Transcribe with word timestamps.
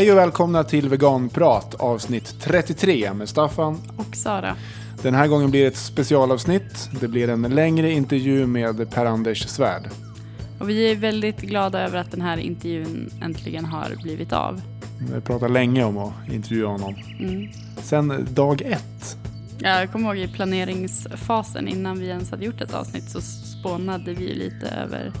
Hej 0.00 0.12
och 0.12 0.18
välkomna 0.18 0.64
till 0.64 0.88
Veganprat 0.88 1.74
avsnitt 1.74 2.34
33 2.40 3.14
med 3.14 3.28
Staffan. 3.28 3.78
Och 3.96 4.16
Sara. 4.16 4.56
Den 5.02 5.14
här 5.14 5.26
gången 5.26 5.50
blir 5.50 5.60
det 5.60 5.66
ett 5.66 5.76
specialavsnitt. 5.76 6.90
Det 7.00 7.08
blir 7.08 7.28
en 7.28 7.42
längre 7.42 7.92
intervju 7.92 8.46
med 8.46 8.90
Per-Anders 8.90 9.48
Svärd. 9.48 9.88
Och 10.60 10.68
vi 10.68 10.90
är 10.90 10.96
väldigt 10.96 11.40
glada 11.40 11.80
över 11.80 11.98
att 11.98 12.10
den 12.10 12.20
här 12.20 12.36
intervjun 12.36 13.10
äntligen 13.22 13.64
har 13.64 14.02
blivit 14.02 14.32
av. 14.32 14.60
Vi 15.08 15.14
har 15.14 15.20
pratat 15.20 15.50
länge 15.50 15.84
om 15.84 15.98
att 15.98 16.12
intervjua 16.32 16.68
honom. 16.68 16.94
Mm. 17.18 17.48
Sen 17.82 18.26
dag 18.30 18.62
ett. 18.62 19.16
Jag 19.58 19.92
kommer 19.92 20.06
ihåg 20.06 20.30
i 20.30 20.32
planeringsfasen 20.32 21.68
innan 21.68 21.98
vi 21.98 22.06
ens 22.06 22.30
hade 22.30 22.44
gjort 22.44 22.60
ett 22.60 22.74
avsnitt 22.74 23.10
så 23.10 23.20
spånade 23.20 24.14
vi 24.14 24.34
lite 24.34 24.68
över 24.68 25.12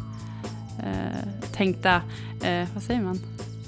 eh, 0.78 1.50
tänkta, 1.52 1.94
eh, 2.42 2.68
vad 2.74 2.82
säger 2.82 3.02
man? 3.02 3.18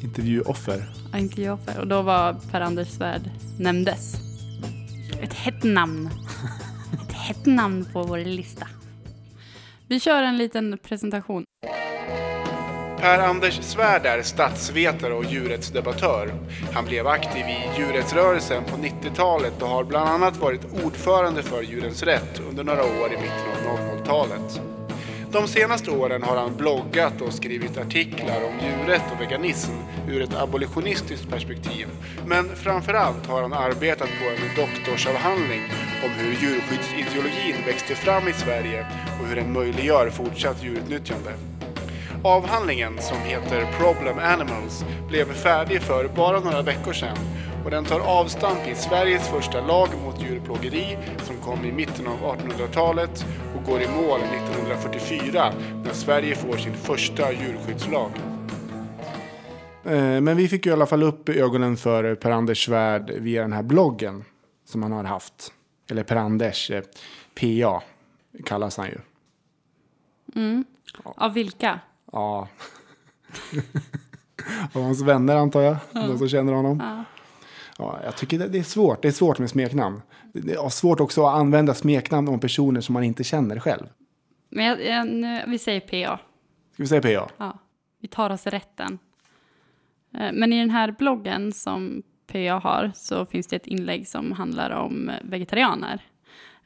Intervjuoffer. 0.01 1.02
Ja, 1.13 1.19
intervjuoffer. 1.19 1.81
Och 1.81 1.87
då 1.87 2.03
var 2.03 2.37
Per-Anders 2.51 2.89
Svärd 2.89 3.23
nämndes. 3.59 4.15
Ett 5.23 5.35
hett 5.35 5.65
namn. 5.65 6.11
Ett 6.93 7.13
hett 7.13 7.47
namn 7.47 7.87
på 7.93 8.03
vår 8.03 8.19
lista. 8.19 8.67
Vi 9.89 10.01
kör 10.01 10.23
en 10.23 10.37
liten 10.37 10.79
presentation. 10.83 11.45
Per-Anders 13.01 13.61
Svärd 13.63 14.07
är 14.07 14.23
statsvetare 14.23 15.15
och 15.15 15.25
djurrättsdebattör. 15.25 16.35
Han 16.73 16.85
blev 16.85 17.07
aktiv 17.07 17.47
i 17.47 17.71
djurrättsrörelsen 17.79 18.65
på 18.65 18.77
90-talet 18.77 19.63
och 19.63 19.69
har 19.69 19.85
bland 19.85 20.09
annat 20.09 20.37
varit 20.37 20.85
ordförande 20.85 21.43
för 21.43 21.63
Djurens 21.63 22.03
Rätt 22.03 22.41
under 22.49 22.65
några 22.65 22.83
år 22.83 23.13
i 23.13 23.17
mitten 23.17 23.69
av 23.71 23.79
00-talet. 23.79 24.72
De 25.33 25.49
senaste 25.49 25.91
åren 25.91 26.23
har 26.23 26.37
han 26.37 26.57
bloggat 26.57 27.21
och 27.21 27.33
skrivit 27.33 27.79
artiklar 27.79 28.45
om 28.45 28.67
djurrätt 28.67 29.13
och 29.15 29.21
veganism 29.21 29.73
ur 30.09 30.23
ett 30.23 30.35
abolitionistiskt 30.35 31.31
perspektiv. 31.31 31.89
Men 32.27 32.57
framförallt 32.57 33.27
har 33.27 33.43
han 33.43 33.53
arbetat 33.53 34.09
på 34.09 34.29
en 34.31 34.57
doktorsavhandling 34.57 35.63
om 36.05 36.11
hur 36.11 36.33
djurskyddsideologin 36.33 37.57
växte 37.67 37.95
fram 37.95 38.29
i 38.29 38.33
Sverige 38.33 38.87
och 39.21 39.27
hur 39.27 39.37
den 39.37 39.53
möjliggör 39.53 40.11
fortsatt 40.11 40.65
djurutnyttjande. 40.65 41.33
Avhandlingen, 42.25 42.99
som 43.01 43.19
heter 43.19 43.67
Problem 43.79 44.19
Animals, 44.19 44.85
blev 45.09 45.35
färdig 45.35 45.83
för 45.83 46.09
bara 46.09 46.41
några 46.41 46.63
veckor 46.63 46.93
sedan 46.93 47.17
och 47.65 47.71
den 47.71 47.85
tar 47.85 48.01
avstamp 48.01 48.69
i 48.69 48.75
Sveriges 48.75 49.29
första 49.29 49.67
lag 49.67 49.89
mot 50.05 50.23
djurplågeri 50.23 50.99
som 51.23 51.37
kom 51.37 51.65
i 51.65 51.73
mitten 51.73 52.07
av 52.07 52.37
1800-talet 52.37 53.27
och 53.63 53.69
går 53.69 53.83
i 53.83 53.89
mål 53.89 54.21
1944 54.21 55.53
när 55.85 55.93
Sverige 55.93 56.37
får 56.37 56.57
sin 56.57 56.75
första 56.75 57.33
djurskyddslag. 57.33 58.11
Eh, 59.85 60.21
men 60.21 60.37
vi 60.37 60.49
fick 60.49 60.67
ju 60.67 60.71
i 60.71 60.73
alla 60.73 60.87
fall 60.87 61.03
upp 61.03 61.29
ögonen 61.29 61.77
för 61.77 62.15
Per-Anders 62.15 62.67
Svärd 62.67 63.11
via 63.11 63.43
den 63.43 63.53
här 63.53 63.63
bloggen 63.63 64.25
som 64.65 64.83
han 64.83 64.93
har 64.93 65.05
haft. 65.05 65.53
Eller 65.91 66.03
Per-Anders, 66.03 66.71
eh, 66.71 66.83
PA 67.35 67.83
kallas 68.45 68.77
han 68.77 68.87
ju. 68.87 68.99
Mm. 70.35 70.65
Av 71.03 71.33
vilka? 71.33 71.81
Ja. 72.13 72.49
Av 74.73 74.83
hans 74.83 75.03
vänner 75.03 75.37
antar 75.37 75.61
jag, 75.61 75.77
de 75.93 76.19
som 76.19 76.29
känner 76.29 76.53
honom. 76.53 76.81
Ja. 76.81 77.05
Ja, 77.79 78.01
jag 78.05 78.17
tycker 78.17 78.39
det 78.39 78.59
är 78.59 78.63
svårt. 78.63 79.03
Det 79.03 79.09
är 79.09 79.13
svårt 79.13 79.39
med 79.39 79.51
smeknamn. 79.51 80.03
Det 80.33 80.53
är 80.53 80.69
svårt 80.69 81.01
också 81.01 81.27
att 81.27 81.35
använda 81.35 81.75
smeknamn 81.75 82.29
om 82.29 82.41
personer 82.41 82.81
som 82.81 82.93
man 82.93 83.05
inte 83.05 83.25
känner 83.25 83.59
själv. 83.59 83.87
Men 84.49 84.65
jag, 84.65 84.85
jag, 84.85 85.07
nu, 85.09 85.43
vi 85.47 85.59
säger 85.59 85.81
PA. 85.81 86.19
Ska 86.73 86.83
vi 86.83 86.87
säga 86.87 87.01
PA? 87.27 87.31
Ja, 87.37 87.59
vi 88.01 88.09
tar 88.09 88.31
oss 88.31 88.47
rätten. 88.47 88.99
Eh, 90.15 90.33
Men 90.33 90.53
i 90.53 90.59
den 90.61 90.71
här 90.71 90.95
bloggen 90.99 91.53
som 91.53 92.03
PA 92.27 92.59
har 92.63 92.93
så 92.95 93.27
finns 93.27 93.47
det 93.47 93.57
ett 93.57 93.67
inlägg 93.67 94.09
som 94.09 94.33
handlar 94.33 94.71
om 94.71 95.11
vegetarianer. 95.23 96.01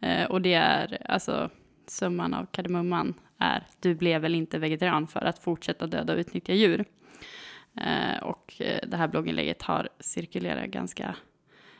Eh, 0.00 0.24
Och 0.24 0.42
det 0.42 0.54
är 0.54 0.98
alltså 1.10 1.50
summan 1.86 2.34
av 2.34 2.46
kardemumman 2.46 3.14
är 3.38 3.66
du 3.80 3.94
blev 3.94 4.22
väl 4.22 4.34
inte 4.34 4.58
vegetarian 4.58 5.06
för 5.06 5.20
att 5.24 5.38
fortsätta 5.38 5.86
döda 5.86 6.12
och 6.12 6.18
utnyttja 6.18 6.52
djur. 6.54 6.84
Eh, 7.76 8.22
Och 8.22 8.54
det 8.86 8.96
här 8.96 9.08
blogginlägget 9.08 9.62
har 9.62 9.88
cirkulerat 10.00 10.66
ganska 10.70 11.16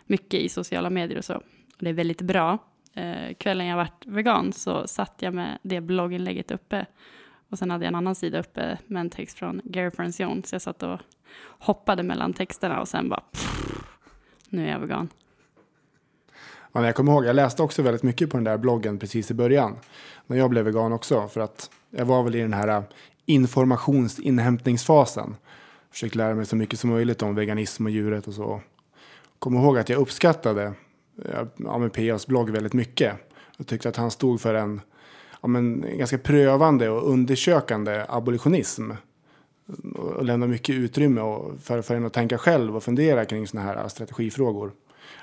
mycket 0.07 0.41
i 0.41 0.49
sociala 0.49 0.91
medier 0.91 1.19
och 1.19 1.25
så. 1.25 1.43
Och 1.77 1.85
det 1.85 1.91
är 1.91 1.95
väldigt 1.95 2.23
bra. 2.23 2.59
Eh, 2.95 3.35
Kvällen 3.35 3.67
jag 3.67 3.77
varit 3.77 4.07
vegan 4.07 4.53
så 4.53 4.87
satt 4.87 5.15
jag 5.19 5.35
med 5.35 5.59
det 5.63 5.81
blogginlägget 5.81 6.51
uppe 6.51 6.87
och 7.49 7.59
sen 7.59 7.71
hade 7.71 7.85
jag 7.85 7.89
en 7.89 7.95
annan 7.95 8.15
sida 8.15 8.39
uppe 8.39 8.79
med 8.87 9.01
en 9.01 9.11
text 9.11 9.39
från 9.39 9.61
Gary 9.65 9.91
Francione. 9.91 10.43
Så 10.43 10.55
jag 10.55 10.63
satt 10.63 10.83
och 10.83 11.01
hoppade 11.59 12.03
mellan 12.03 12.33
texterna 12.33 12.81
och 12.81 12.89
sen 12.89 13.09
bara 13.09 13.23
pff, 13.33 13.83
nu 14.49 14.67
är 14.67 14.73
jag 14.73 14.79
vegan. 14.79 15.09
Ja, 16.73 16.81
men 16.81 16.85
jag 16.85 16.95
kommer 16.95 17.13
ihåg, 17.13 17.25
jag 17.25 17.37
läste 17.37 17.63
också 17.63 17.83
väldigt 17.83 18.03
mycket 18.03 18.31
på 18.31 18.37
den 18.37 18.45
där 18.45 18.59
bloggen 18.59 18.99
precis 18.99 19.31
i 19.31 19.35
början. 19.35 19.77
När 20.27 20.37
jag 20.37 20.51
blev 20.51 20.65
vegan 20.65 20.93
också. 20.93 21.29
För 21.29 21.41
att 21.41 21.71
jag 21.91 22.05
var 22.05 22.23
väl 22.23 22.35
i 22.35 22.41
den 22.41 22.53
här 22.53 22.69
äh, 22.69 22.83
informationsinhämtningsfasen. 23.27 25.37
Försökte 25.91 26.19
lära 26.19 26.35
mig 26.35 26.47
så 26.47 26.57
mycket 26.57 26.81
som 26.81 26.91
möjligt 26.91 27.23
om 27.23 27.35
veganism 27.35 27.87
och 27.87 27.91
djuret 27.91 28.27
och 28.27 28.35
så. 28.35 28.61
Kommer 29.39 29.61
ihåg 29.61 29.79
att 29.79 29.89
jag 29.89 30.01
uppskattade 30.01 30.73
Eh, 31.25 31.47
ja, 31.57 31.79
med 31.79 31.93
PAs 31.93 32.27
blogg 32.27 32.51
väldigt 32.51 32.73
mycket. 32.73 33.17
Jag 33.57 33.67
tyckte 33.67 33.89
att 33.89 33.97
han 33.97 34.11
stod 34.11 34.41
för 34.41 34.55
en 34.55 34.81
ja, 35.41 35.49
men, 35.49 35.85
ganska 35.99 36.19
prövande 36.19 36.89
och 36.89 37.11
undersökande 37.11 38.05
abolitionism. 38.09 38.91
Och 39.95 40.25
lämnade 40.25 40.53
mycket 40.53 40.75
utrymme 40.75 41.21
och 41.21 41.61
för, 41.61 41.83
för 41.83 41.95
en 41.95 42.05
att 42.05 42.13
tänka 42.13 42.39
själv 42.39 42.77
och 42.77 42.83
fundera 42.83 43.25
kring 43.25 43.47
sådana 43.47 43.69
här 43.69 43.77
eh, 43.77 43.89
strategifrågor. 43.89 44.73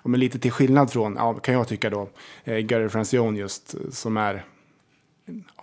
Ja, 0.03 0.09
men 0.09 0.19
lite 0.19 0.39
till 0.39 0.51
skillnad 0.51 0.91
från, 0.91 1.15
ja, 1.15 1.33
kan 1.33 1.53
jag 1.53 1.67
tycka 1.67 1.89
då, 1.89 2.09
eh, 2.43 2.57
Gary 2.57 2.89
Francione 2.89 3.39
just, 3.39 3.75
som 3.91 4.17
är 4.17 4.45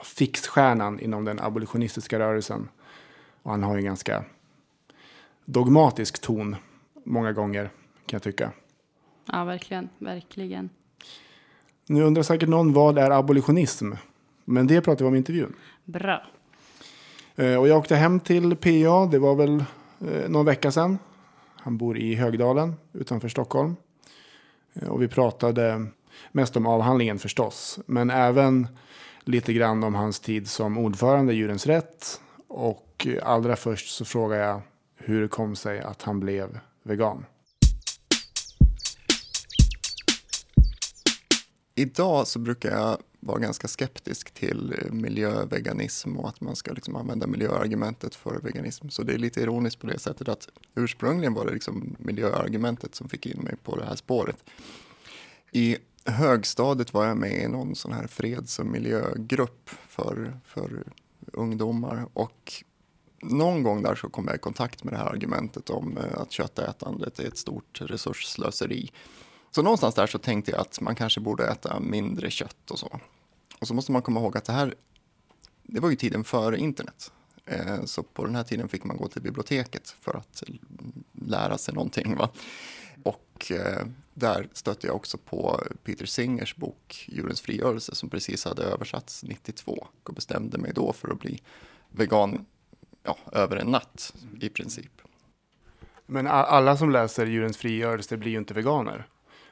fixstjärnan 0.05 1.01
inom 1.01 1.25
den 1.25 1.41
abolitionistiska 1.41 2.19
rörelsen. 2.19 2.69
Och 3.43 3.51
han 3.51 3.63
har 3.63 3.75
ju 3.75 3.79
en 3.79 3.85
ganska 3.85 4.25
dogmatisk 5.45 6.21
ton 6.21 6.57
många 7.05 7.33
gånger, 7.33 7.65
kan 8.07 8.17
jag 8.17 8.23
tycka. 8.23 8.53
Ja, 9.33 9.45
verkligen, 9.45 9.89
verkligen. 9.99 10.71
Nu 11.87 12.03
undrar 12.03 12.23
säkert 12.23 12.49
någon 12.49 12.73
vad 12.73 12.99
är 12.99 13.11
abolitionism? 13.11 13.93
Men 14.45 14.67
det 14.67 14.81
pratar 14.81 15.05
vi 15.05 15.09
om 15.09 15.15
i 15.15 15.19
intervjun. 15.19 15.55
Bra. 15.85 16.23
Eh, 17.37 17.55
Och 17.57 17.69
jag 17.69 17.79
åkte 17.79 17.97
hem 17.97 18.21
till 18.21 18.57
PA, 18.57 19.07
det 19.07 19.19
var 19.19 19.35
väl 19.35 19.65
eh, 20.01 20.29
någon 20.29 20.47
vecka 20.47 20.71
sedan. 20.71 20.99
Han 21.57 21.77
bor 21.77 21.99
i 21.99 22.15
Högdalen 22.15 22.75
utanför 22.93 23.29
Stockholm. 23.29 23.77
Eh, 24.75 24.89
Och 24.89 25.03
vi 25.03 25.09
pratade 25.09 25.87
mest 26.33 26.57
om 26.57 26.67
avhandlingen 26.67 27.19
förstås. 27.19 27.79
Men 27.87 28.11
även 28.11 28.67
lite 29.25 29.53
grann 29.53 29.85
om 29.85 29.95
hans 29.95 30.21
tid 30.21 30.49
som 30.49 30.79
ordförande 30.79 31.33
i 31.33 31.37
Djurens 31.37 31.67
Rätt. 31.67 32.21
Och 32.49 33.07
allra 33.23 33.57
först 33.57 33.91
så 33.97 34.05
frågade 34.05 34.43
jag 34.43 34.61
hur 34.97 35.23
det 35.23 35.29
kom 35.29 35.57
sig 35.57 35.81
att 35.81 36.03
han 36.03 36.21
blev 36.21 36.59
vegan. 36.83 37.25
Idag 41.81 42.27
så 42.27 42.39
brukar 42.39 42.71
jag 42.71 42.99
vara 43.21 43.39
ganska 43.39 43.69
skeptisk 43.69 44.31
till 44.31 44.75
miljöveganism 44.91 46.17
och 46.17 46.29
att 46.29 46.41
man 46.41 46.57
ska 46.57 46.73
liksom 46.73 46.97
använda 46.97 47.27
miljöargumentet 47.27 48.15
för 48.15 48.41
veganism. 48.41 48.89
Så 48.89 49.03
det 49.03 49.13
är 49.13 49.19
lite 49.19 49.41
ironiskt 49.41 49.81
på 49.81 49.87
det 49.87 49.99
sättet 49.99 50.29
att 50.29 50.49
ursprungligen 50.75 51.35
var 51.35 51.47
det 51.47 51.53
liksom 51.53 51.97
miljöargumentet 51.99 52.95
som 52.95 53.09
fick 53.09 53.27
in 53.27 53.41
mig 53.41 53.57
på 53.65 53.77
det 53.77 53.85
här 53.85 53.97
spåret. 53.97 54.37
I 55.53 55.77
högstadiet 56.05 56.95
var 56.95 57.07
jag 57.07 57.17
med 57.17 57.43
i 57.43 57.49
någon 57.49 57.75
sån 57.75 57.93
här 57.93 58.07
freds 58.07 58.59
och 58.59 58.67
miljögrupp 58.67 59.71
för, 59.89 60.41
för 60.45 60.85
ungdomar 61.33 62.07
och 62.13 62.53
någon 63.23 63.63
gång 63.63 63.83
där 63.83 63.95
så 63.95 64.09
kom 64.09 64.27
jag 64.27 64.37
i 64.37 64.39
kontakt 64.39 64.85
med 64.85 64.95
det 64.95 64.99
här 64.99 65.07
argumentet 65.07 65.71
om 65.71 65.99
eh, 65.99 66.21
att 66.21 66.33
köttätandet 66.33 67.19
är 67.19 67.27
ett 67.27 67.39
stort 67.39 67.81
resursslöseri. 67.81 68.91
Så 69.51 69.63
någonstans 69.63 69.95
där 69.95 70.07
så 70.07 70.19
tänkte 70.19 70.51
jag 70.51 70.61
att 70.61 70.81
man 70.81 70.95
kanske 70.95 71.21
borde 71.21 71.47
äta 71.47 71.81
mindre 71.81 72.31
kött 72.31 72.71
och 72.71 72.79
så. 72.79 73.01
Och 73.61 73.67
så 73.67 73.75
måste 73.75 73.93
man 73.93 74.03
komma 74.03 74.21
ihåg 74.21 74.37
att 74.37 74.45
det 74.45 74.53
här, 74.53 74.75
det 75.63 75.81
var 75.81 75.91
ju 75.91 75.97
tiden 75.97 76.25
före 76.25 76.59
internet. 76.59 77.13
Eh, 77.47 77.85
så 77.85 78.03
på 78.03 78.25
den 78.25 78.35
här 78.35 78.43
tiden 78.43 78.69
fick 78.69 78.85
man 78.85 78.97
gå 78.97 79.09
till 79.09 79.23
biblioteket 79.23 79.97
för 80.01 80.17
att 80.17 80.43
lära 81.13 81.59
sig 81.59 81.75
någonting. 81.75 82.17
Va? 82.17 82.31
Och 83.03 83.53
eh, 83.53 83.87
där 84.15 84.49
stötte 84.53 84.87
jag 84.87 84.97
också 84.97 85.19
på 85.19 85.61
Peter 85.85 86.07
Singers 86.07 86.57
bok 86.57 87.05
Djurens 87.09 87.41
frigörelse 87.41 87.95
som 87.95 88.11
precis 88.11 88.45
hade 88.45 88.63
översatts 88.63 89.23
92 89.23 89.87
och 90.03 90.15
bestämde 90.15 90.59
mig 90.59 90.73
då 90.75 90.93
för 90.93 91.13
att 91.13 91.21
bli 91.21 91.43
vegan 91.89 92.47
ja, 93.03 93.17
över 93.33 93.57
en 93.57 93.67
natt 93.67 94.15
i 94.41 94.49
princip. 94.49 94.93
Men 96.07 96.27
alla 96.27 96.77
som 96.77 96.91
läser 96.91 97.27
Djurens 97.27 97.57
frigörelse 97.57 98.17
blir 98.17 98.31
ju 98.31 98.39
inte 98.39 98.55
veganer. 98.55 99.07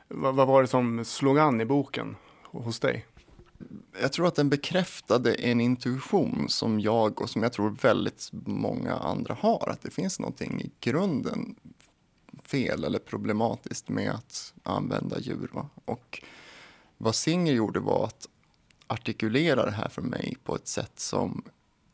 Vad, 0.09 0.35
vad 0.35 0.47
var 0.47 0.63
det 0.63 0.69
som 0.69 1.05
slog 1.05 1.39
an 1.39 1.61
i 1.61 1.65
boken 1.65 2.17
hos 2.45 2.81
dig? 2.81 3.07
Jag 4.01 4.13
tror 4.13 4.27
att 4.27 4.35
den 4.35 4.49
bekräftade 4.49 5.35
en 5.35 5.61
intuition 5.61 6.49
som 6.49 6.81
jag 6.81 7.23
och 7.23 7.31
som 7.31 7.43
jag 7.43 7.53
tror 7.53 7.71
väldigt 7.71 8.29
många 8.47 8.95
andra 8.95 9.35
har. 9.35 9.69
Att 9.69 9.83
det 9.83 9.91
finns 9.91 10.21
någonting 10.21 10.61
i 10.61 10.71
grunden 10.81 11.55
fel 12.43 12.85
eller 12.85 12.99
problematiskt 12.99 13.89
med 13.89 14.11
att 14.11 14.55
använda 14.63 15.21
djur. 15.21 15.51
Va? 15.53 15.69
Och 15.85 16.23
vad 16.99 17.15
Singer 17.15 17.53
gjorde 17.53 17.81
var 17.81 18.05
att 18.05 18.29
artikulera 18.87 19.65
det 19.65 19.71
här 19.71 19.89
för 19.89 20.03
mig 20.03 20.37
på 20.45 20.57
ett 20.57 20.69
sätt 20.69 21.01
som 21.01 21.43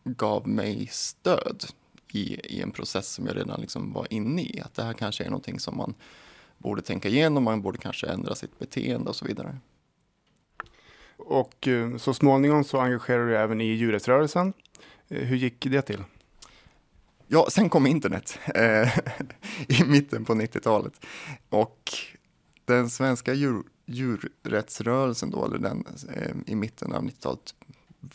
gav 0.05 0.49
mig 0.49 0.89
stöd 0.93 1.65
i, 2.13 2.57
i 2.57 2.63
en 2.63 2.71
process 2.71 3.09
som 3.09 3.27
jag 3.27 3.37
redan 3.37 3.61
liksom 3.61 3.93
var 3.93 4.13
inne 4.13 4.43
i. 4.43 4.61
Att 4.61 4.75
det 4.75 4.83
här 4.83 4.93
kanske 4.93 5.25
är 5.25 5.31
någonting 5.31 5.61
som 5.61 5.77
man 5.77 5.95
borde 6.65 6.83
tänka 6.83 7.09
igenom, 7.09 7.45
man 7.45 7.63
borde 7.63 7.79
kanske 7.79 8.07
ändra 8.07 8.35
sitt 8.35 8.59
beteende 8.59 9.09
och 9.09 9.17
så 9.17 9.25
vidare. 9.25 9.57
Och 11.17 11.69
eh, 11.69 11.97
så 11.97 12.15
småningom 12.15 12.65
så 12.65 12.81
engagerade 12.81 13.27
du 13.27 13.37
även 13.37 13.61
i 13.61 13.65
djurrättsrörelsen. 13.65 14.53
Eh, 15.09 15.23
hur 15.23 15.37
gick 15.37 15.67
det 15.71 15.83
till? 15.83 16.05
Ja, 17.27 17.47
sen 17.51 17.69
kom 17.69 17.87
internet 17.87 18.39
eh, 18.55 18.99
i 19.81 19.85
mitten 19.87 20.25
på 20.25 20.35
90-talet. 20.35 21.07
Och 21.49 21.93
den 22.65 22.91
svenska 22.91 23.35
djur, 23.35 23.63
djurrättsrörelsen 23.87 25.31
då, 25.31 25.45
eller 25.45 25.59
den 25.59 25.87
i 26.47 26.55
mitten 26.55 26.93
av 26.93 27.03
90-talet, 27.03 27.55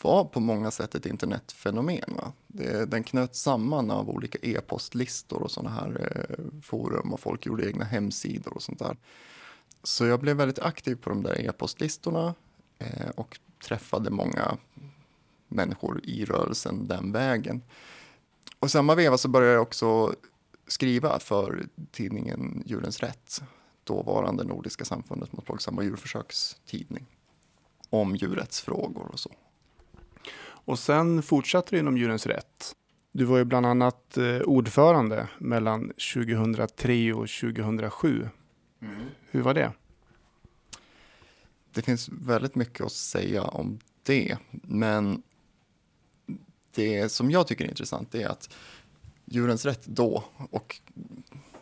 var 0.02 0.26
på 0.26 0.40
många 0.40 0.72
sätt 0.72 0.96
ett 0.96 1.06
internetfenomen. 1.06 2.16
Va? 2.18 2.32
Det, 2.48 2.86
den 2.86 3.04
knöt 3.04 3.36
samman 3.36 3.92
av 3.92 4.10
olika 4.10 4.38
e-postlistor 4.42 5.42
och 5.42 5.52
sådana 5.52 5.76
här 5.76 6.26
eh, 6.30 6.62
forum 6.62 7.14
och 7.14 7.20
folk 7.20 7.46
gjorde 7.46 7.68
egna 7.68 7.86
hemsidor 7.86 8.54
och 8.54 8.64
sånt 8.64 8.80
där. 8.80 8.98
Så 9.84 10.06
jag 10.06 10.20
blev 10.20 10.38
väldigt 10.38 10.60
aktiv 10.60 10.96
på 10.96 11.10
de 11.10 11.24
där 11.24 11.42
e-postlistorna 11.42 12.34
eh, 12.80 13.10
och 13.16 13.40
träffade 13.64 14.10
många 14.10 14.58
människor 15.48 16.02
i 16.04 16.26
rörelsen 16.26 16.88
den 16.88 17.12
vägen. 17.12 17.62
Och 18.60 18.72
samma 18.72 18.96
veva 18.96 19.18
så 19.18 19.28
började 19.28 19.54
jag 19.54 19.62
också 19.62 20.16
skriva 20.68 21.20
för 21.20 21.68
tidningen 21.92 22.64
Djurens 22.66 23.00
Rätt, 23.00 23.42
dåvarande 23.84 24.44
Nordiska 24.44 24.86
samfundet 24.86 25.34
mot 25.34 25.46
plågsamma 25.46 25.84
djurförsökstidning, 25.84 27.06
om 27.90 28.16
djurrättsfrågor 28.16 29.12
och 29.12 29.20
så. 29.20 29.32
Och 30.70 30.80
sen 30.80 31.22
fortsatte 31.22 31.76
du 31.76 31.80
inom 31.80 31.98
Djurens 31.98 32.26
Rätt. 32.26 32.76
Du 33.12 33.26
var 33.26 33.38
ju 33.38 33.46
bland 33.46 33.66
annat 33.66 34.18
eh, 34.18 34.40
ordförande 34.40 35.28
mellan 35.38 35.92
2003 36.14 37.14
och 37.14 37.28
2007. 37.28 38.30
Mm. 38.82 38.96
Hur 39.32 39.42
var 39.42 39.54
det? 39.54 39.72
Det 41.74 41.82
finns 41.82 42.10
väldigt 42.10 42.56
mycket 42.56 42.86
att 42.86 42.92
säga 42.92 43.44
om 43.44 43.80
det, 44.04 44.38
men 44.52 45.22
det 46.76 47.10
som 47.10 47.32
jag 47.32 47.48
tycker 47.48 47.66
är 47.66 47.70
intressant 47.70 48.16
är 48.16 48.28
att 48.28 48.56
Djurens 49.26 49.66
Rätt 49.66 49.86
då 49.86 50.24
och 50.52 50.80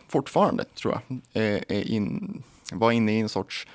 fortfarande 0.07 0.63
tror 0.63 0.99
jag 1.03 1.23
är 1.67 1.87
in, 1.87 2.43
var 2.71 2.91
inne 2.91 3.17
i 3.17 3.19
en 3.19 3.29
sorts 3.29 3.67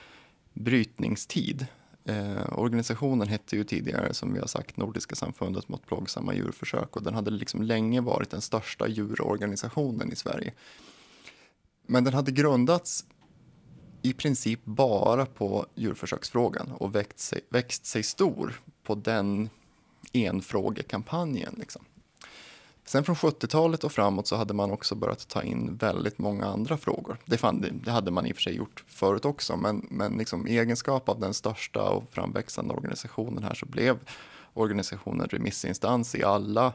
brytningstid. 0.53 1.67
Eh, 2.05 2.59
organisationen 2.59 3.29
hette 3.29 3.57
ju 3.57 3.65
tidigare, 3.65 4.15
som 4.15 4.33
vi 4.33 4.41
har 4.41 4.47
sagt, 4.47 4.77
Nordiska 4.77 5.15
samfundet 5.15 5.69
mot 5.69 5.87
plågsamma 5.87 6.35
djurförsök 6.35 6.97
och 6.97 7.03
den 7.03 7.15
hade 7.15 7.31
liksom 7.31 7.63
länge 7.63 8.01
varit 8.01 8.31
den 8.31 8.41
största 8.41 8.89
djurorganisationen 8.89 10.13
i 10.13 10.17
Sverige. 10.17 10.53
Men 11.87 12.05
den 12.05 12.15
hade 12.15 12.33
grundats 12.33 13.05
i 14.03 14.13
princip 14.13 14.65
bara 14.65 15.27
på 15.27 15.67
djurförsöksfrågan 15.75 16.73
och 16.73 16.95
växt 16.95 17.19
sig, 17.19 17.41
växt 17.49 17.87
sig 17.87 18.03
stor 18.03 18.61
på 18.83 18.95
den 18.95 19.51
enfrågekampanjen. 20.13 21.55
Liksom. 21.59 21.85
Sen 22.85 23.05
från 23.05 23.17
70-talet 23.17 23.85
och 23.85 23.93
framåt 23.93 24.27
så 24.27 24.37
hade 24.37 24.55
man 24.55 24.71
också 24.71 24.95
börjat 24.95 25.29
ta 25.29 25.43
in 25.43 25.77
väldigt 25.77 26.19
många 26.19 26.47
andra 26.47 26.77
frågor. 26.77 27.19
Det, 27.25 27.37
fann, 27.39 27.81
det 27.85 27.91
hade 27.91 28.11
man 28.11 28.27
i 28.27 28.33
och 28.33 28.37
för 28.37 28.43
sig 28.43 28.57
gjort 28.57 28.85
förut 28.89 29.25
också, 29.25 29.57
men, 29.57 29.87
men 29.91 30.19
liksom, 30.19 30.49
i 30.49 30.59
egenskap 30.59 31.09
av 31.09 31.21
den 31.21 31.35
största 31.35 31.89
och 31.91 32.05
framväxande 32.11 32.75
organisationen 32.75 33.43
här 33.43 33.55
så 33.55 33.67
blev 33.67 33.99
organisationen 34.55 35.29
remissinstans 35.29 36.15
i 36.15 36.25
alla 36.25 36.73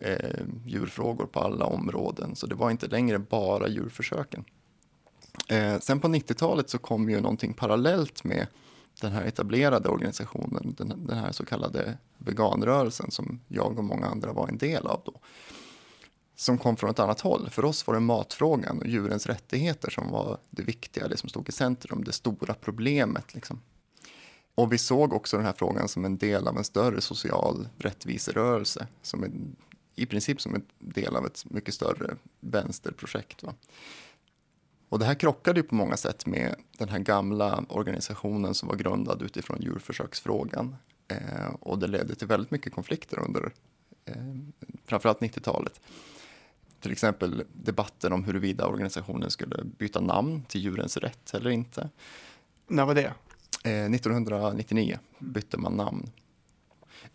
eh, 0.00 0.40
djurfrågor 0.64 1.26
på 1.26 1.40
alla 1.40 1.64
områden. 1.64 2.36
Så 2.36 2.46
det 2.46 2.54
var 2.54 2.70
inte 2.70 2.86
längre 2.86 3.18
bara 3.18 3.68
djurförsöken. 3.68 4.44
Eh, 5.48 5.78
sen 5.78 6.00
på 6.00 6.08
90-talet 6.08 6.70
så 6.70 6.78
kom 6.78 7.10
ju 7.10 7.20
någonting 7.20 7.54
parallellt 7.54 8.24
med 8.24 8.46
den 9.00 9.12
här 9.12 9.24
etablerade 9.24 9.88
organisationen, 9.88 10.74
den, 10.78 11.06
den 11.06 11.18
här 11.18 11.32
så 11.32 11.46
kallade 11.46 11.98
veganrörelsen 12.18 13.10
som 13.10 13.40
jag 13.48 13.78
och 13.78 13.84
många 13.84 14.06
andra 14.06 14.32
var 14.32 14.48
en 14.48 14.58
del 14.58 14.86
av 14.86 15.02
då. 15.04 15.20
Som 16.36 16.58
kom 16.58 16.76
från 16.76 16.90
ett 16.90 16.98
annat 16.98 17.20
håll. 17.20 17.50
För 17.50 17.64
oss 17.64 17.86
var 17.86 17.94
det 17.94 18.00
matfrågan 18.00 18.78
och 18.78 18.86
djurens 18.86 19.26
rättigheter 19.26 19.90
som 19.90 20.10
var 20.10 20.38
det 20.50 20.62
viktiga, 20.62 21.08
det 21.08 21.16
som 21.16 21.28
stod 21.28 21.48
i 21.48 21.52
centrum, 21.52 22.04
det 22.04 22.12
stora 22.12 22.54
problemet. 22.54 23.34
Liksom. 23.34 23.60
Och 24.54 24.72
vi 24.72 24.78
såg 24.78 25.12
också 25.12 25.36
den 25.36 25.46
här 25.46 25.52
frågan 25.52 25.88
som 25.88 26.04
en 26.04 26.18
del 26.18 26.48
av 26.48 26.56
en 26.58 26.64
större 26.64 27.00
social 27.00 27.68
rättviserörelse, 27.78 28.86
som 29.02 29.24
en, 29.24 29.56
i 29.94 30.06
princip 30.06 30.40
som 30.40 30.54
en 30.54 30.64
del 30.78 31.16
av 31.16 31.26
ett 31.26 31.50
mycket 31.50 31.74
större 31.74 32.16
vänsterprojekt. 32.40 33.42
Va? 33.42 33.54
Och 34.94 35.00
det 35.00 35.06
här 35.06 35.14
krockade 35.14 35.60
ju 35.60 35.64
på 35.64 35.74
många 35.74 35.96
sätt 35.96 36.26
med 36.26 36.54
den 36.78 36.88
här 36.88 36.98
gamla 36.98 37.64
organisationen 37.68 38.54
som 38.54 38.68
var 38.68 38.76
grundad 38.76 39.22
utifrån 39.22 39.58
djurförsöksfrågan. 39.60 40.76
Eh, 41.08 41.54
och 41.60 41.78
det 41.78 41.86
ledde 41.86 42.14
till 42.14 42.26
väldigt 42.26 42.50
mycket 42.50 42.72
konflikter 42.72 43.18
under 43.18 43.52
eh, 44.04 44.14
framförallt 44.86 45.20
90-talet. 45.20 45.80
Till 46.80 46.92
exempel 46.92 47.44
debatten 47.52 48.12
om 48.12 48.24
huruvida 48.24 48.66
organisationen 48.66 49.30
skulle 49.30 49.64
byta 49.64 50.00
namn 50.00 50.42
till 50.42 50.60
Djurens 50.60 50.96
Rätt 50.96 51.34
eller 51.34 51.50
inte. 51.50 51.90
När 52.66 52.84
var 52.84 52.94
det? 52.94 53.14
Eh, 53.64 53.90
1999 53.94 54.98
bytte 55.18 55.58
man 55.58 55.72
namn. 55.72 56.10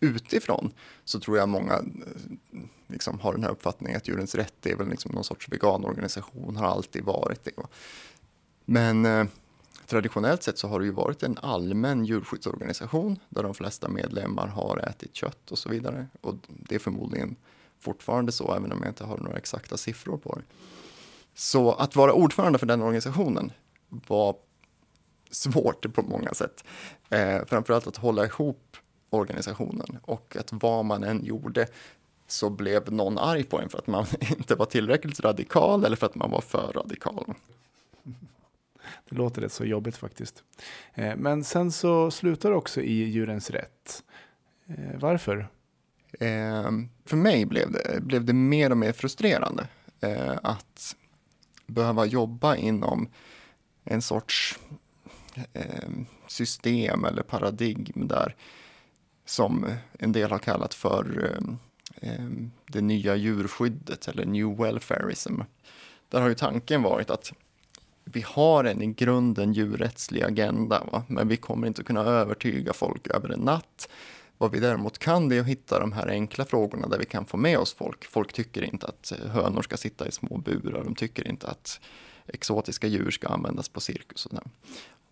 Utifrån 0.00 0.72
så 1.04 1.20
tror 1.20 1.38
jag 1.38 1.48
många 1.48 1.74
eh, 1.74 2.60
liksom 2.86 3.20
har 3.20 3.32
den 3.32 3.42
här 3.42 3.50
uppfattningen 3.50 3.96
att 3.96 4.08
Djurens 4.08 4.34
Rätt 4.34 4.66
är 4.66 4.76
väl 4.76 4.88
liksom 4.88 5.12
någon 5.12 5.24
sorts 5.24 5.48
veganorganisation, 5.48 6.56
har 6.56 6.66
alltid 6.66 7.04
varit 7.04 7.44
det. 7.44 7.52
Men 8.64 9.06
eh, 9.06 9.26
traditionellt 9.86 10.42
sett 10.42 10.58
så 10.58 10.68
har 10.68 10.80
det 10.80 10.86
ju 10.86 10.92
varit 10.92 11.22
en 11.22 11.38
allmän 11.42 12.04
djurskyddsorganisation 12.04 13.18
där 13.28 13.42
de 13.42 13.54
flesta 13.54 13.88
medlemmar 13.88 14.46
har 14.46 14.78
ätit 14.88 15.14
kött 15.14 15.50
och 15.50 15.58
så 15.58 15.68
vidare. 15.68 16.06
Och 16.20 16.34
det 16.48 16.74
är 16.74 16.78
förmodligen 16.78 17.36
fortfarande 17.80 18.32
så, 18.32 18.54
även 18.54 18.72
om 18.72 18.78
jag 18.82 18.90
inte 18.90 19.04
har 19.04 19.18
några 19.18 19.38
exakta 19.38 19.76
siffror 19.76 20.16
på 20.16 20.34
det. 20.34 20.42
Så 21.34 21.72
att 21.72 21.96
vara 21.96 22.12
ordförande 22.12 22.58
för 22.58 22.66
den 22.66 22.82
organisationen 22.82 23.52
var 23.88 24.36
svårt 25.30 25.94
på 25.94 26.02
många 26.02 26.34
sätt. 26.34 26.64
Eh, 27.08 27.44
framförallt 27.46 27.86
att 27.86 27.96
hålla 27.96 28.24
ihop 28.24 28.76
organisationen 29.10 29.98
och 30.02 30.36
att 30.36 30.52
vad 30.52 30.84
man 30.84 31.04
än 31.04 31.24
gjorde 31.24 31.66
så 32.26 32.50
blev 32.50 32.92
någon 32.92 33.18
arg 33.18 33.44
på 33.44 33.60
en 33.60 33.68
för 33.68 33.78
att 33.78 33.86
man 33.86 34.06
inte 34.20 34.54
var 34.54 34.66
tillräckligt 34.66 35.20
radikal 35.20 35.84
eller 35.84 35.96
för 35.96 36.06
att 36.06 36.14
man 36.14 36.30
var 36.30 36.40
för 36.40 36.72
radikal. 36.72 37.34
Det 39.08 39.16
låter 39.16 39.42
rätt 39.42 39.52
så 39.52 39.64
jobbigt 39.64 39.96
faktiskt. 39.96 40.42
Eh, 40.94 41.16
men 41.16 41.44
sen 41.44 41.72
så 41.72 42.10
slutar 42.10 42.52
också 42.52 42.80
i 42.80 42.92
Djurens 42.92 43.50
Rätt. 43.50 44.02
Eh, 44.66 44.98
varför? 45.00 45.48
Ehm, 46.20 46.88
för 47.04 47.16
mig 47.16 47.46
blev 47.46 47.72
det, 47.72 48.00
blev 48.02 48.24
det 48.24 48.32
mer 48.32 48.70
och 48.70 48.76
mer 48.76 48.92
frustrerande 48.92 49.66
eh, 50.00 50.38
att 50.42 50.96
behöva 51.66 52.06
jobba 52.06 52.56
inom 52.56 53.08
en 53.84 54.02
sorts 54.02 54.58
ehm, 55.52 56.06
system 56.26 57.04
eller 57.04 57.22
paradigm 57.22 58.08
där 58.08 58.34
som 59.30 59.66
en 59.98 60.12
del 60.12 60.30
har 60.30 60.38
kallat 60.38 60.74
för 60.74 61.24
eh, 61.24 62.10
eh, 62.10 62.26
det 62.66 62.80
nya 62.80 63.16
djurskyddet 63.16 64.08
eller 64.08 64.24
new 64.24 64.56
welfareism. 64.56 65.40
Där 66.08 66.20
har 66.20 66.28
ju 66.28 66.34
tanken 66.34 66.82
varit 66.82 67.10
att 67.10 67.32
vi 68.04 68.24
har 68.26 68.64
en 68.64 68.82
i 68.82 68.86
grunden 68.86 69.52
djurrättslig 69.52 70.22
agenda, 70.22 70.84
va? 70.92 71.04
men 71.08 71.28
vi 71.28 71.36
kommer 71.36 71.66
inte 71.66 71.82
kunna 71.82 72.00
övertyga 72.00 72.72
folk 72.72 73.06
över 73.06 73.28
en 73.28 73.40
natt. 73.40 73.88
Vad 74.38 74.50
vi 74.50 74.60
däremot 74.60 74.98
kan 74.98 75.28
det 75.28 75.36
är 75.36 75.40
att 75.40 75.46
hitta 75.46 75.80
de 75.80 75.92
här 75.92 76.08
enkla 76.08 76.44
frågorna 76.44 76.88
där 76.88 76.98
vi 76.98 77.04
kan 77.04 77.26
få 77.26 77.36
med 77.36 77.58
oss 77.58 77.74
folk. 77.74 78.04
Folk 78.04 78.32
tycker 78.32 78.62
inte 78.62 78.86
att 78.86 79.12
hönor 79.32 79.62
ska 79.62 79.76
sitta 79.76 80.08
i 80.08 80.12
små 80.12 80.38
burar, 80.38 80.84
de 80.84 80.94
tycker 80.94 81.28
inte 81.28 81.46
att 81.46 81.80
exotiska 82.26 82.86
djur 82.86 83.10
ska 83.10 83.28
användas 83.28 83.68
på 83.68 83.80
cirkus. 83.80 84.26
Och 84.26 84.34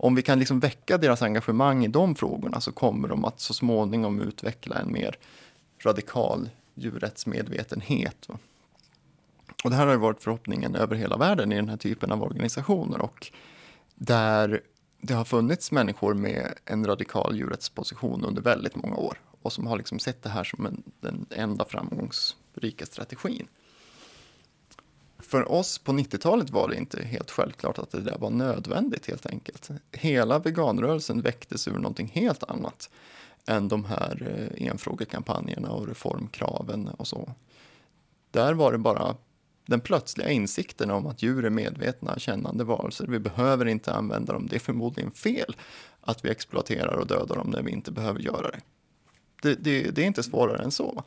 om 0.00 0.14
vi 0.14 0.22
kan 0.22 0.38
liksom 0.38 0.60
väcka 0.60 0.98
deras 0.98 1.22
engagemang 1.22 1.84
i 1.84 1.88
de 1.88 2.14
frågorna 2.14 2.60
så 2.60 2.72
kommer 2.72 3.08
de 3.08 3.24
att 3.24 3.40
så 3.40 3.54
småningom 3.54 4.20
utveckla 4.20 4.76
en 4.76 4.92
mer 4.92 5.18
radikal 5.84 6.50
djurrättsmedvetenhet. 6.74 8.28
Och 9.64 9.70
det 9.70 9.76
här 9.76 9.86
har 9.86 9.96
varit 9.96 10.22
förhoppningen 10.22 10.74
över 10.74 10.96
hela 10.96 11.16
världen 11.16 11.52
i 11.52 11.56
den 11.56 11.68
här 11.68 11.76
typen 11.76 12.12
av 12.12 12.22
organisationer 12.22 13.00
och 13.00 13.32
där 13.94 14.60
det 15.00 15.14
har 15.14 15.24
funnits 15.24 15.72
människor 15.72 16.14
med 16.14 16.54
en 16.64 16.86
radikal 16.86 17.36
djurrättsposition 17.36 18.24
under 18.24 18.42
väldigt 18.42 18.76
många 18.76 18.96
år 18.96 19.20
och 19.42 19.52
som 19.52 19.66
har 19.66 19.76
liksom 19.76 19.98
sett 19.98 20.22
det 20.22 20.28
här 20.28 20.44
som 20.44 20.66
en, 20.66 20.82
den 21.00 21.26
enda 21.30 21.64
framgångsrika 21.64 22.86
strategin 22.86 23.48
för 25.18 25.52
oss 25.52 25.78
på 25.78 25.92
90-talet 25.92 26.50
var 26.50 26.68
det 26.68 26.76
inte 26.76 27.04
helt 27.04 27.30
självklart 27.30 27.78
att 27.78 27.90
det 27.90 28.00
där 28.00 28.18
var 28.18 28.30
nödvändigt 28.30 29.06
helt 29.06 29.26
enkelt. 29.26 29.68
Hela 29.92 30.38
veganrörelsen 30.38 31.20
väcktes 31.20 31.68
ur 31.68 31.72
någonting 31.72 32.10
helt 32.14 32.42
annat 32.42 32.90
än 33.46 33.68
de 33.68 33.84
här 33.84 34.50
eh, 34.56 34.68
enfrågekampanjerna 34.68 35.70
och 35.70 35.88
reformkraven 35.88 36.88
och 36.88 37.06
så. 37.06 37.34
Där 38.30 38.54
var 38.54 38.72
det 38.72 38.78
bara 38.78 39.16
den 39.66 39.80
plötsliga 39.80 40.30
insikten 40.30 40.90
om 40.90 41.06
att 41.06 41.22
djur 41.22 41.44
är 41.44 41.50
medvetna, 41.50 42.18
kännande 42.18 42.64
varelser. 42.64 43.06
Vi 43.06 43.18
behöver 43.18 43.66
inte 43.66 43.92
använda 43.92 44.32
dem. 44.32 44.46
Det 44.46 44.56
är 44.56 44.60
förmodligen 44.60 45.10
fel 45.10 45.56
att 46.00 46.24
vi 46.24 46.30
exploaterar 46.30 46.96
och 46.96 47.06
dödar 47.06 47.36
dem 47.36 47.50
när 47.50 47.62
vi 47.62 47.70
inte 47.70 47.90
behöver 47.90 48.20
göra 48.20 48.50
det. 48.50 48.60
Det, 49.42 49.54
det, 49.54 49.90
det 49.90 50.02
är 50.02 50.06
inte 50.06 50.22
svårare 50.22 50.62
än 50.62 50.70
så. 50.70 51.04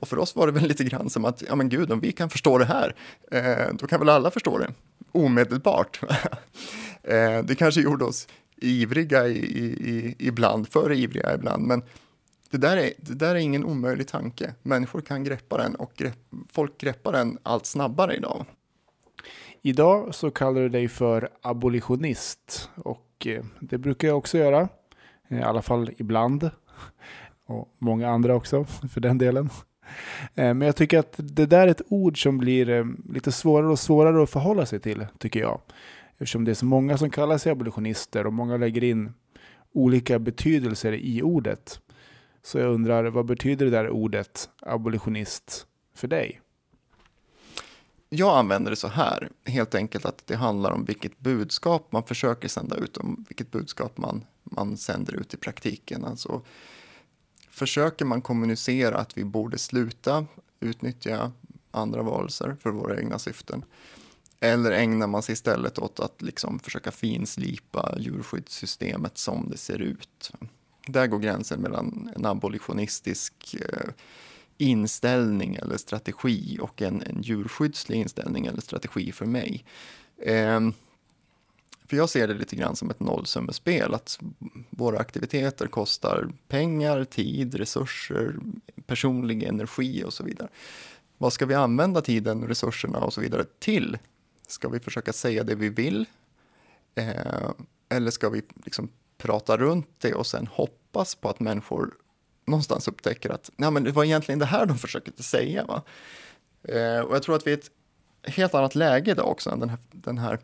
Och 0.00 0.08
för 0.08 0.18
oss 0.18 0.36
var 0.36 0.46
det 0.46 0.52
väl 0.52 0.68
lite 0.68 0.84
grann 0.84 1.10
som 1.10 1.24
att, 1.24 1.42
ja 1.48 1.54
men 1.54 1.68
gud, 1.68 1.92
om 1.92 2.00
vi 2.00 2.12
kan 2.12 2.30
förstå 2.30 2.58
det 2.58 2.64
här, 2.64 2.94
eh, 3.30 3.74
då 3.74 3.86
kan 3.86 4.00
väl 4.00 4.08
alla 4.08 4.30
förstå 4.30 4.58
det 4.58 4.72
omedelbart. 5.12 6.00
eh, 7.02 7.42
det 7.44 7.54
kanske 7.58 7.80
gjorde 7.80 8.04
oss 8.04 8.28
ivriga 8.56 9.26
i, 9.26 9.38
i, 9.38 10.16
ibland, 10.18 10.68
för 10.68 10.92
ivriga 10.92 11.34
ibland, 11.34 11.66
men 11.66 11.82
det 12.50 12.58
där, 12.58 12.76
är, 12.76 12.92
det 12.96 13.14
där 13.14 13.34
är 13.34 13.38
ingen 13.38 13.64
omöjlig 13.64 14.08
tanke. 14.08 14.54
Människor 14.62 15.00
kan 15.00 15.24
greppa 15.24 15.56
den 15.56 15.74
och 15.74 15.92
grepp, 15.96 16.18
folk 16.48 16.78
greppar 16.78 17.12
den 17.12 17.38
allt 17.42 17.66
snabbare 17.66 18.16
idag. 18.16 18.44
Idag 19.62 20.14
så 20.14 20.30
kallar 20.30 20.60
du 20.60 20.68
dig 20.68 20.88
för 20.88 21.28
abolitionist 21.42 22.70
och 22.74 23.26
eh, 23.26 23.44
det 23.60 23.78
brukar 23.78 24.08
jag 24.08 24.18
också 24.18 24.38
göra, 24.38 24.68
i 25.28 25.40
alla 25.40 25.62
fall 25.62 25.90
ibland. 25.96 26.50
Och 27.46 27.74
många 27.78 28.10
andra 28.10 28.34
också 28.34 28.64
för 28.64 29.00
den 29.00 29.18
delen. 29.18 29.50
Eh, 30.34 30.54
men 30.54 30.60
jag 30.60 30.76
tycker 30.76 30.98
att 30.98 31.14
det 31.16 31.46
där 31.46 31.66
är 31.66 31.70
ett 31.70 31.82
ord 31.88 32.22
som 32.22 32.38
blir 32.38 32.68
eh, 32.68 32.84
lite 33.12 33.32
svårare 33.32 33.70
och 33.70 33.78
svårare 33.78 34.22
att 34.22 34.30
förhålla 34.30 34.66
sig 34.66 34.80
till, 34.80 35.06
tycker 35.18 35.40
jag. 35.40 35.60
Eftersom 36.12 36.44
det 36.44 36.50
är 36.50 36.54
så 36.54 36.66
många 36.66 36.98
som 36.98 37.10
kallar 37.10 37.38
sig 37.38 37.52
abolitionister 37.52 38.26
och 38.26 38.32
många 38.32 38.56
lägger 38.56 38.84
in 38.84 39.12
olika 39.72 40.18
betydelser 40.18 40.92
i 40.92 41.22
ordet. 41.22 41.80
Så 42.42 42.58
jag 42.58 42.74
undrar, 42.74 43.04
vad 43.04 43.26
betyder 43.26 43.64
det 43.64 43.70
där 43.70 43.90
ordet 43.90 44.50
abolitionist 44.62 45.66
för 45.94 46.08
dig? 46.08 46.40
Jag 48.08 48.38
använder 48.38 48.70
det 48.70 48.76
så 48.76 48.88
här, 48.88 49.28
helt 49.44 49.74
enkelt 49.74 50.04
att 50.04 50.26
det 50.26 50.36
handlar 50.36 50.70
om 50.70 50.84
vilket 50.84 51.18
budskap 51.18 51.92
man 51.92 52.02
försöker 52.02 52.48
sända 52.48 52.76
ut, 52.76 52.96
om 52.96 53.24
vilket 53.28 53.50
budskap 53.50 53.98
man, 53.98 54.24
man 54.42 54.76
sänder 54.76 55.14
ut 55.14 55.34
i 55.34 55.36
praktiken. 55.36 56.04
Alltså, 56.04 56.42
försöker 57.60 58.04
man 58.04 58.22
kommunicera 58.22 58.98
att 58.98 59.18
vi 59.18 59.24
borde 59.24 59.58
sluta 59.58 60.26
utnyttja 60.60 61.32
andra 61.70 62.02
varelser 62.02 62.56
för 62.60 62.70
våra 62.70 63.00
egna 63.00 63.18
syften? 63.18 63.64
Eller 64.40 64.70
ägnar 64.70 65.06
man 65.06 65.22
sig 65.22 65.32
istället 65.32 65.78
åt 65.78 66.00
att 66.00 66.22
liksom 66.22 66.58
försöka 66.58 66.90
finslipa 66.90 67.94
djurskyddssystemet 67.98 69.18
som 69.18 69.48
det 69.50 69.56
ser 69.56 69.78
ut? 69.78 70.32
Där 70.86 71.06
går 71.06 71.18
gränsen 71.18 71.60
mellan 71.60 72.10
en 72.16 72.26
abolitionistisk 72.26 73.54
eh, 73.54 73.90
inställning 74.58 75.54
eller 75.54 75.76
strategi 75.76 76.58
och 76.60 76.82
en, 76.82 77.02
en 77.02 77.22
djurskyddslig 77.22 78.00
inställning 78.00 78.46
eller 78.46 78.60
strategi 78.60 79.12
för 79.12 79.26
mig. 79.26 79.64
Eh, 80.18 80.60
för 81.90 81.96
jag 81.96 82.08
ser 82.08 82.28
det 82.28 82.34
lite 82.34 82.56
grann 82.56 82.76
som 82.76 82.90
ett 82.90 83.00
nollsummespel, 83.00 83.94
att 83.94 84.18
våra 84.70 84.98
aktiviteter 84.98 85.66
kostar 85.66 86.32
pengar, 86.48 87.04
tid, 87.04 87.54
resurser, 87.54 88.36
personlig 88.86 89.42
energi 89.42 90.04
och 90.04 90.12
så 90.12 90.24
vidare. 90.24 90.48
Vad 91.18 91.32
ska 91.32 91.46
vi 91.46 91.54
använda 91.54 92.00
tiden, 92.00 92.48
resurserna 92.48 92.98
och 92.98 93.12
så 93.12 93.20
vidare 93.20 93.44
till? 93.58 93.98
Ska 94.46 94.68
vi 94.68 94.80
försöka 94.80 95.12
säga 95.12 95.44
det 95.44 95.54
vi 95.54 95.68
vill? 95.68 96.06
Eh, 96.94 97.50
eller 97.88 98.10
ska 98.10 98.28
vi 98.28 98.42
liksom 98.64 98.88
prata 99.18 99.56
runt 99.56 99.88
det 99.98 100.14
och 100.14 100.26
sen 100.26 100.46
hoppas 100.46 101.14
på 101.14 101.28
att 101.28 101.40
människor 101.40 101.94
någonstans 102.44 102.88
upptäcker 102.88 103.30
att 103.30 103.50
Nej, 103.56 103.70
men 103.70 103.84
det 103.84 103.92
var 103.92 104.04
egentligen 104.04 104.38
det 104.38 104.46
här 104.46 104.66
de 104.66 104.78
försökte 104.78 105.22
säga. 105.22 105.64
Va? 105.64 105.82
Eh, 106.62 107.00
och 107.00 107.14
jag 107.14 107.22
tror 107.22 107.36
att 107.36 107.46
vi 107.46 107.52
är 107.52 107.56
i 107.56 107.60
ett 107.60 107.70
helt 108.34 108.54
annat 108.54 108.74
läge 108.74 109.10
idag 109.10 109.28
också. 109.28 109.56
Den 109.56 109.68
här, 109.68 109.78
den 109.90 110.18
här, 110.18 110.38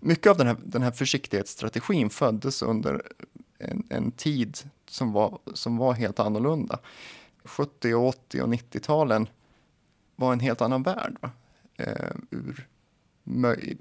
mycket 0.00 0.30
av 0.30 0.36
den 0.36 0.46
här, 0.46 0.56
den 0.64 0.82
här 0.82 0.90
försiktighetsstrategin 0.90 2.10
föddes 2.10 2.62
under 2.62 3.02
en, 3.58 3.86
en 3.88 4.10
tid 4.10 4.58
som 4.88 5.12
var, 5.12 5.38
som 5.54 5.76
var 5.76 5.92
helt 5.92 6.20
annorlunda. 6.20 6.78
70, 7.44 7.94
80 7.94 8.42
och 8.42 8.48
90-talen 8.48 9.28
var 10.16 10.32
en 10.32 10.40
helt 10.40 10.60
annan 10.60 10.82
värld. 10.82 11.16
Va? 11.20 11.30
Eh, 11.76 12.10
ur 12.30 12.66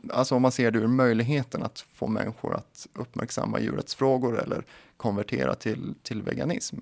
alltså 0.10 0.36
om 0.36 0.42
man 0.42 0.52
ser 0.52 0.72
det 0.72 0.80
ur 0.80 0.88
möjligheten 0.88 1.64
att 1.64 1.80
få 1.80 2.08
människor 2.08 2.56
att 2.56 2.88
uppmärksamma 2.94 3.60
djurrättsfrågor 3.60 4.40
eller 4.44 4.66
konvertera 4.98 5.56
till, 5.56 5.94
till 6.04 6.22
veganism. 6.22 6.78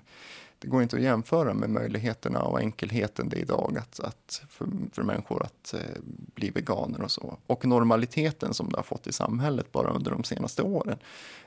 Det 0.60 0.68
går 0.68 0.84
inte 0.84 0.96
att 0.96 1.02
jämföra 1.02 1.54
med 1.54 1.70
möjligheterna 1.70 2.42
och 2.42 2.60
enkelheten 2.60 3.30
det 3.30 3.38
är 3.38 3.42
idag 3.42 3.78
att, 3.78 4.00
att 4.00 4.42
för, 4.50 4.68
för 4.92 5.04
människor 5.04 5.44
att 5.44 5.74
eh, 5.74 6.02
bli 6.08 6.50
veganer 6.50 7.02
och 7.02 7.12
så. 7.12 7.38
Och 7.48 7.66
normaliteten 7.66 8.54
som 8.54 8.70
det 8.70 8.78
har 8.78 8.84
fått 8.84 9.08
i 9.08 9.12
samhället 9.12 9.72
bara 9.72 9.90
under 9.90 10.12
de 10.12 10.24
senaste 10.24 10.62
åren 10.62 10.98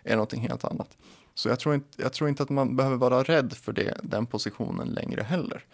är 0.03 0.13
någonting 0.13 0.41
helt 0.41 0.65
annat. 0.65 0.97
Så 1.35 1.49
jag 1.49 1.61
tror 1.61 1.75
inte, 1.75 2.03
jag 2.03 2.13
tror 2.13 2.29
inte 2.29 2.43
att 2.43 2.49
man 2.49 2.77
behöver 2.77 2.97
vara 2.97 3.23
rädd 3.23 3.53
för 3.53 3.73
det, 3.73 3.99
den 4.03 4.27
positionen 4.27 4.89
längre 4.89 5.23
heller 5.23 5.65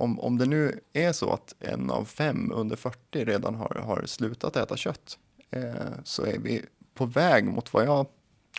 om, 0.00 0.20
om 0.20 0.38
det 0.38 0.46
nu 0.46 0.80
är 0.92 1.12
så 1.12 1.30
att 1.30 1.54
en 1.60 1.90
av 1.90 2.04
fem 2.04 2.52
under 2.54 2.76
40 2.76 3.24
redan 3.24 3.54
har, 3.54 3.82
har 3.86 4.06
slutat 4.06 4.56
äta 4.56 4.76
kött 4.76 5.18
eh, 5.50 5.92
så 6.04 6.24
är 6.24 6.38
vi 6.38 6.62
på 6.94 7.06
väg 7.06 7.44
mot 7.44 7.72
vad 7.72 7.84
jag 7.84 8.06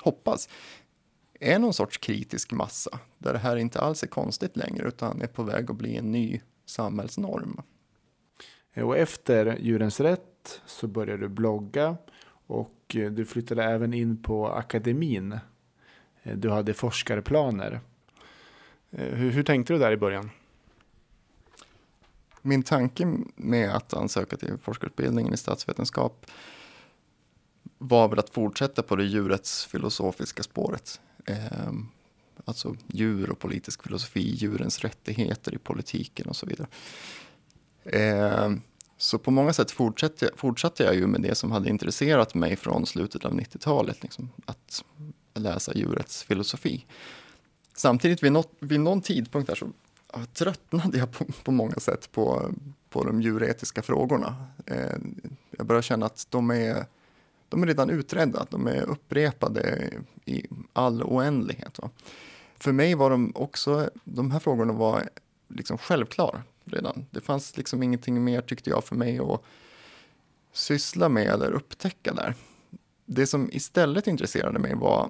hoppas 0.01 0.50
är 1.41 1.60
någon 1.60 1.74
sorts 1.74 1.98
kritisk 1.98 2.51
massa 2.51 3.00
där 3.17 3.33
det 3.33 3.39
här 3.39 3.55
inte 3.55 3.79
alls 3.79 4.03
är 4.03 4.07
konstigt 4.07 4.57
längre 4.57 4.88
utan 4.88 5.21
är 5.21 5.27
på 5.27 5.43
väg 5.43 5.71
att 5.71 5.77
bli 5.77 5.98
en 5.98 6.12
ny 6.12 6.41
samhällsnorm. 6.65 7.62
Och 8.75 8.98
efter 8.98 9.57
Djurens 9.60 10.00
Rätt 10.00 10.62
så 10.65 10.88
började 10.88 11.21
du 11.21 11.27
blogga 11.27 11.98
och 12.48 12.77
du 12.88 13.25
flyttade 13.25 13.63
även 13.63 13.93
in 13.93 14.24
på 14.24 14.48
akademin. 14.48 15.39
Du 16.24 16.50
hade 16.50 16.74
forskarplaner. 16.74 17.79
Eh, 18.91 19.07
hur, 19.07 19.31
hur 19.31 19.43
tänkte 19.43 19.74
du 19.74 19.79
där 19.79 19.91
i 19.91 19.98
början? 19.98 20.29
min 22.41 22.63
tanke 22.63 23.17
med 23.36 23.75
att 23.75 23.93
ansöka 23.93 24.38
till 24.38 24.57
forskarutbildningen 24.57 25.33
i 25.33 25.38
statsvetenskap 25.38 26.25
var 27.77 28.07
väl 28.07 28.19
att 28.19 28.29
fortsätta 28.29 28.83
på 28.83 28.95
det 28.95 29.03
djurrättsfilosofiska 29.03 30.43
spåret. 30.43 31.01
Eh, 31.25 31.72
alltså 32.46 32.75
djur 32.88 33.30
och 33.30 33.40
politisk 33.40 33.84
filosofi, 33.84 34.36
djurens 34.36 34.80
rättigheter 34.80 35.54
i 35.56 35.58
politiken 35.58 36.28
och 36.28 36.36
så 36.36 36.46
vidare. 36.46 36.68
Eh, 37.84 38.51
så 38.98 39.18
på 39.18 39.32
många 39.32 39.54
sätt 39.54 39.72
fortsatte, 39.72 40.30
fortsatte 40.36 40.84
jag 40.84 40.96
ju 40.96 41.08
med 41.08 41.22
det 41.22 41.36
som 41.36 41.51
hade 41.51 41.70
intresserat 41.70 42.36
mig 42.36 42.56
från 42.56 42.86
slutet 42.86 43.25
av 43.25 43.34
90-talet, 43.34 44.04
liksom, 44.04 44.30
att 44.46 44.84
läsa 45.34 45.74
djurets 45.78 46.24
filosofi. 46.24 46.86
Samtidigt 47.75 48.24
vid, 48.24 48.32
något, 48.32 48.51
vid 48.60 48.80
någon 48.80 49.01
tidpunkt 49.01 49.48
där 49.48 49.56
så 49.56 49.72
tröttnade 50.34 50.98
jag 50.98 51.12
på, 51.12 51.25
på 51.44 51.51
många 51.51 51.75
sätt 51.75 52.12
på, 52.12 52.51
på 52.90 53.04
de 53.04 53.22
djuretiska 53.22 53.82
frågorna. 53.82 54.48
Eh, 54.66 54.98
jag 55.58 55.66
började 55.66 55.84
känna 55.84 56.06
att 56.06 56.28
de 56.30 56.51
är, 56.51 56.86
de 57.51 57.63
är 57.63 57.67
redan 57.67 57.89
utredda, 57.89 58.46
de 58.50 58.67
är 58.67 58.81
upprepade 58.81 59.89
i 60.25 60.46
all 60.74 61.03
oändlighet. 61.03 61.79
Va? 61.79 61.89
För 62.58 62.72
mig 62.72 62.96
var 62.96 63.10
de 63.10 63.31
också, 63.36 63.89
de 64.03 64.31
här 64.31 64.39
frågorna 64.39 64.74
var 64.74 65.10
liksom 65.48 65.77
självklara 65.77 66.43
redan. 66.65 67.05
Det 67.12 67.22
fanns 67.22 67.58
liksom 67.58 67.84
ingenting 67.84 68.24
mer 68.24 68.41
tyckte 68.41 68.70
jag 68.70 68.84
för 68.84 68.96
mig 68.96 69.20
att 69.20 69.43
syssla 70.53 71.10
med 71.10 71.27
eller 71.27 71.51
upptäcka 71.51 72.13
där. 72.13 72.36
Det 73.05 73.27
som 73.27 73.50
istället 73.51 74.08
intresserade 74.08 74.60
mig 74.60 74.75
var 74.75 75.10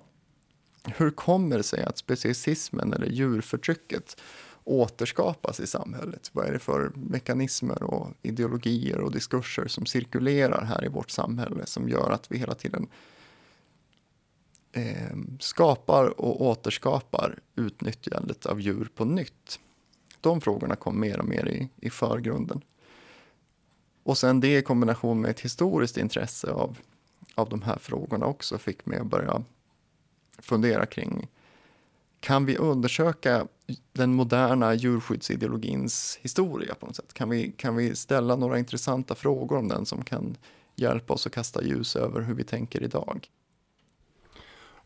hur 0.83 1.11
kommer 1.11 1.57
det 1.57 1.63
sig 1.63 1.83
att 1.83 1.97
speciesismen 1.97 2.93
eller 2.93 3.07
djurförtrycket 3.07 4.21
återskapas 4.63 5.59
i 5.59 5.67
samhället? 5.67 6.29
Vad 6.33 6.45
är 6.45 6.53
det 6.53 6.59
för 6.59 6.91
mekanismer 6.95 7.83
och 7.83 8.07
ideologier 8.21 8.99
och 8.99 9.11
diskurser 9.11 9.67
som 9.67 9.85
cirkulerar 9.85 10.65
här 10.65 10.85
i 10.85 10.87
vårt 10.87 11.09
samhälle 11.09 11.65
som 11.65 11.89
gör 11.89 12.11
att 12.11 12.31
vi 12.31 12.37
hela 12.37 12.55
tiden 12.55 12.87
eh, 14.71 15.17
skapar 15.39 16.21
och 16.21 16.41
återskapar 16.41 17.39
utnyttjandet 17.55 18.45
av 18.45 18.61
djur 18.61 18.89
på 18.95 19.05
nytt? 19.05 19.59
De 20.21 20.41
frågorna 20.41 20.75
kom 20.75 20.99
mer 20.99 21.19
och 21.19 21.25
mer 21.25 21.47
i, 21.47 21.69
i 21.87 21.89
förgrunden. 21.89 22.61
Och 24.03 24.17
sen 24.17 24.39
det 24.39 24.57
i 24.57 24.61
kombination 24.61 25.21
med 25.21 25.31
ett 25.31 25.39
historiskt 25.39 25.97
intresse 25.97 26.51
av, 26.51 26.77
av 27.35 27.49
de 27.49 27.61
här 27.61 27.77
frågorna 27.77 28.25
också 28.25 28.57
fick 28.57 28.85
mig 28.85 28.99
att 28.99 29.07
börja 29.07 29.43
fundera 30.39 30.85
kring 30.85 31.27
kan 32.21 32.45
vi 32.45 32.57
undersöka 32.57 33.47
den 33.93 34.13
moderna 34.13 34.73
djurskyddsideologins 34.73 36.19
historia 36.21 36.75
på 36.75 36.85
något 36.85 36.95
sätt? 36.95 37.13
Kan 37.13 37.29
vi, 37.29 37.51
kan 37.51 37.75
vi 37.75 37.95
ställa 37.95 38.35
några 38.35 38.59
intressanta 38.59 39.15
frågor 39.15 39.57
om 39.57 39.67
den 39.67 39.85
som 39.85 40.03
kan 40.03 40.37
hjälpa 40.75 41.13
oss 41.13 41.27
att 41.27 41.33
kasta 41.33 41.63
ljus 41.63 41.95
över 41.95 42.21
hur 42.21 42.33
vi 42.33 42.43
tänker 42.43 42.83
idag? 42.83 43.27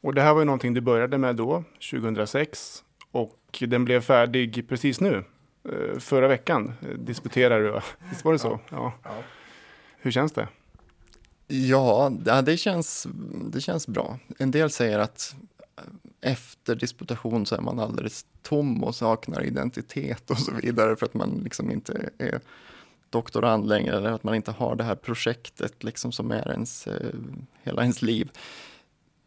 Och 0.01 0.13
det 0.13 0.21
här 0.21 0.33
var 0.33 0.41
ju 0.41 0.45
någonting 0.45 0.73
du 0.73 0.81
började 0.81 1.17
med 1.17 1.35
då, 1.35 1.63
2006, 1.91 2.83
och 3.11 3.63
den 3.67 3.85
blev 3.85 4.01
färdig 4.01 4.69
precis 4.69 5.01
nu, 5.01 5.23
eh, 5.69 5.99
förra 5.99 6.27
veckan, 6.27 6.73
eh, 6.81 6.97
disputerar 6.97 7.61
du, 7.61 7.79
visst 8.09 8.25
var 8.25 8.33
det 8.33 8.39
så? 8.39 8.59
Ja. 8.69 8.93
ja. 9.03 9.23
Hur 9.97 10.11
känns 10.11 10.31
det? 10.31 10.47
Ja, 11.47 12.11
det 12.45 12.57
känns, 12.57 13.07
det 13.51 13.61
känns 13.61 13.87
bra. 13.87 14.19
En 14.37 14.51
del 14.51 14.69
säger 14.69 14.99
att 14.99 15.35
efter 16.25 16.75
disputation 16.75 17.45
så 17.45 17.55
är 17.55 17.61
man 17.61 17.79
alldeles 17.79 18.25
tom 18.41 18.83
och 18.83 18.95
saknar 18.95 19.43
identitet 19.43 20.31
och 20.31 20.37
så 20.37 20.51
vidare 20.51 20.95
för 20.95 21.05
att 21.05 21.13
man 21.13 21.41
liksom 21.43 21.71
inte 21.71 22.09
är 22.17 22.39
doktorand 23.09 23.67
längre 23.67 23.97
eller 23.97 24.11
att 24.11 24.23
man 24.23 24.35
inte 24.35 24.51
har 24.51 24.75
det 24.75 24.83
här 24.83 24.95
projektet 24.95 25.83
liksom 25.83 26.11
som 26.11 26.31
är 26.31 26.51
ens, 26.51 26.87
eh, 26.87 27.13
hela 27.63 27.81
ens 27.81 28.01
liv. 28.01 28.31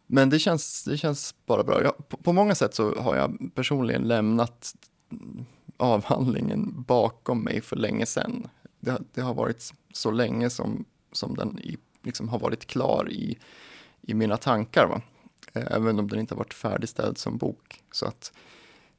Men 0.07 0.29
det 0.29 0.39
känns, 0.39 0.83
det 0.83 0.97
känns 0.97 1.35
bara 1.45 1.63
bra. 1.63 1.83
Jag, 1.83 2.09
på, 2.09 2.17
på, 2.17 2.33
många 2.33 2.55
sätt 2.55 2.75
så 2.75 2.95
har 2.95 3.15
jag 3.15 3.51
personligen 3.55 4.07
lämnat 4.07 4.75
avhandlingen 5.77 6.83
bakom 6.87 7.43
mig 7.43 7.61
för 7.61 7.75
länge 7.75 8.05
sedan. 8.05 8.47
Det, 8.79 9.01
det 9.13 9.21
har 9.21 9.33
varit 9.33 9.73
så 9.93 10.11
länge 10.11 10.49
som, 10.49 10.85
som 11.11 11.35
den 11.35 11.59
i, 11.59 11.77
liksom 12.03 12.29
har 12.29 12.39
varit 12.39 12.65
klar 12.65 13.11
i, 13.11 13.37
i 14.01 14.13
mina 14.13 14.37
tankar. 14.37 14.87
Va? 14.87 15.01
Även 15.53 15.99
om 15.99 16.07
den 16.07 16.19
inte 16.19 16.33
har 16.33 16.37
varit 16.37 16.53
färdigställd 16.53 17.17
som 17.17 17.37
bok. 17.37 17.83
Så 17.91 18.05
att 18.05 18.33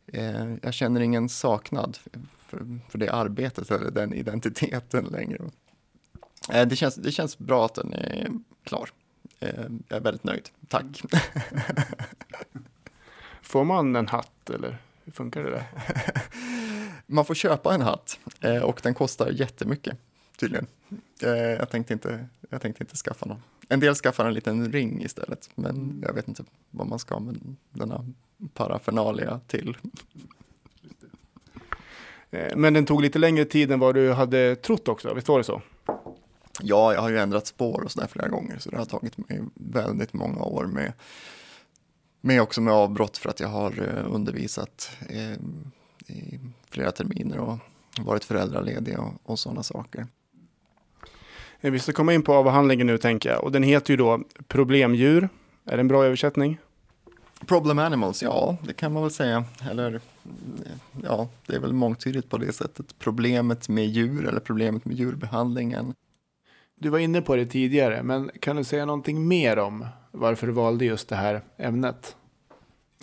eh, 0.06 0.54
jag 0.62 0.74
känner 0.74 1.00
ingen 1.00 1.28
saknad 1.28 1.98
för, 2.46 2.80
för 2.88 2.98
det 2.98 3.08
arbetet 3.08 3.70
eller 3.70 3.90
den 3.90 4.14
identiteten 4.14 5.04
längre. 5.04 5.50
Eh, 6.52 6.66
det, 6.66 6.76
känns, 6.76 6.94
det 6.94 7.12
känns 7.12 7.38
bra 7.38 7.66
att 7.66 7.74
den 7.74 7.92
är 7.92 8.28
klar. 8.64 8.90
Eh, 9.40 9.64
jag 9.88 9.96
är 9.96 10.00
väldigt 10.00 10.24
nöjd. 10.24 10.48
Tack. 10.68 11.02
Får 13.42 13.64
man 13.64 13.96
en 13.96 14.08
hatt 14.08 14.50
eller 14.50 14.78
hur 15.04 15.12
funkar 15.12 15.44
det 15.44 15.50
där? 15.50 15.64
Man 17.06 17.24
får 17.24 17.34
köpa 17.34 17.74
en 17.74 17.80
hatt 17.80 18.18
eh, 18.40 18.62
och 18.62 18.80
den 18.82 18.94
kostar 18.94 19.30
jättemycket 19.30 19.98
tydligen. 20.36 20.66
Eh, 21.22 21.30
jag 21.30 21.70
tänkte 21.70 21.92
inte, 21.92 22.26
jag 22.50 22.60
tänkte 22.60 22.82
inte 22.82 22.96
skaffa 22.96 23.26
någon. 23.26 23.42
En 23.72 23.80
del 23.80 23.94
skaffar 23.94 24.24
en 24.24 24.34
liten 24.34 24.72
ring 24.72 25.02
istället, 25.02 25.50
men 25.54 25.76
mm. 25.76 26.02
jag 26.06 26.14
vet 26.14 26.28
inte 26.28 26.44
vad 26.70 26.86
man 26.86 26.98
ska 26.98 27.20
med 27.20 27.56
denna 27.70 28.06
paraffernalia 28.54 29.40
till. 29.46 29.76
Eh, 32.30 32.56
men 32.56 32.74
den 32.74 32.86
tog 32.86 33.02
lite 33.02 33.18
längre 33.18 33.44
tid 33.44 33.72
än 33.72 33.80
vad 33.80 33.94
du 33.94 34.12
hade 34.12 34.56
trott 34.56 34.88
också, 34.88 35.14
visst 35.14 35.28
var 35.28 35.38
det 35.38 35.44
så? 35.44 35.62
Ja, 36.62 36.94
jag 36.94 37.00
har 37.00 37.10
ju 37.10 37.18
ändrat 37.18 37.46
spår 37.46 37.82
och 37.84 37.92
sådär 37.92 38.06
flera 38.06 38.28
gånger, 38.28 38.58
så 38.58 38.70
det 38.70 38.76
har 38.76 38.84
tagit 38.84 39.28
mig 39.28 39.40
väldigt 39.54 40.12
många 40.12 40.42
år 40.42 40.64
med, 40.66 40.92
med 42.20 42.42
också 42.42 42.60
med 42.60 42.74
avbrott 42.74 43.18
för 43.18 43.30
att 43.30 43.40
jag 43.40 43.48
har 43.48 43.70
eh, 43.82 44.14
undervisat 44.14 44.90
eh, 45.08 45.32
i 46.16 46.40
flera 46.70 46.90
terminer 46.90 47.38
och 47.38 47.58
varit 48.00 48.24
föräldraledig 48.24 48.98
och, 48.98 49.12
och 49.22 49.38
sådana 49.38 49.62
saker. 49.62 50.06
Vi 51.60 51.78
ska 51.78 51.92
komma 51.92 52.14
in 52.14 52.22
på 52.22 52.34
avhandlingen 52.34 52.86
nu 52.86 52.98
tänker 52.98 53.30
jag. 53.30 53.44
Och 53.44 53.52
den 53.52 53.62
heter 53.62 53.90
ju 53.90 53.96
då 53.96 54.20
Problemdjur. 54.48 55.28
Är 55.64 55.76
det 55.76 55.80
en 55.80 55.88
bra 55.88 56.04
översättning? 56.04 56.58
Problem 57.46 57.78
animals, 57.78 58.22
ja 58.22 58.56
det 58.62 58.72
kan 58.72 58.92
man 58.92 59.02
väl 59.02 59.10
säga. 59.10 59.44
Eller 59.70 60.00
ja, 61.02 61.28
det 61.46 61.54
är 61.54 61.60
väl 61.60 61.72
mångtydigt 61.72 62.28
på 62.28 62.38
det 62.38 62.52
sättet. 62.52 62.98
Problemet 62.98 63.68
med 63.68 63.86
djur 63.86 64.26
eller 64.26 64.40
problemet 64.40 64.84
med 64.84 64.96
djurbehandlingen. 64.96 65.94
Du 66.80 66.88
var 66.88 66.98
inne 66.98 67.22
på 67.22 67.36
det 67.36 67.46
tidigare, 67.46 68.02
men 68.02 68.30
kan 68.40 68.56
du 68.56 68.64
säga 68.64 68.84
någonting 68.84 69.28
mer 69.28 69.58
om 69.58 69.86
varför 70.10 70.46
du 70.46 70.52
valde 70.52 70.84
just 70.84 71.08
det 71.08 71.16
här 71.16 71.42
ämnet? 71.56 72.16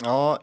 Ja, 0.02 0.38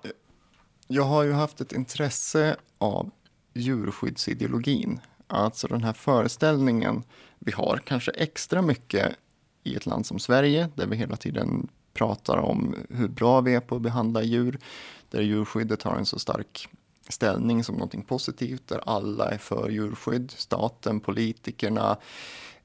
jag 0.88 1.04
har 1.04 1.24
ju 1.24 1.32
haft 1.32 1.62
ett 1.62 1.72
intresse 1.74 2.56
av 2.78 3.12
djurskyddsideologin. 3.54 5.00
Alltså 5.28 5.68
den 5.68 5.84
här 5.84 5.94
föreställningen 5.94 7.04
vi 7.40 7.52
har 7.52 7.78
kanske 7.86 8.12
extra 8.12 8.62
mycket 8.62 9.16
i 9.64 9.76
ett 9.76 9.86
land 9.86 10.06
som 10.06 10.20
Sverige 10.20 10.70
där 10.76 10.88
vi 10.88 10.96
hela 10.96 11.16
tiden 11.16 11.68
pratar 11.94 12.38
om 12.38 12.76
hur 12.90 13.08
bra 13.08 13.42
vi 13.42 13.56
är 13.56 13.60
på 13.60 13.76
att 13.76 13.82
behandla 13.82 14.24
djur, 14.24 14.60
där 15.10 15.22
djurskyddet 15.22 15.84
har 15.84 15.96
en 15.96 16.06
så 16.06 16.20
stark 16.20 16.70
ställning 17.10 17.64
som 17.64 17.76
någonting 17.76 18.02
positivt, 18.02 18.68
där 18.68 18.82
alla 18.86 19.32
är 19.32 19.38
för 19.38 19.70
djurskydd, 19.70 20.32
staten, 20.32 21.00
politikerna, 21.00 21.98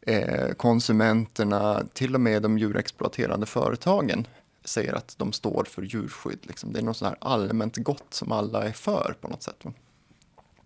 eh, 0.01 0.53
konsumenterna, 0.53 1.83
till 1.93 2.15
och 2.15 2.21
med 2.21 2.43
de 2.43 2.59
djurexploaterande 2.59 3.47
företagen 3.47 4.27
säger 4.65 4.95
att 4.95 5.15
de 5.19 5.33
står 5.33 5.65
för 5.65 5.83
djurskydd. 5.83 6.39
Liksom. 6.43 6.73
Det 6.73 6.79
är 6.79 6.83
något 6.83 6.97
så 6.97 7.05
här 7.05 7.17
allmänt 7.21 7.77
gott 7.77 8.15
som 8.15 8.33
alla 8.33 8.65
är 8.65 8.73
för 8.73 9.15
på 9.21 9.29
något 9.29 9.43
sätt. 9.43 9.65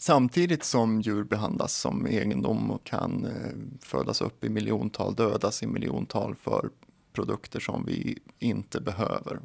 Samtidigt 0.06 0.64
som 0.64 1.00
djur 1.00 1.24
behandlas 1.24 1.74
som 1.74 2.06
egendom 2.06 2.70
och 2.70 2.84
kan 2.84 3.24
eh, 3.24 3.78
födas 3.80 4.20
upp 4.20 4.44
i 4.44 4.48
miljontal, 4.48 5.14
dödas 5.14 5.62
i 5.62 5.66
miljontal 5.66 6.34
för 6.34 6.70
produkter 7.12 7.60
som 7.60 7.84
vi 7.84 8.18
inte 8.38 8.80
behöver. 8.80 9.40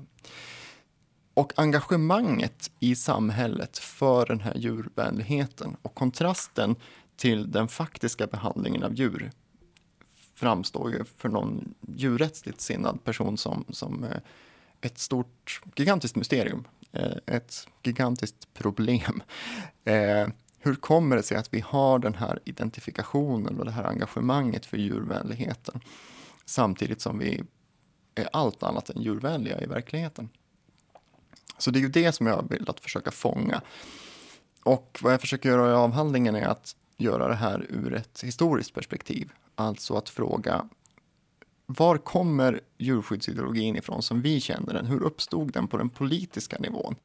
Och 1.33 1.53
engagemanget 1.59 2.71
i 2.79 2.95
samhället 2.95 3.77
för 3.77 4.25
den 4.25 4.39
här 4.39 4.55
djurvänligheten 4.55 5.77
och 5.81 5.95
kontrasten 5.95 6.75
till 7.15 7.51
den 7.51 7.67
faktiska 7.67 8.27
behandlingen 8.27 8.83
av 8.83 8.93
djur 8.93 9.31
framstår 10.35 10.91
ju 10.91 11.03
för 11.03 11.29
någon 11.29 11.73
djurrättsligt 11.87 12.61
sinnad 12.61 13.03
person 13.03 13.37
som, 13.37 13.65
som 13.69 14.03
eh, 14.03 14.17
ett 14.81 14.97
stort, 14.97 15.61
gigantiskt 15.75 16.15
mysterium. 16.15 16.67
Eh, 16.91 17.17
ett 17.25 17.67
gigantiskt 17.83 18.53
problem. 18.53 19.21
Hur 20.59 20.75
kommer 20.75 21.15
det 21.15 21.23
sig 21.23 21.37
att 21.37 21.53
vi 21.53 21.59
har 21.59 21.99
den 21.99 22.13
här 22.13 22.39
identifikationen 22.45 23.59
och 23.59 23.65
det 23.65 23.71
här 23.71 23.83
engagemanget 23.83 24.65
för 24.65 24.77
djurvänligheten 24.77 25.81
samtidigt 26.45 27.01
som 27.01 27.19
vi 27.19 27.43
är 28.15 28.29
allt 28.33 28.63
annat 28.63 28.89
än 28.89 29.01
djurvänliga 29.01 29.61
i 29.61 29.65
verkligheten? 29.65 30.29
Så 31.57 31.71
det 31.71 31.79
är 31.79 31.81
ju 31.81 31.89
det 31.89 32.11
som 32.11 32.27
jag 32.27 32.35
har 32.35 32.43
velat 32.43 32.79
försöka 32.79 33.11
fånga. 33.11 33.61
Och 34.63 34.99
vad 35.01 35.13
jag 35.13 35.21
försöker 35.21 35.49
göra 35.49 35.71
i 35.71 35.73
avhandlingen 35.73 36.35
är 36.35 36.47
att 36.47 36.75
göra 36.97 37.27
det 37.27 37.35
här 37.35 37.65
ur 37.69 37.93
ett 37.93 38.23
historiskt 38.23 38.73
perspektiv. 38.73 39.31
Alltså 39.55 39.95
att 39.95 40.09
fråga 40.09 40.69
var 41.65 41.97
kommer 41.97 42.61
djurskyddsideologin 42.77 43.75
ifrån 43.75 44.01
som 44.01 44.21
vi 44.21 44.41
känner 44.41 44.73
den? 44.73 44.85
Hur 44.85 45.03
uppstod 45.03 45.53
den 45.53 45.67
på 45.67 45.77
den 45.77 45.89
politiska 45.89 46.57
nivån? 46.59 46.95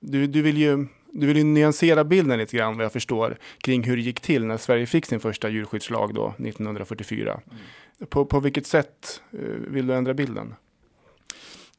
Du, 0.00 0.26
du 0.26 0.42
vill 0.42 0.58
ju 0.58 0.86
du 1.12 1.26
vill 1.26 1.36
ju 1.36 1.44
nyansera 1.44 2.04
bilden 2.04 2.38
lite 2.38 2.56
grann 2.56 2.76
vad 2.76 2.84
jag 2.84 2.92
förstår 2.92 3.38
kring 3.58 3.82
hur 3.82 3.96
det 3.96 4.02
gick 4.02 4.20
till 4.20 4.44
när 4.44 4.56
Sverige 4.56 4.86
fick 4.86 5.06
sin 5.06 5.20
första 5.20 5.48
djurskyddslag 5.48 6.14
då 6.14 6.34
1944. 6.38 7.40
Mm. 7.46 7.58
På, 8.08 8.24
på 8.24 8.40
vilket 8.40 8.66
sätt 8.66 9.22
eh, 9.32 9.38
vill 9.68 9.86
du 9.86 9.94
ändra 9.94 10.14
bilden? 10.14 10.54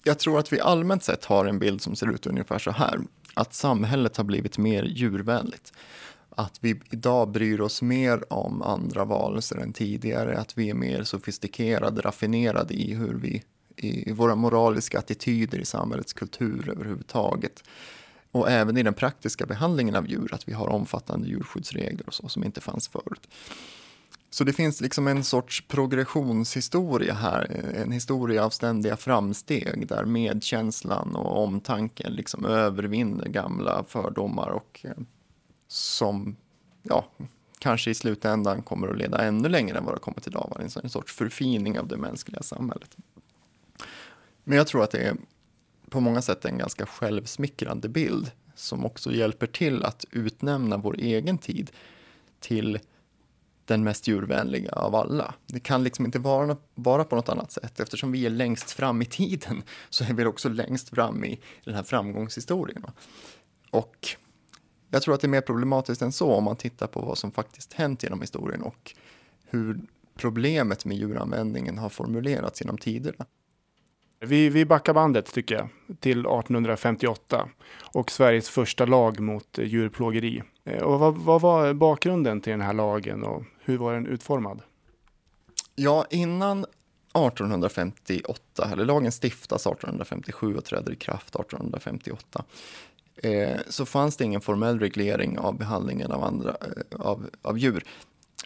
Jag 0.04 0.20
tror 0.20 0.40
att 0.40 0.54
vi 0.54 0.60
allmänt 0.60 1.04
sett 1.04 1.26
har 1.26 1.46
en 1.46 1.60
bild 1.60 1.82
som 1.82 1.96
ser 1.96 2.12
ut 2.12 2.28
ungefär 2.28 2.60
så 2.60 2.72
här. 2.72 3.00
Att 3.34 3.54
samhället 3.54 4.18
har 4.18 4.24
blivit 4.24 4.58
mer 4.58 4.84
djurvänligt. 4.84 5.74
Att 6.30 6.58
vi 6.62 6.82
idag 6.92 7.32
bryr 7.32 7.62
oss 7.62 7.82
mer 7.82 8.34
om 8.34 8.62
andra 8.62 9.06
varelser 9.06 9.58
än 9.58 9.74
tidigare. 9.74 10.38
Att 10.38 10.58
vi 10.58 10.70
är 10.70 10.74
mer 10.74 11.04
sofistikerade, 11.04 12.02
raffinerade 12.02 12.74
i 12.74 12.94
hur 12.94 13.14
vi 13.14 13.44
i 13.76 14.12
våra 14.12 14.36
moraliska 14.36 15.00
attityder 15.00 15.60
i 15.60 15.66
samhällets 15.66 16.14
kultur 16.14 16.70
överhuvudtaget. 16.70 17.64
Och 18.32 18.52
även 18.52 18.78
i 18.78 18.84
den 18.84 18.94
praktiska 18.94 19.46
behandlingen 19.46 19.96
av 19.96 20.08
djur, 20.08 20.34
att 20.34 20.48
vi 20.48 20.54
har 20.54 20.68
omfattande 20.68 21.28
djurskyddsregler 21.28 22.08
och 22.08 22.14
så 22.14 22.30
som 22.30 22.44
inte 22.44 22.62
fanns 22.62 22.88
förut. 22.88 23.28
Så 24.32 24.44
det 24.44 24.54
finns 24.54 24.82
liksom 24.82 25.08
en 25.08 25.24
sorts 25.24 25.68
progressionshistoria 25.68 27.14
här, 27.14 27.74
en 27.76 27.92
historia 27.92 28.46
av 28.46 28.50
ständiga 28.50 28.98
framsteg 28.98 29.88
där 29.88 30.06
medkänslan 30.06 31.16
och 31.16 31.44
omtanken 31.44 32.14
liksom 32.14 32.46
övervinner 32.46 33.26
gamla 33.26 33.84
fördomar 33.84 34.50
och 34.50 34.80
eh, 34.84 34.92
som, 35.68 36.36
ja, 36.84 37.06
kanske 37.60 37.92
i 37.92 37.94
slutändan 37.94 38.62
kommer 38.62 38.88
att 38.88 38.98
leda 38.98 39.22
ännu 39.22 39.50
längre 39.50 39.78
än 39.78 39.86
vad 39.86 39.96
det 39.96 40.00
kommit 40.00 40.28
idag, 40.28 40.70
en 40.84 40.90
sorts 40.90 41.14
förfining 41.14 41.80
av 41.80 41.88
det 41.88 41.98
mänskliga 41.98 42.44
samhället. 42.44 42.98
Men 44.44 44.58
jag 44.58 44.68
tror 44.68 44.84
att 44.84 44.92
det 44.92 44.98
är 44.98 45.16
på 45.90 46.00
många 46.00 46.22
sätt 46.22 46.46
en 46.46 46.58
ganska 46.58 46.86
självsmickrande 46.86 47.90
bild 47.90 48.32
som 48.56 48.86
också 48.86 49.12
hjälper 49.12 49.48
till 49.48 49.86
att 49.86 50.06
utnämna 50.12 50.78
vår 50.78 50.96
egen 51.00 51.38
tid 51.38 51.72
till 52.40 52.80
den 53.66 53.84
mest 53.84 54.08
djurvänliga 54.08 54.72
av 54.72 54.96
alla. 54.96 55.34
Det 55.48 55.60
kan 55.60 55.84
liksom 55.84 56.06
inte 56.06 56.20
vara, 56.20 56.58
vara 56.76 57.04
på 57.04 57.16
något 57.16 57.30
annat 57.30 57.52
sätt. 57.52 57.80
Eftersom 57.80 58.12
vi 58.12 58.26
är 58.26 58.30
längst 58.30 58.72
fram 58.72 59.02
i 59.02 59.06
tiden 59.06 59.64
så 59.90 60.04
är 60.04 60.14
vi 60.14 60.26
också 60.26 60.50
längst 60.50 60.90
fram 60.90 61.26
i 61.26 61.40
den 61.66 61.76
här 61.76 61.84
framgångshistorien. 61.84 62.86
Och 63.72 64.08
jag 64.90 65.02
tror 65.02 65.16
att 65.16 65.22
det 65.22 65.28
är 65.28 65.30
mer 65.30 65.42
problematiskt 65.42 66.02
än 66.02 66.12
så 66.12 66.32
om 66.32 66.44
man 66.44 66.56
tittar 66.56 66.88
på 66.88 67.02
vad 67.02 67.18
som 67.18 67.32
faktiskt 67.32 67.74
hänt 67.74 68.04
genom 68.04 68.22
historien 68.22 68.62
och 68.62 68.96
hur 69.44 69.82
problemet 70.16 70.86
med 70.86 70.98
djuranvändningen 70.98 71.78
har 71.78 71.90
formulerats 71.90 72.62
genom 72.62 72.78
tiderna. 72.78 73.26
Vi, 74.22 74.50
vi 74.50 74.66
backar 74.66 74.94
bandet 74.94 75.34
tycker 75.34 75.56
jag 75.56 75.70
till 76.00 76.20
1858 76.20 77.50
och 77.94 78.12
Sveriges 78.12 78.50
första 78.50 78.86
lag 78.86 79.20
mot 79.20 79.60
eh, 79.60 79.66
djurplågeri. 79.66 80.44
Eh, 80.64 80.84
och 80.84 81.00
vad, 81.00 81.18
vad 81.18 81.42
var 81.42 81.74
bakgrunden 81.74 82.42
till 82.42 82.52
den 82.52 82.62
här 82.62 82.74
lagen 82.74 83.24
och 83.24 83.44
hur 83.60 83.78
var 83.78 83.94
den 83.94 84.08
utformad? 84.08 84.62
Ja, 85.76 86.06
innan 86.10 86.66
1858, 87.14 88.70
eller 88.72 88.86
lagen 88.86 89.12
stiftas 89.12 89.68
1857 89.68 90.56
och 90.56 90.66
träder 90.66 90.92
i 90.92 90.96
kraft 90.96 91.36
1858, 91.36 92.44
eh, 93.16 93.58
så 93.68 93.86
fanns 93.86 94.18
det 94.18 94.24
ingen 94.24 94.42
formell 94.42 94.80
reglering 94.80 95.40
av 95.40 95.58
behandlingen 95.58 96.12
av, 96.12 96.24
andra, 96.24 96.50
eh, 96.50 97.00
av, 97.00 97.30
av 97.42 97.58
djur. 97.58 97.84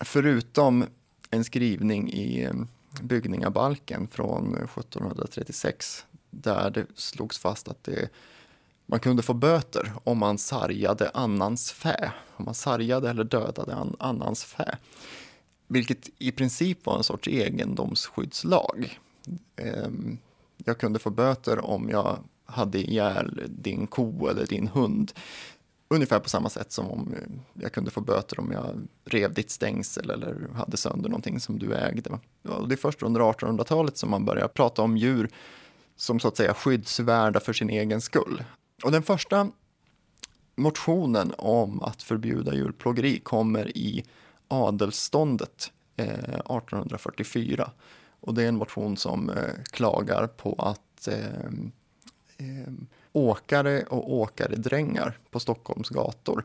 Förutom 0.01 0.85
en 1.29 1.43
skrivning 1.43 2.09
i 2.09 2.43
eh, 2.43 2.53
Byggningabalken 3.01 4.07
från 4.07 4.55
1736 4.55 6.05
där 6.33 6.69
det 6.69 6.85
slogs 6.95 7.37
fast 7.37 7.67
att 7.67 7.83
det, 7.83 8.09
man 8.85 8.99
kunde 8.99 9.23
få 9.23 9.33
böter 9.33 9.93
om 10.03 10.17
man 10.17 10.37
sargade 10.37 11.11
annans 11.13 11.71
fä. 11.71 12.11
Om 12.35 12.45
man 12.45 12.53
sargade 12.53 13.09
eller 13.09 13.23
dödade 13.23 13.75
an, 13.75 13.95
annans 13.99 14.43
fä. 14.43 14.77
Vilket 15.67 16.09
i 16.17 16.31
princip 16.31 16.85
var 16.85 16.97
en 16.97 17.03
sorts 17.03 17.27
egendomsskyddslag. 17.27 18.99
Ehm, 19.55 20.17
jag 20.57 20.77
kunde 20.77 20.99
få 20.99 21.09
böter 21.09 21.65
om 21.65 21.89
jag 21.89 22.19
hade 22.45 22.77
ihjäl 22.77 23.41
din 23.49 23.87
ko 23.87 24.27
eller 24.27 24.45
din 24.45 24.67
hund. 24.67 25.11
Ungefär 25.93 26.19
på 26.19 26.29
samma 26.29 26.49
sätt 26.49 26.71
som 26.71 26.91
om 26.91 27.13
eh, 27.13 27.63
jag 27.63 27.71
kunde 27.71 27.91
få 27.91 28.01
böter 28.01 28.39
om 28.39 28.51
jag 28.51 28.87
rev 29.05 29.33
ditt 29.33 29.51
stängsel 29.51 30.09
eller 30.09 30.47
hade 30.53 30.77
sönder 30.77 31.09
någonting 31.09 31.39
som 31.39 31.59
du 31.59 31.73
ägde. 31.73 32.19
Och 32.43 32.67
det 32.67 32.75
är 32.75 32.77
först 32.77 33.03
under 33.03 33.21
1800-talet 33.21 33.97
som 33.97 34.09
man 34.09 34.25
börjar 34.25 34.47
prata 34.47 34.81
om 34.81 34.97
djur 34.97 35.29
som 35.95 36.19
så 36.19 36.27
att 36.27 36.37
säga 36.37 36.53
skyddsvärda 36.53 37.39
för 37.39 37.53
sin 37.53 37.69
egen 37.69 38.01
skull. 38.01 38.43
Och 38.83 38.91
den 38.91 39.03
första 39.03 39.51
motionen 40.55 41.33
om 41.37 41.81
att 41.81 42.03
förbjuda 42.03 42.53
djurplågeri 42.53 43.19
kommer 43.19 43.77
i 43.77 44.05
adelsståndet 44.47 45.71
eh, 45.95 46.07
1844. 46.07 47.71
Och 48.19 48.33
det 48.33 48.43
är 48.43 48.47
en 48.47 48.57
motion 48.57 48.97
som 48.97 49.29
eh, 49.29 49.63
klagar 49.71 50.27
på 50.27 50.55
att 50.57 51.07
eh, 51.07 51.45
eh 52.37 52.73
åkare 53.13 53.83
och 53.83 54.13
åkaredrängar 54.13 55.17
på 55.31 55.39
Stockholms 55.39 55.89
gator 55.89 56.43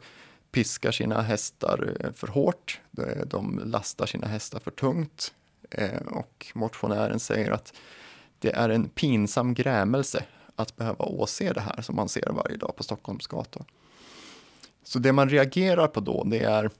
piskar 0.50 0.92
sina 0.92 1.22
hästar 1.22 1.96
eh, 2.00 2.12
för 2.12 2.26
hårt. 2.26 2.80
De 3.26 3.60
lastar 3.64 4.06
sina 4.06 4.26
hästar 4.26 4.58
för 4.60 4.70
tungt. 4.70 5.32
Eh, 5.70 6.02
och 6.10 6.46
motionären 6.54 7.20
säger 7.20 7.50
att 7.50 7.74
det 8.38 8.52
är 8.52 8.68
en 8.68 8.88
pinsam 8.88 9.54
grämelse 9.54 10.24
att 10.56 10.76
behöva 10.76 11.04
åse 11.04 11.52
det 11.52 11.60
här 11.60 11.82
som 11.82 11.96
man 11.96 12.08
ser 12.08 12.32
varje 12.32 12.56
dag 12.56 12.76
på 12.76 12.82
Stockholms 12.82 13.26
gator. 13.26 13.64
Så 14.82 14.98
det 14.98 15.12
man 15.12 15.28
reagerar 15.28 15.88
på 15.88 16.00
då, 16.00 16.24
det 16.24 16.38
är 16.38 16.70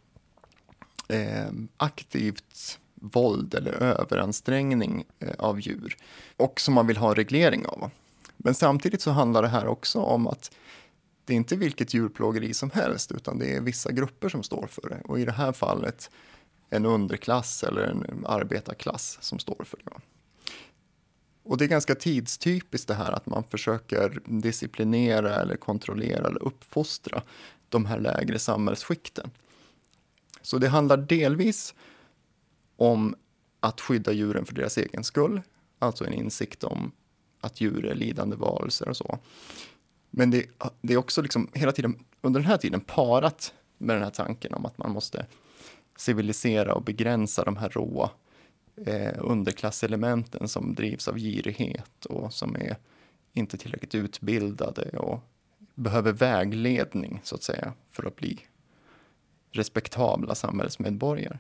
eh, 1.09 1.53
aktivt 1.77 2.79
våld 2.95 3.55
eller 3.55 3.73
överansträngning 3.73 5.05
eh, 5.19 5.35
av 5.39 5.61
djur 5.61 5.97
och 6.37 6.61
som 6.61 6.75
man 6.75 6.87
vill 6.87 6.97
ha 6.97 7.15
reglering 7.15 7.67
av. 7.67 7.91
Men 8.39 8.55
samtidigt 8.55 9.03
så 9.03 9.11
handlar 9.11 9.43
det 9.43 9.49
här 9.49 9.67
också 9.67 10.01
om 10.01 10.27
att 10.27 10.51
det 11.25 11.33
är 11.33 11.37
inte 11.37 11.57
vilket 11.57 11.95
djurplågeri 11.95 12.55
som 12.55 12.71
helst, 12.71 13.13
utan 13.13 13.39
det 13.39 13.57
är 13.57 13.61
vissa 13.61 13.93
grupper 13.93 14.29
som 14.29 14.43
står 14.43 14.67
för 14.67 14.89
det. 14.89 15.01
Och 15.05 15.21
i 15.21 15.25
det 15.25 15.33
här 15.33 15.53
fallet 15.53 16.11
en 16.71 16.87
underklass 16.87 17.65
eller 17.65 17.83
en 17.83 18.27
arbetarklass 18.27 19.19
som 19.21 19.39
står 19.39 19.65
för 19.65 19.81
det. 19.85 20.01
Och 21.43 21.57
det 21.57 21.65
är 21.65 21.69
ganska 21.69 21.95
tidstypiskt 21.95 22.89
det 22.89 22.95
här 22.95 23.13
att 23.13 23.27
man 23.27 23.45
försöker 23.45 24.21
disciplinera 24.25 25.35
eller 25.35 25.57
kontrollera 25.57 26.27
eller 26.27 26.43
uppfostra 26.43 27.23
de 27.69 27.87
här 27.87 28.01
lägre 28.01 28.39
samhällsskikten. 28.39 29.31
Så 30.43 30.59
det 30.59 30.69
handlar 30.69 30.97
delvis 30.97 31.75
om 32.77 33.15
att 33.61 33.81
skydda 33.81 34.13
djuren 34.13 34.45
för 34.45 34.55
deras 34.55 34.79
egen 34.79 35.05
skull, 35.05 35.43
alltså 35.79 36.07
en 36.07 36.13
insikt 36.13 36.65
om 36.65 36.93
att 37.41 37.61
djur 37.61 37.85
är 37.85 37.95
lidande 37.95 38.37
varelser 38.37 38.89
och 38.89 38.97
så. 38.97 39.19
Men 40.11 40.31
det, 40.31 40.47
det, 40.81 40.93
är 40.93 40.97
också 40.97 41.23
liksom 41.23 41.51
hela 41.55 41.73
tiden 41.73 42.05
under 42.21 42.41
den 42.41 42.51
här 42.51 42.57
tiden 42.57 42.81
parat 42.81 43.55
med 43.79 43.97
den 43.97 44.03
här 44.03 44.11
tanken 44.11 44.55
om 44.55 44.67
att 44.67 44.79
man 44.79 44.91
måste 44.91 45.27
civilisera 45.97 46.75
och 46.75 46.83
begränsa 46.83 47.45
de 47.45 47.57
här 47.57 47.69
råa 47.69 48.11
eh, 48.87 49.15
underklasselementen 49.19 50.49
som 50.49 50.75
drivs 50.75 51.09
av 51.09 51.19
girighet 51.19 52.05
och 52.05 52.33
som 52.33 52.57
är 52.57 52.77
inte 53.33 53.59
tillräckligt 53.59 53.95
utbildade 53.95 54.99
och 54.99 55.21
behöver 55.75 56.13
vägledning 56.13 57.21
så 57.25 57.35
att 57.35 57.43
säga 57.43 57.73
för 57.91 58.07
att 58.07 58.17
bli 58.17 58.39
respektabla 59.53 60.35
samhällsmedborgare. 60.35 61.39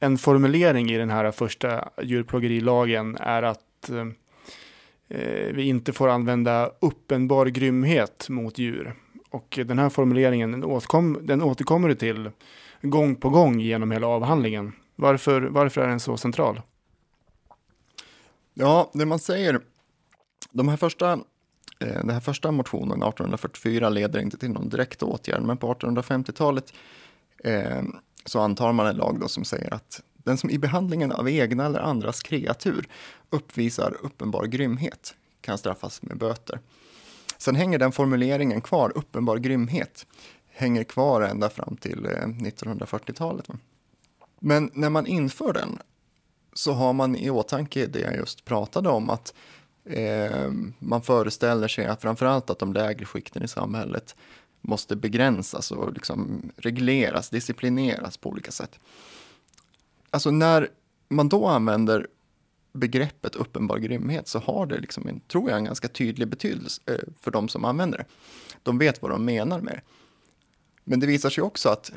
En 0.00 0.18
formulering 0.18 0.90
i 0.90 0.98
den 0.98 1.10
här 1.10 1.30
första 1.30 1.90
djurplågerilagen 2.02 3.16
är 3.16 3.42
att 3.42 3.60
eh, 3.88 5.52
vi 5.54 5.62
inte 5.62 5.92
får 5.92 6.08
använda 6.08 6.70
uppenbar 6.80 7.46
grymhet 7.46 8.28
mot 8.28 8.58
djur. 8.58 8.94
Och 9.30 9.58
den 9.66 9.78
här 9.78 9.88
formuleringen 9.88 10.52
den, 10.52 10.64
återkom, 10.64 11.18
den 11.22 11.42
återkommer 11.42 11.88
du 11.88 11.94
till 11.94 12.30
gång 12.82 13.16
på 13.16 13.30
gång 13.30 13.60
genom 13.60 13.90
hela 13.90 14.06
avhandlingen. 14.06 14.72
Varför, 14.96 15.42
varför 15.42 15.80
är 15.80 15.88
den 15.88 16.00
så 16.00 16.16
central? 16.16 16.60
Ja, 18.54 18.90
det 18.94 19.06
man 19.06 19.18
säger, 19.18 19.60
de 20.50 20.68
här 20.68 20.76
första, 20.76 21.12
eh, 21.12 21.18
den 21.80 22.10
här 22.10 22.20
första 22.20 22.50
motionen 22.50 23.02
1844 23.02 23.88
leder 23.88 24.20
inte 24.20 24.38
till 24.38 24.50
någon 24.50 24.68
direkt 24.68 25.02
åtgärd, 25.02 25.42
men 25.42 25.56
på 25.56 25.74
1850-talet 25.74 26.72
eh, 27.44 27.82
så 28.24 28.40
antar 28.40 28.72
man 28.72 28.86
en 28.86 28.96
lag 28.96 29.20
då 29.20 29.28
som 29.28 29.44
säger 29.44 29.74
att 29.74 30.02
den 30.24 30.38
som 30.38 30.50
i 30.50 30.58
behandlingen 30.58 31.12
av 31.12 31.28
egna 31.28 31.66
eller 31.66 31.80
andras 31.80 32.22
kreatur 32.22 32.88
uppvisar 33.30 33.96
uppenbar 34.02 34.44
grymhet 34.44 35.14
kan 35.40 35.58
straffas 35.58 36.02
med 36.02 36.18
böter. 36.18 36.60
Sen 37.38 37.56
hänger 37.56 37.78
den 37.78 37.92
formuleringen 37.92 38.60
kvar, 38.60 38.92
uppenbar 38.94 39.36
grymhet, 39.36 40.06
hänger 40.48 40.84
kvar 40.84 41.22
ända 41.22 41.50
fram 41.50 41.76
till 41.76 42.06
eh, 42.06 42.26
1940-talet. 42.26 43.48
Men 44.40 44.70
när 44.74 44.90
man 44.90 45.06
inför 45.06 45.52
den 45.52 45.78
så 46.52 46.72
har 46.72 46.92
man 46.92 47.16
i 47.16 47.30
åtanke 47.30 47.86
det 47.86 48.00
jag 48.00 48.16
just 48.16 48.44
pratade 48.44 48.88
om, 48.88 49.10
att 49.10 49.34
eh, 49.84 50.50
man 50.78 51.02
föreställer 51.02 51.68
sig 51.68 51.86
att 51.86 52.02
framförallt 52.02 52.50
att 52.50 52.58
de 52.58 52.72
lägre 52.72 53.04
skikten 53.04 53.42
i 53.42 53.48
samhället 53.48 54.16
måste 54.60 54.96
begränsas 54.96 55.70
och 55.70 55.92
liksom 55.92 56.50
regleras, 56.56 57.30
disciplineras 57.30 58.16
på 58.16 58.28
olika 58.28 58.50
sätt. 58.50 58.80
Alltså 60.10 60.30
när 60.30 60.68
man 61.08 61.28
då 61.28 61.46
använder 61.46 62.06
begreppet 62.72 63.34
uppenbar 63.34 63.78
grymhet 63.78 64.28
så 64.28 64.38
har 64.38 64.66
det, 64.66 64.78
liksom 64.78 65.08
en, 65.08 65.20
tror 65.20 65.50
jag, 65.50 65.58
en 65.58 65.64
ganska 65.64 65.88
tydlig 65.88 66.28
betydelse 66.28 66.82
eh, 66.86 67.12
för 67.20 67.30
de 67.30 67.48
som 67.48 67.64
använder 67.64 67.98
det. 67.98 68.04
De 68.62 68.78
vet 68.78 69.02
vad 69.02 69.10
de 69.10 69.24
menar 69.24 69.60
med 69.60 69.74
det. 69.74 69.82
Men 70.84 71.00
det 71.00 71.06
visar 71.06 71.30
sig 71.30 71.44
också 71.44 71.68
att 71.68 71.92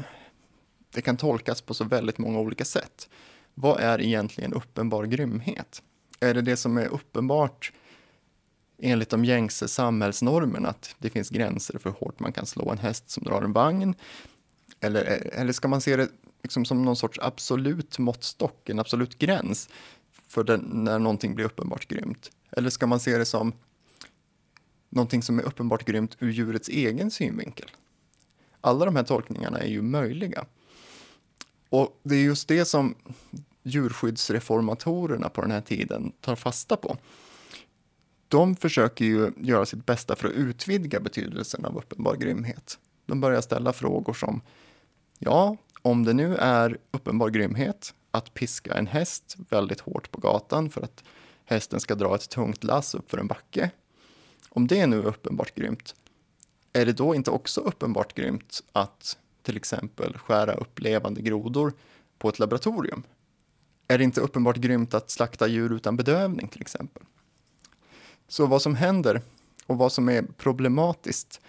det 0.94 1.02
kan 1.02 1.18
tolkas 1.18 1.62
på 1.62 1.74
så 1.74 1.84
väldigt 1.84 2.18
många 2.18 2.40
olika 2.40 2.66
sätt. 2.66 3.10
Vad 3.54 3.80
är 3.80 4.02
egentligen 4.02 4.54
uppenbar 4.54 5.06
grymhet? 5.06 5.82
Är 6.20 6.34
det 6.34 6.42
det 6.42 6.58
som 6.58 6.78
är 6.78 6.88
uppenbart 6.88 7.72
enligt 8.82 9.10
de 9.10 9.26
gängse 9.26 9.68
samhällsnormerna, 9.68 10.70
att 10.70 10.96
det 11.00 11.10
finns 11.10 11.30
gränser 11.30 11.80
för 11.80 11.90
hur 11.90 11.98
hårt 11.98 12.20
man 12.20 12.34
kan 12.34 12.46
slå 12.46 12.72
en 12.72 12.78
häst 12.78 13.10
som 13.10 13.24
drar 13.24 13.42
en 13.42 13.54
vagn? 13.54 13.96
Eller, 14.80 15.12
eh, 15.12 15.42
eller 15.42 15.54
ska 15.54 15.68
man 15.68 15.82
se 15.82 15.96
det 15.96 16.10
liksom 16.44 16.66
som 16.66 16.82
någon 16.82 16.96
sorts 16.96 17.20
absolut 17.22 18.00
måttstock, 18.00 18.70
en 18.70 18.80
absolut 18.80 19.20
gräns 19.20 19.70
för 20.28 20.44
den, 20.44 20.60
när 20.60 21.00
någonting 21.00 21.36
blir 21.36 21.46
uppenbart 21.46 21.88
grymt? 21.88 22.32
Eller 22.52 22.70
ska 22.70 22.88
man 22.88 23.00
se 23.00 23.18
det 23.18 23.26
som 23.26 23.54
någonting 24.90 25.22
som 25.24 25.40
är 25.40 25.44
uppenbart 25.44 25.86
grymt 25.86 26.18
ur 26.20 26.32
djurets 26.32 26.70
egen 26.70 27.12
synvinkel? 27.12 27.72
Alla 28.62 28.86
de 28.86 28.96
här 28.96 29.04
tolkningarna 29.04 29.60
är 29.60 29.68
ju 29.68 29.82
möjliga. 29.82 30.46
Och 31.70 32.00
det 32.04 32.16
är 32.16 32.24
just 32.24 32.48
det 32.48 32.66
som 32.66 32.96
djurskyddsreformatorerna 33.64 35.30
på 35.30 35.42
den 35.42 35.52
här 35.52 35.62
tiden 35.62 36.12
tar 36.22 36.36
fasta 36.36 36.78
på. 36.78 36.98
De 38.28 38.56
försöker 38.56 39.06
ju 39.06 39.32
göra 39.38 39.66
sitt 39.66 39.86
bästa 39.86 40.16
för 40.16 40.28
att 40.28 40.34
utvidga 40.34 41.00
betydelsen 41.00 41.66
av 41.66 41.78
uppenbar 41.78 42.16
grymhet. 42.16 42.80
De 43.06 43.22
börjar 43.22 43.42
ställa 43.42 43.74
frågor 43.74 44.14
som, 44.14 44.42
ja, 45.20 45.58
om 45.84 46.06
det 46.06 46.14
nu 46.14 46.36
är 46.36 46.78
uppenbar 46.92 47.30
grymhet 47.30 47.94
att 48.12 48.34
piska 48.34 48.74
en 48.74 48.88
häst 48.88 49.36
väldigt 49.50 49.80
hårt 49.80 50.12
på 50.12 50.22
gatan 50.22 50.70
för 50.70 50.82
att 50.82 51.04
hästen 51.46 51.80
ska 51.80 51.96
dra 51.96 52.16
ett 52.16 52.30
tungt 52.30 52.64
lass 52.64 52.96
upp 52.96 53.12
för 53.12 53.18
en 53.18 53.28
backe. 53.28 53.72
Om 54.50 54.68
det 54.68 54.88
nu 54.88 55.00
är 55.00 55.06
uppenbart 55.06 55.56
grymt, 55.56 55.96
är 56.74 56.86
det 56.86 56.94
då 56.94 57.16
inte 57.16 57.32
också 57.32 57.62
uppenbart 57.62 58.14
grymt 58.14 58.64
att 58.72 59.18
till 59.42 59.58
exempel 59.58 60.18
skära 60.18 60.54
upp 60.54 60.80
levande 60.80 61.22
grodor 61.22 61.74
på 62.18 62.30
ett 62.30 62.40
laboratorium? 62.40 63.04
Är 63.88 63.98
det 63.98 64.04
inte 64.04 64.22
uppenbart 64.22 64.58
grymt 64.58 64.94
att 64.94 65.12
slakta 65.12 65.48
djur 65.48 65.74
utan 65.74 65.98
bedövning 65.98 66.48
till 66.48 66.62
exempel? 66.62 67.04
Så 68.28 68.46
vad 68.46 68.62
som 68.62 68.76
händer 68.76 69.22
och 69.66 69.78
vad 69.78 69.92
som 69.92 70.10
är 70.10 70.24
problematiskt 70.38 71.42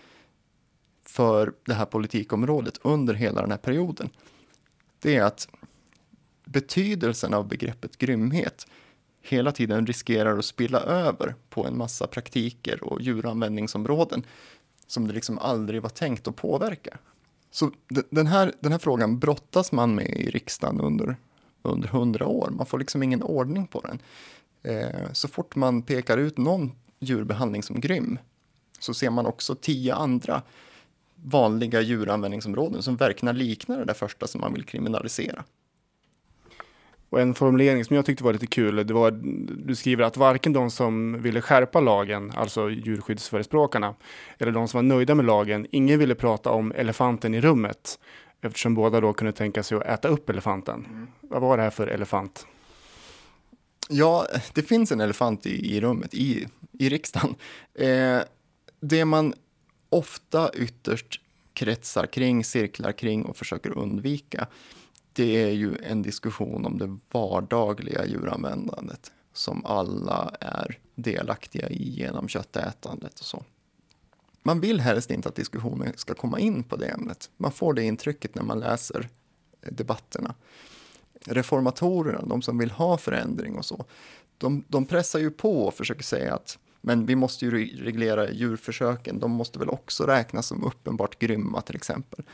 för 1.14 1.52
det 1.64 1.74
här 1.74 1.84
politikområdet 1.84 2.78
under 2.82 3.14
hela 3.14 3.40
den 3.40 3.50
här 3.50 3.58
perioden, 3.58 4.10
det 4.98 5.16
är 5.16 5.22
att 5.22 5.48
betydelsen 6.44 7.34
av 7.34 7.48
begreppet 7.48 7.98
grymhet 7.98 8.66
hela 9.22 9.52
tiden 9.52 9.86
riskerar 9.86 10.38
att 10.38 10.44
spilla 10.44 10.80
över 10.80 11.34
på 11.50 11.66
en 11.66 11.76
massa 11.76 12.06
praktiker 12.06 12.84
och 12.84 13.02
djuranvändningsområden 13.02 14.26
som 14.86 15.08
det 15.08 15.14
liksom 15.14 15.38
aldrig 15.38 15.82
var 15.82 15.90
tänkt 15.90 16.28
att 16.28 16.36
påverka. 16.36 16.98
Så 17.50 17.70
den 18.10 18.26
här, 18.26 18.52
den 18.60 18.72
här 18.72 18.78
frågan 18.78 19.18
brottas 19.18 19.72
man 19.72 19.94
med 19.94 20.06
i 20.06 20.30
riksdagen 20.30 20.80
under 20.80 21.16
under 21.62 21.88
hundra 21.88 22.26
år. 22.26 22.50
Man 22.50 22.66
får 22.66 22.78
liksom 22.78 23.02
ingen 23.02 23.22
ordning 23.22 23.66
på 23.66 23.80
den. 23.80 23.98
Eh, 24.62 25.12
så 25.12 25.28
fort 25.28 25.56
man 25.56 25.82
pekar 25.82 26.18
ut 26.18 26.38
någon 26.38 26.72
djurbehandling 26.98 27.62
som 27.62 27.80
grym 27.80 28.18
så 28.78 28.94
ser 28.94 29.10
man 29.10 29.26
också 29.26 29.54
tio 29.54 29.94
andra 29.94 30.42
vanliga 31.24 31.80
djuranvändningsområden 31.80 32.82
som 32.82 32.96
verkligen 32.96 33.38
liknar 33.38 33.78
det 33.78 33.84
där 33.84 33.94
första 33.94 34.26
som 34.26 34.40
man 34.40 34.52
vill 34.52 34.64
kriminalisera. 34.64 35.44
Och 37.10 37.20
en 37.20 37.34
formulering 37.34 37.84
som 37.84 37.96
jag 37.96 38.06
tyckte 38.06 38.24
var 38.24 38.32
lite 38.32 38.46
kul, 38.46 38.86
det 38.86 38.94
var 38.94 39.10
du 39.66 39.74
skriver 39.74 40.04
att 40.04 40.16
varken 40.16 40.52
de 40.52 40.70
som 40.70 41.22
ville 41.22 41.40
skärpa 41.40 41.80
lagen, 41.80 42.32
alltså 42.36 42.70
djurskyddsförespråkarna, 42.70 43.94
eller 44.38 44.52
de 44.52 44.68
som 44.68 44.78
var 44.78 44.82
nöjda 44.82 45.14
med 45.14 45.24
lagen, 45.24 45.66
ingen 45.70 45.98
ville 45.98 46.14
prata 46.14 46.50
om 46.50 46.72
elefanten 46.72 47.34
i 47.34 47.40
rummet. 47.40 47.98
Eftersom 48.40 48.74
båda 48.74 49.00
då 49.00 49.12
kunde 49.12 49.32
tänka 49.32 49.62
sig 49.62 49.78
att 49.78 49.84
äta 49.84 50.08
upp 50.08 50.30
elefanten. 50.30 50.86
Mm. 50.90 51.06
Vad 51.20 51.42
var 51.42 51.56
det 51.56 51.62
här 51.62 51.70
för 51.70 51.86
elefant? 51.86 52.46
Ja, 53.88 54.26
det 54.54 54.62
finns 54.62 54.92
en 54.92 55.00
elefant 55.00 55.46
i, 55.46 55.76
i 55.76 55.80
rummet, 55.80 56.14
i, 56.14 56.48
i 56.78 56.88
riksdagen. 56.88 57.34
Eh, 57.74 58.18
det 58.80 59.04
man 59.04 59.34
ofta 59.94 60.50
ytterst 60.54 61.20
kretsar 61.52 62.06
kring, 62.06 62.44
cirklar 62.44 62.92
kring 62.92 63.24
och 63.24 63.36
försöker 63.36 63.78
undvika, 63.78 64.46
det 65.12 65.42
är 65.42 65.50
ju 65.50 65.76
en 65.76 66.02
diskussion 66.02 66.66
om 66.66 66.78
det 66.78 66.98
vardagliga 67.12 68.06
djuranvändandet 68.06 69.12
som 69.32 69.64
alla 69.64 70.36
är 70.40 70.78
delaktiga 70.94 71.68
i 71.68 71.90
genom 71.90 72.28
köttätandet 72.28 73.20
och 73.20 73.26
så. 73.26 73.44
Man 74.42 74.60
vill 74.60 74.80
helst 74.80 75.10
inte 75.10 75.28
att 75.28 75.34
diskussionen 75.34 75.92
ska 75.96 76.14
komma 76.14 76.38
in 76.38 76.64
på 76.64 76.76
det 76.76 76.86
ämnet. 76.86 77.30
Man 77.36 77.52
får 77.52 77.74
det 77.74 77.82
intrycket 77.82 78.34
när 78.34 78.42
man 78.42 78.60
läser 78.60 79.08
eh, 79.62 79.72
debatterna. 79.72 80.34
Reformatorerna, 81.24 82.22
de 82.26 82.42
som 82.42 82.58
vill 82.58 82.70
ha 82.70 82.98
förändring 82.98 83.56
och 83.56 83.64
så, 83.64 83.84
de, 84.38 84.64
de 84.68 84.86
pressar 84.86 85.18
ju 85.18 85.30
på 85.30 85.66
och 85.66 85.74
försöker 85.74 86.02
säga 86.02 86.34
att 86.34 86.58
men 86.84 87.06
vi 87.06 87.16
måste 87.16 87.44
ju 87.44 87.50
reglera 87.84 88.30
djurförsöken, 88.30 89.18
de 89.18 89.30
måste 89.30 89.58
väl 89.58 89.68
också 89.68 90.04
räknas 90.04 90.46
som 90.46 90.64
uppenbart 90.64 91.18
grymma 91.18 91.60
till 91.60 91.76
exempel. 91.76 92.24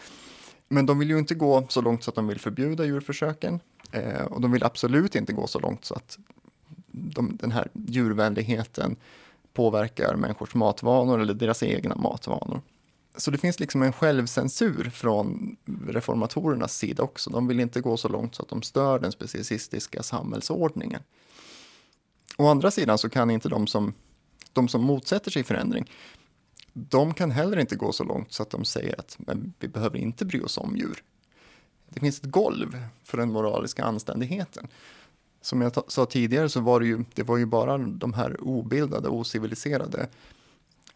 Men 0.69 0.87
de 0.87 0.99
vill 0.99 1.11
ju 1.11 1.19
inte 1.19 1.35
gå 1.35 1.67
så 1.69 1.81
långt 1.81 2.05
så 2.05 2.11
att 2.11 2.15
de 2.15 2.27
vill 2.27 2.41
förbjuda 2.41 2.85
djurförsöken 2.85 3.61
eh, 3.93 4.25
och 4.25 4.41
de 4.41 4.53
vill 4.53 4.65
absolut 4.65 5.15
inte 5.15 5.33
gå 5.33 5.47
så 5.47 5.59
långt 5.59 5.85
så 5.85 5.95
att 5.95 6.19
de, 6.87 7.37
den 7.37 7.53
här 7.53 7.69
djurvänligheten 7.73 8.97
påverkar 9.53 10.17
människors 10.17 10.55
matvanor 10.55 11.21
eller 11.21 11.35
deras 11.35 11.63
egna 11.63 11.97
matvanor. 11.97 12.61
Så 13.17 13.31
det 13.31 13.39
finns 13.39 13.61
liksom 13.61 13.83
en 13.83 13.93
självcensur 13.93 14.91
från 14.91 15.57
reformatorernas 15.89 16.77
sida 16.77 17.03
också. 17.03 17.31
De 17.31 17.49
vill 17.49 17.61
inte 17.61 17.81
gå 17.81 17.97
så 17.97 18.09
långt 18.09 18.35
så 18.35 18.43
att 18.43 18.49
de 18.49 18.63
stör 18.63 18.99
den 18.99 19.13
specicistiska 19.13 20.03
samhällsordningen. 20.03 21.03
Å 22.37 22.49
andra 22.49 22.71
sidan 22.71 22.99
så 22.99 23.09
kan 23.09 23.31
inte 23.31 23.49
de 23.49 23.67
som, 23.67 23.95
de 24.53 24.69
som 24.69 24.85
motsätter 24.85 25.31
sig 25.31 25.45
förändring, 25.45 25.91
de 26.73 27.15
kan 27.15 27.31
heller 27.31 27.59
inte 27.59 27.77
gå 27.77 27.93
så 27.93 28.05
långt 28.05 28.33
så 28.33 28.43
att 28.43 28.51
de 28.51 28.65
säger 28.65 29.01
att 29.01 29.17
men 29.19 29.53
vi 29.59 29.69
behöver 29.69 29.99
inte 29.99 30.25
bry 30.25 30.41
oss 30.41 30.59
om 30.59 30.77
djur. 30.77 31.03
Det 31.89 32.01
finns 32.01 32.19
ett 32.19 32.31
golv 32.31 32.85
för 33.05 33.19
den 33.19 33.33
moraliska 33.33 33.85
anständigheten 33.85 34.69
som 35.41 35.61
jag 35.61 35.93
sa 35.93 36.07
tidigare 36.07 36.49
så 36.49 36.61
var 36.61 36.81
det 36.81 36.87
ju, 36.87 37.05
det 37.15 37.23
var 37.23 37.37
ju 37.37 37.47
bara 37.47 37.79
de 37.79 38.13
här 38.13 38.45
obildade, 38.45 39.09
ociviliserade 39.09 40.09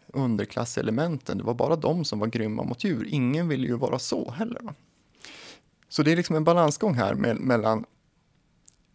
underklasselementen. 0.06 1.38
Det 1.38 1.44
var 1.44 1.54
bara 1.54 1.76
de 1.76 2.04
som 2.04 2.18
var 2.18 2.26
grymma 2.26 2.62
mot 2.62 2.84
djur. 2.84 3.06
Ingen 3.10 3.48
ville 3.48 3.66
ju 3.66 3.76
vara 3.76 3.98
så 3.98 4.30
heller. 4.30 4.60
Va? 4.60 4.74
Så 5.88 6.02
det 6.02 6.12
är 6.12 6.16
liksom 6.16 6.36
en 6.36 6.44
balansgång 6.44 6.94
här 6.94 7.14
mellan 7.34 7.84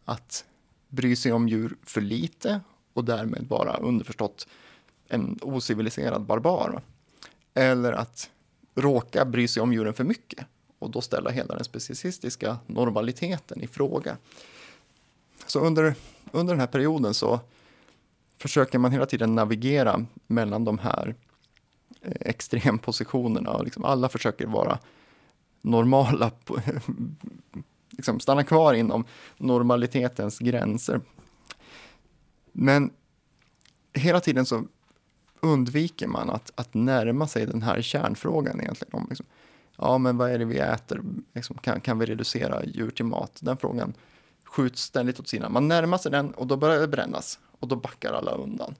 att 0.05 0.45
bry 0.87 1.15
sig 1.15 1.31
om 1.31 1.49
djur 1.49 1.77
för 1.83 2.01
lite 2.01 2.61
och 2.93 3.05
därmed 3.05 3.47
vara 3.47 3.77
underförstått 3.77 4.47
en 5.07 5.39
ociviliserad 5.41 6.21
barbar. 6.21 6.81
Eller 7.53 7.91
att 7.91 8.29
råka 8.75 9.25
bry 9.25 9.47
sig 9.47 9.63
om 9.63 9.73
djuren 9.73 9.93
för 9.93 10.03
mycket 10.03 10.45
och 10.79 10.89
då 10.89 11.01
ställa 11.01 11.29
hela 11.29 11.55
den 11.55 11.63
specistiska 11.63 12.57
normaliteten 12.67 13.61
i 13.61 13.67
fråga. 13.67 14.17
Så 15.45 15.59
under, 15.59 15.95
under 16.31 16.53
den 16.53 16.59
här 16.59 16.67
perioden 16.67 17.13
så 17.13 17.39
försöker 18.37 18.79
man 18.79 18.91
hela 18.91 19.05
tiden 19.05 19.35
navigera 19.35 20.05
mellan 20.27 20.65
de 20.65 20.79
här 20.79 21.15
eh, 22.01 22.11
extrempositionerna. 22.19 23.57
liksom 23.57 23.85
alla 23.85 24.09
försöker 24.09 24.47
vara 24.47 24.79
normala, 25.61 26.31
liksom 27.89 28.19
stanna 28.19 28.43
kvar 28.43 28.73
inom 28.73 29.05
normalitetens 29.37 30.39
gränser. 30.39 31.01
Men 32.51 32.91
hela 33.93 34.19
tiden 34.19 34.45
så 34.45 34.65
undviker 35.39 36.07
man 36.07 36.29
att, 36.29 36.51
att 36.55 36.73
närma 36.73 37.27
sig 37.27 37.45
den 37.45 37.61
här 37.61 37.81
kärnfrågan 37.81 38.61
egentligen. 38.61 38.93
Om 38.93 39.05
liksom, 39.09 39.25
ja, 39.77 39.97
men 39.97 40.17
vad 40.17 40.31
är 40.31 40.39
det 40.39 40.45
vi 40.45 40.57
äter? 40.57 41.01
Liksom, 41.33 41.57
kan, 41.57 41.81
kan 41.81 41.99
vi 41.99 42.05
reducera 42.05 42.65
djur 42.65 42.89
till 42.89 43.05
mat? 43.05 43.39
Den 43.41 43.57
frågan 43.57 43.93
skjuts 44.43 44.81
ständigt 44.81 45.19
åt 45.19 45.27
sidan. 45.27 45.53
Man 45.53 45.67
närmar 45.67 45.97
sig 45.97 46.11
den 46.11 46.31
och 46.31 46.47
då 46.47 46.57
börjar 46.57 46.79
det 46.79 46.87
brännas 46.87 47.39
och 47.59 47.67
då 47.67 47.75
backar 47.75 48.13
alla 48.13 48.31
undan. 48.31 48.75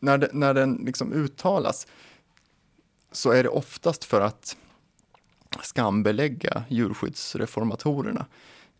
När, 0.00 0.18
det, 0.18 0.30
när 0.32 0.54
den 0.54 0.74
liksom 0.74 1.12
uttalas 1.12 1.86
så 3.12 3.30
är 3.30 3.42
det 3.42 3.48
oftast 3.48 4.04
för 4.04 4.20
att 4.20 4.56
skambelägga 5.62 6.64
djurskyddsreformatorerna 6.68 8.26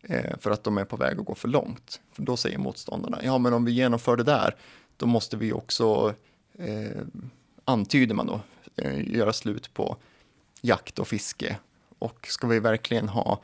Eh, 0.09 0.37
för 0.39 0.51
att 0.51 0.63
de 0.63 0.77
är 0.77 0.85
på 0.85 0.97
väg 0.97 1.19
att 1.19 1.25
gå 1.25 1.35
för 1.35 1.47
långt. 1.47 2.01
För 2.11 2.23
då 2.23 2.37
säger 2.37 2.57
motståndarna, 2.57 3.19
ja 3.23 3.37
men 3.37 3.53
om 3.53 3.65
vi 3.65 3.71
genomför 3.71 4.17
det 4.17 4.23
där, 4.23 4.55
då 4.97 5.05
måste 5.05 5.37
vi 5.37 5.53
också, 5.53 6.13
eh, 6.57 7.01
antyder 7.65 8.15
man 8.15 8.27
då, 8.27 8.41
eh, 8.75 9.15
göra 9.15 9.33
slut 9.33 9.73
på 9.73 9.97
jakt 10.61 10.99
och 10.99 11.07
fiske. 11.07 11.57
Och 11.99 12.27
ska 12.29 12.47
vi 12.47 12.59
verkligen 12.59 13.09
ha 13.09 13.41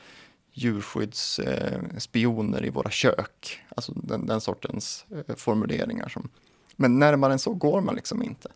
djurskyddsspioner 0.54 2.62
eh, 2.62 2.67
i 2.67 2.69
våra 2.69 2.89
kök. 2.89 3.60
Alltså 3.76 3.93
den, 3.95 4.26
den 4.26 4.41
sortens 4.41 5.06
eh, 5.28 5.36
formuleringar. 5.36 6.10
Som, 6.10 6.30
men 6.76 6.99
närmare 6.99 7.34
än 7.34 7.39
så 7.39 7.54
går 7.54 7.82
man 7.82 7.95
liksom 7.95 8.23
inte. 8.23 8.49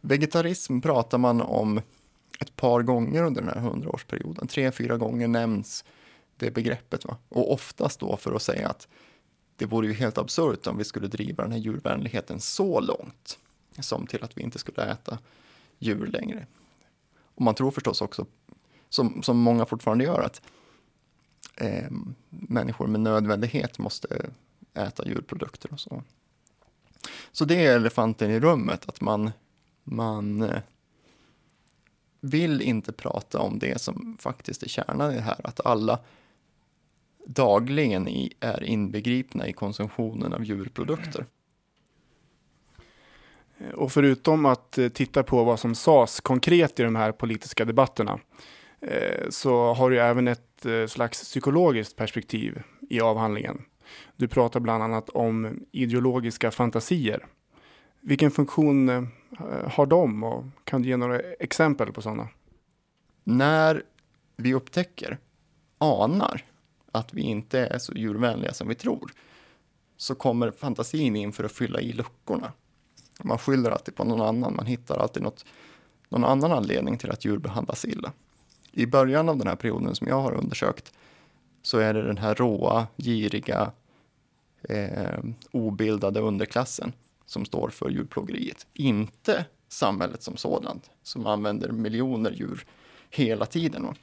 Vegetarism 0.00 0.80
pratar 0.80 1.18
man 1.18 1.40
om 1.40 1.80
ett 2.40 2.56
par 2.56 2.82
gånger 2.82 3.22
under 3.22 3.42
den 3.42 3.50
här 3.50 3.60
hundraårsperioden. 3.60 4.48
Tre, 4.48 4.72
fyra 4.72 4.96
gånger 4.96 5.28
nämns 5.28 5.84
det 6.38 6.50
begreppet. 6.50 7.04
Va? 7.04 7.16
Och 7.28 7.52
oftast 7.52 8.00
då 8.00 8.16
för 8.16 8.34
att 8.34 8.42
säga 8.42 8.68
att 8.68 8.88
det 9.56 9.66
vore 9.66 9.86
ju 9.86 9.92
helt 9.92 10.18
absurt 10.18 10.66
om 10.66 10.78
vi 10.78 10.84
skulle 10.84 11.08
driva 11.08 11.42
den 11.42 11.52
här 11.52 11.58
djurvänligheten 11.58 12.40
så 12.40 12.80
långt 12.80 13.38
som 13.78 14.06
till 14.06 14.24
att 14.24 14.38
vi 14.38 14.42
inte 14.42 14.58
skulle 14.58 14.82
äta 14.82 15.18
djur 15.78 16.06
längre. 16.06 16.46
Och 17.20 17.42
man 17.42 17.54
tror 17.54 17.70
förstås 17.70 18.00
också, 18.00 18.26
som, 18.88 19.22
som 19.22 19.38
många 19.38 19.66
fortfarande 19.66 20.04
gör, 20.04 20.20
att 20.20 20.42
eh, 21.54 21.90
människor 22.28 22.86
med 22.86 23.00
nödvändighet 23.00 23.78
måste 23.78 24.30
äta 24.74 25.08
djurprodukter 25.08 25.72
och 25.72 25.80
så. 25.80 26.02
Så 27.32 27.44
det 27.44 27.66
är 27.66 27.76
elefanten 27.76 28.30
i 28.30 28.40
rummet, 28.40 28.88
att 28.88 29.00
man, 29.00 29.30
man 29.84 30.42
eh, 30.42 30.60
vill 32.20 32.62
inte 32.62 32.92
prata 32.92 33.38
om 33.38 33.58
det 33.58 33.80
som 33.80 34.16
faktiskt 34.20 34.62
är 34.62 34.68
kärnan 34.68 35.12
i 35.12 35.14
det 35.14 35.20
här, 35.20 35.40
att 35.44 35.66
alla 35.66 35.98
dagligen 37.28 38.08
i, 38.08 38.32
är 38.40 38.64
inbegripna 38.64 39.48
i 39.48 39.52
konsumtionen 39.52 40.32
av 40.32 40.44
djurprodukter. 40.44 41.26
Och 43.74 43.92
förutom 43.92 44.46
att 44.46 44.78
eh, 44.78 44.88
titta 44.88 45.22
på 45.22 45.44
vad 45.44 45.60
som 45.60 45.74
sades 45.74 46.20
konkret 46.20 46.80
i 46.80 46.82
de 46.82 46.96
här 46.96 47.12
politiska 47.12 47.64
debatterna 47.64 48.18
eh, 48.80 49.28
så 49.30 49.72
har 49.74 49.90
du 49.90 50.00
även 50.00 50.28
ett 50.28 50.66
eh, 50.66 50.86
slags 50.86 51.22
psykologiskt 51.22 51.96
perspektiv 51.96 52.62
i 52.90 53.00
avhandlingen. 53.00 53.64
Du 54.16 54.28
pratar 54.28 54.60
bland 54.60 54.82
annat 54.82 55.08
om 55.08 55.60
ideologiska 55.72 56.50
fantasier. 56.50 57.26
Vilken 58.00 58.30
funktion 58.30 58.88
eh, 58.88 59.04
har 59.66 59.86
de 59.86 60.24
och 60.24 60.44
kan 60.64 60.82
du 60.82 60.88
ge 60.88 60.96
några 60.96 61.20
exempel 61.20 61.92
på 61.92 62.02
sådana? 62.02 62.28
När 63.24 63.82
vi 64.36 64.54
upptäcker, 64.54 65.18
anar, 65.78 66.44
att 66.92 67.14
vi 67.14 67.22
inte 67.22 67.58
är 67.60 67.78
så 67.78 67.92
djurvänliga 67.92 68.52
som 68.52 68.68
vi 68.68 68.74
tror, 68.74 69.12
så 69.96 70.14
kommer 70.14 70.50
fantasin 70.50 71.16
in 71.16 71.32
för 71.32 71.44
att 71.44 71.52
fylla 71.52 71.80
i 71.80 71.92
luckorna. 71.92 72.52
Man 73.22 73.38
skyller 73.38 73.70
alltid 73.70 73.94
på 73.94 74.04
någon 74.04 74.20
annan, 74.20 74.56
man 74.56 74.66
hittar 74.66 74.98
alltid 74.98 75.22
något, 75.22 75.44
någon 76.08 76.24
annan 76.24 76.52
anledning 76.52 76.98
till 76.98 77.10
att 77.10 77.24
djur 77.24 77.38
behandlas 77.38 77.84
illa. 77.84 78.12
I 78.72 78.86
början 78.86 79.28
av 79.28 79.36
den 79.36 79.46
här 79.46 79.56
perioden 79.56 79.94
som 79.94 80.06
jag 80.06 80.20
har 80.20 80.32
undersökt 80.32 80.92
så 81.62 81.78
är 81.78 81.94
det 81.94 82.02
den 82.02 82.18
här 82.18 82.34
råa, 82.34 82.86
giriga, 82.96 83.72
eh, 84.62 85.18
obildade 85.50 86.20
underklassen 86.20 86.92
som 87.26 87.44
står 87.44 87.68
för 87.68 87.90
djurplågeriet. 87.90 88.66
Inte 88.74 89.44
samhället 89.68 90.22
som 90.22 90.36
sådant, 90.36 90.90
som 91.02 91.26
använder 91.26 91.68
miljoner 91.68 92.30
djur 92.30 92.66
hela 93.10 93.46
tiden. 93.46 93.94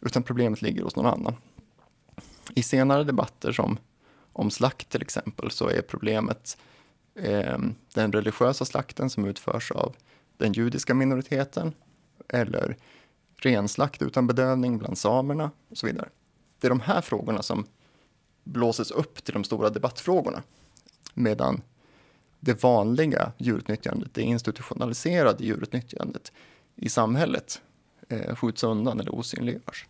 Utan 0.00 0.22
problemet 0.22 0.62
ligger 0.62 0.82
hos 0.82 0.96
någon 0.96 1.06
annan. 1.06 1.34
I 2.54 2.62
senare 2.62 3.04
debatter 3.04 3.52
som 3.52 3.78
om 4.32 4.50
slakt 4.50 4.88
till 4.88 5.02
exempel 5.02 5.50
så 5.50 5.68
är 5.68 5.82
problemet 5.82 6.58
eh, 7.14 7.58
den 7.94 8.12
religiösa 8.12 8.64
slakten 8.64 9.10
som 9.10 9.24
utförs 9.24 9.70
av 9.70 9.96
den 10.36 10.52
judiska 10.52 10.94
minoriteten 10.94 11.72
eller 12.28 12.76
renslakt 13.36 14.02
utan 14.02 14.26
bedövning 14.26 14.78
bland 14.78 14.98
samerna 14.98 15.50
och 15.68 15.78
så 15.78 15.86
vidare. 15.86 16.08
Det 16.60 16.66
är 16.66 16.70
de 16.70 16.80
här 16.80 17.00
frågorna 17.00 17.42
som 17.42 17.66
blåses 18.44 18.90
upp 18.90 19.24
till 19.24 19.34
de 19.34 19.44
stora 19.44 19.70
debattfrågorna. 19.70 20.42
Medan 21.14 21.62
det 22.40 22.62
vanliga 22.62 23.32
djurutnyttjandet, 23.38 24.14
det 24.14 24.22
institutionaliserade 24.22 25.44
djurutnyttjandet 25.44 26.32
i 26.76 26.88
samhället 26.88 27.60
eh, 28.08 28.34
skjuts 28.34 28.64
undan 28.64 29.00
eller 29.00 29.14
osynliggörs. 29.14 29.86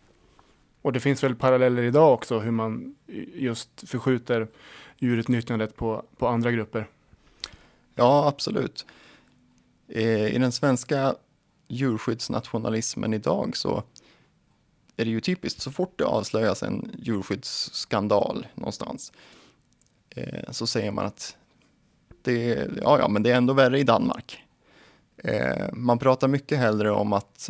Och 0.81 0.93
det 0.93 0.99
finns 0.99 1.23
väl 1.23 1.35
paralleller 1.35 1.83
idag 1.83 2.13
också 2.13 2.39
hur 2.39 2.51
man 2.51 2.95
just 3.35 3.89
förskjuter 3.89 4.47
djurutnyttjandet 4.97 5.75
på, 5.75 6.03
på 6.17 6.27
andra 6.27 6.51
grupper? 6.51 6.87
Ja, 7.95 8.27
absolut. 8.27 8.85
Eh, 9.87 10.35
I 10.35 10.37
den 10.37 10.51
svenska 10.51 11.15
djurskyddsnationalismen 11.67 13.13
idag 13.13 13.57
så 13.57 13.83
är 14.97 15.05
det 15.05 15.11
ju 15.11 15.21
typiskt 15.21 15.61
så 15.61 15.71
fort 15.71 15.97
det 15.97 16.05
avslöjas 16.05 16.63
en 16.63 16.91
djurskyddsskandal 16.97 18.47
någonstans 18.55 19.11
eh, 20.09 20.51
så 20.51 20.67
säger 20.67 20.91
man 20.91 21.05
att 21.05 21.35
det, 22.21 22.67
ja, 22.81 22.99
ja, 22.99 23.07
men 23.07 23.23
det 23.23 23.31
är 23.31 23.35
ändå 23.35 23.53
värre 23.53 23.79
i 23.79 23.83
Danmark. 23.83 24.43
Eh, 25.17 25.67
man 25.73 25.99
pratar 25.99 26.27
mycket 26.27 26.57
hellre 26.57 26.91
om 26.91 27.13
att 27.13 27.49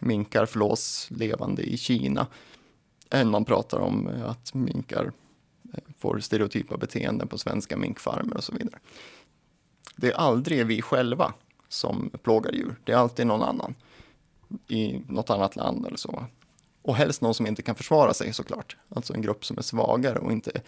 minkar 0.00 0.46
flås 0.46 1.08
levande 1.10 1.62
i 1.62 1.76
Kina 1.76 2.26
än 3.12 3.30
man 3.30 3.44
pratar 3.44 3.78
om 3.78 4.08
eh, 4.08 4.30
att 4.30 4.54
minkar 4.54 5.12
eh, 5.74 5.80
får 5.98 6.20
stereotypa 6.20 6.76
beteenden 6.76 7.28
på 7.28 7.38
svenska 7.38 7.76
minkfarmer 7.76 8.36
och 8.36 8.44
så 8.44 8.52
vidare. 8.52 8.78
Det 9.96 10.10
är 10.10 10.16
aldrig 10.16 10.66
vi 10.66 10.82
själva 10.82 11.32
som 11.68 12.10
plågar 12.22 12.52
djur. 12.52 12.76
Det 12.84 12.92
är 12.92 12.96
alltid 12.96 13.26
någon 13.26 13.42
annan 13.42 13.74
i 14.68 15.02
något 15.08 15.30
annat 15.30 15.56
land 15.56 15.86
eller 15.86 15.96
så. 15.96 16.24
Och 16.82 16.96
helst 16.96 17.20
någon 17.20 17.34
som 17.34 17.46
inte 17.46 17.62
kan 17.62 17.74
försvara 17.74 18.14
sig 18.14 18.32
såklart. 18.32 18.76
Alltså 18.88 19.14
en 19.14 19.22
grupp 19.22 19.44
som 19.44 19.58
är 19.58 19.62
svagare 19.62 20.18
och 20.18 20.32
inte 20.32 20.62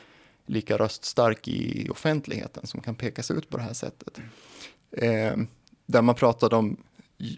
lika 0.46 0.78
röststark 0.78 1.48
i 1.48 1.88
offentligheten 1.90 2.66
som 2.66 2.80
kan 2.80 2.94
pekas 2.94 3.30
ut 3.30 3.50
på 3.50 3.56
det 3.56 3.62
här 3.62 3.72
sättet. 3.72 4.20
Eh, 4.90 5.36
där 5.86 6.02
man 6.02 6.14
pratade 6.14 6.56
om 6.56 6.76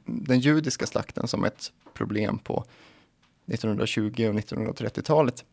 den 0.04 0.40
judiska 0.40 0.86
slakten 0.86 1.28
som 1.28 1.44
ett 1.44 1.72
problem 1.94 2.38
på 2.38 2.64
1920 3.46 4.08
och 4.08 4.34
1930-talet. 4.34 5.44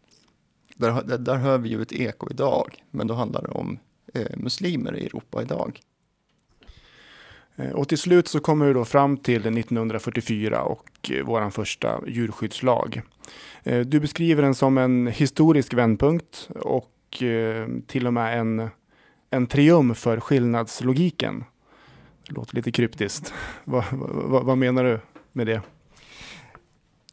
Där, 0.76 1.04
där, 1.04 1.18
där, 1.18 1.36
hör 1.36 1.58
vi 1.58 1.70
ju 1.70 1.82
ett 1.82 1.94
eko 1.94 2.32
idag, 2.32 2.84
men 2.92 3.08
då 3.08 3.14
handlar 3.14 3.42
det 3.42 3.50
om 3.50 3.80
eh, 4.14 4.38
muslimer 4.38 4.96
i 4.96 5.06
Europa 5.06 5.42
idag. 5.42 5.82
Eh, 7.56 7.72
och 7.72 7.88
till 7.88 7.98
slut 7.98 8.28
så 8.28 8.40
kommer 8.40 8.66
vi 8.66 8.74
då 8.74 8.86
fram 8.86 9.18
till 9.18 9.42
1944 9.58 10.62
och 10.62 11.12
eh, 11.12 11.26
vår 11.26 11.50
första 11.50 12.02
djurskyddslag. 12.08 13.02
Eh, 13.64 13.80
du 13.80 14.00
beskriver 14.00 14.44
den 14.44 14.56
som 14.56 14.78
en 14.78 15.08
historisk 15.08 15.74
vändpunkt 15.74 16.50
och 16.56 16.90
till 17.88 18.08
och 18.08 18.14
med 18.14 18.40
en, 18.40 18.70
en 19.30 19.48
triumf 19.48 19.98
för 19.98 20.20
skillnadslogiken. 20.20 21.44
Det 22.28 22.34
låter 22.34 22.56
lite 22.56 22.72
kryptiskt. 22.72 23.34
vad, 23.64 23.84
vad, 23.92 24.44
vad 24.44 24.58
menar 24.58 24.84
du 24.84 25.00
med 25.32 25.48
det? 25.48 25.62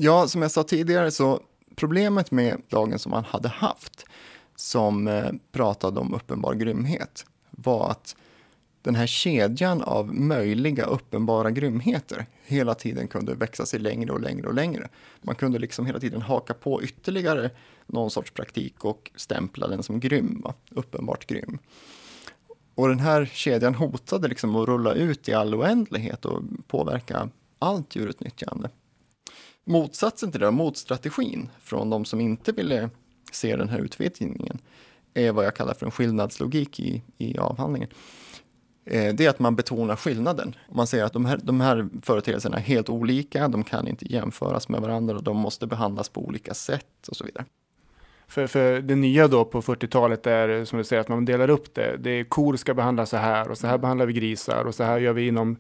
Ja, 0.03 0.29
som 0.29 0.43
jag 0.43 0.51
sa 0.51 0.63
tidigare 0.63 1.11
så 1.11 1.41
problemet 1.77 2.31
med 2.31 2.63
lagen 2.69 2.99
som 2.99 3.11
man 3.11 3.25
hade 3.25 3.49
haft 3.49 4.05
som 4.57 5.09
eh, 5.09 5.31
pratade 5.53 6.01
om 6.01 6.15
uppenbar 6.15 6.55
grymhet 6.55 7.27
var 7.51 7.91
att 7.91 8.17
den 8.83 8.95
här 8.95 9.07
kedjan 9.07 9.83
av 9.83 10.15
möjliga 10.15 10.85
uppenbara 10.85 11.51
grymheter 11.51 12.27
hela 12.45 12.75
tiden 12.75 13.09
kunde 13.09 13.35
växa 13.35 13.67
sig 13.67 13.81
längre 13.81 14.13
och 14.13 14.21
längre 14.21 14.49
och 14.49 14.55
längre. 14.55 14.89
Man 15.23 15.35
kunde 15.35 15.59
liksom 15.59 15.87
hela 15.87 16.01
tiden 16.01 16.23
haka 16.23 16.55
på 16.55 16.83
ytterligare 16.83 17.51
någon 17.87 18.11
sorts 18.11 18.31
praktik 18.31 18.85
och 18.85 19.11
stämpla 19.17 19.69
den 19.69 19.83
som 19.83 20.01
grym, 20.01 20.41
va? 20.45 20.55
uppenbart 20.71 21.27
grym. 21.27 21.59
Och 22.75 22.89
den 22.89 23.01
här 23.01 23.31
kedjan 23.33 23.75
hotade 23.75 24.29
liksom 24.29 24.57
att 24.57 24.69
rulla 24.69 24.93
ut 24.93 25.29
i 25.29 25.35
all 25.35 25.55
oändlighet 25.55 26.25
och 26.25 26.43
påverka 26.67 27.29
allt 27.59 27.97
djurutnyttjande. 27.97 28.71
Motsatsen 29.71 30.33
till 30.33 30.41
det, 30.41 30.51
motstrategin 30.51 31.51
från 31.61 31.91
de 31.91 32.05
som 32.05 32.21
inte 32.21 32.53
ville 32.53 32.91
se 33.33 33.57
den 33.57 33.69
här 33.69 33.79
utvidgningen, 33.79 34.59
är 35.15 35.33
vad 35.33 35.45
jag 35.45 35.57
kallar 35.57 35.75
för 35.75 35.87
en 35.87 35.93
skillnadslogik 35.93 36.81
i, 36.81 37.03
i 37.19 37.39
avhandlingen. 37.39 37.89
Eh, 38.85 39.15
det 39.15 39.27
är 39.27 39.31
att 39.31 39.39
man 39.39 39.57
betonar 39.57 39.97
skillnaden. 39.97 40.55
Man 40.73 40.87
säger 40.87 41.05
att 41.05 41.13
de 41.13 41.25
här, 41.25 41.41
de 41.43 41.61
här 41.61 41.89
företeelserna 42.03 42.57
är 42.57 42.61
helt 42.61 42.89
olika, 42.89 43.49
de 43.49 43.65
kan 43.65 43.89
inte 43.89 44.13
jämföras 44.13 44.69
med 44.69 44.81
varandra 44.81 45.17
och 45.17 45.23
de 45.23 45.37
måste 45.37 45.67
behandlas 45.67 46.09
på 46.09 46.27
olika 46.27 46.55
sätt 46.55 47.09
och 47.09 47.17
så 47.17 47.25
vidare. 47.25 47.45
För, 48.31 48.47
för 48.47 48.81
det 48.81 48.95
nya 48.95 49.29
då 49.29 49.45
på 49.45 49.63
40-talet 49.63 50.27
är 50.27 50.65
som 50.65 50.79
du 50.79 50.85
säger 50.85 51.01
att 51.01 51.09
man 51.09 51.25
delar 51.25 51.51
upp 51.51 51.75
det. 51.75 51.97
det 51.97 52.11
är, 52.11 52.25
kor 52.25 52.57
ska 52.57 52.75
behandlas 52.75 53.11
så 53.11 53.17
här 53.17 53.51
och 53.51 53.59
så 53.59 53.67
här 53.67 53.79
behandlar 53.79 54.07
vi 54.07 54.13
grisar 54.13 54.65
och 54.65 54.75
så 54.75 54.85
här 54.85 54.99
gör 54.99 55.13
vi 55.13 55.27
inom 55.27 55.57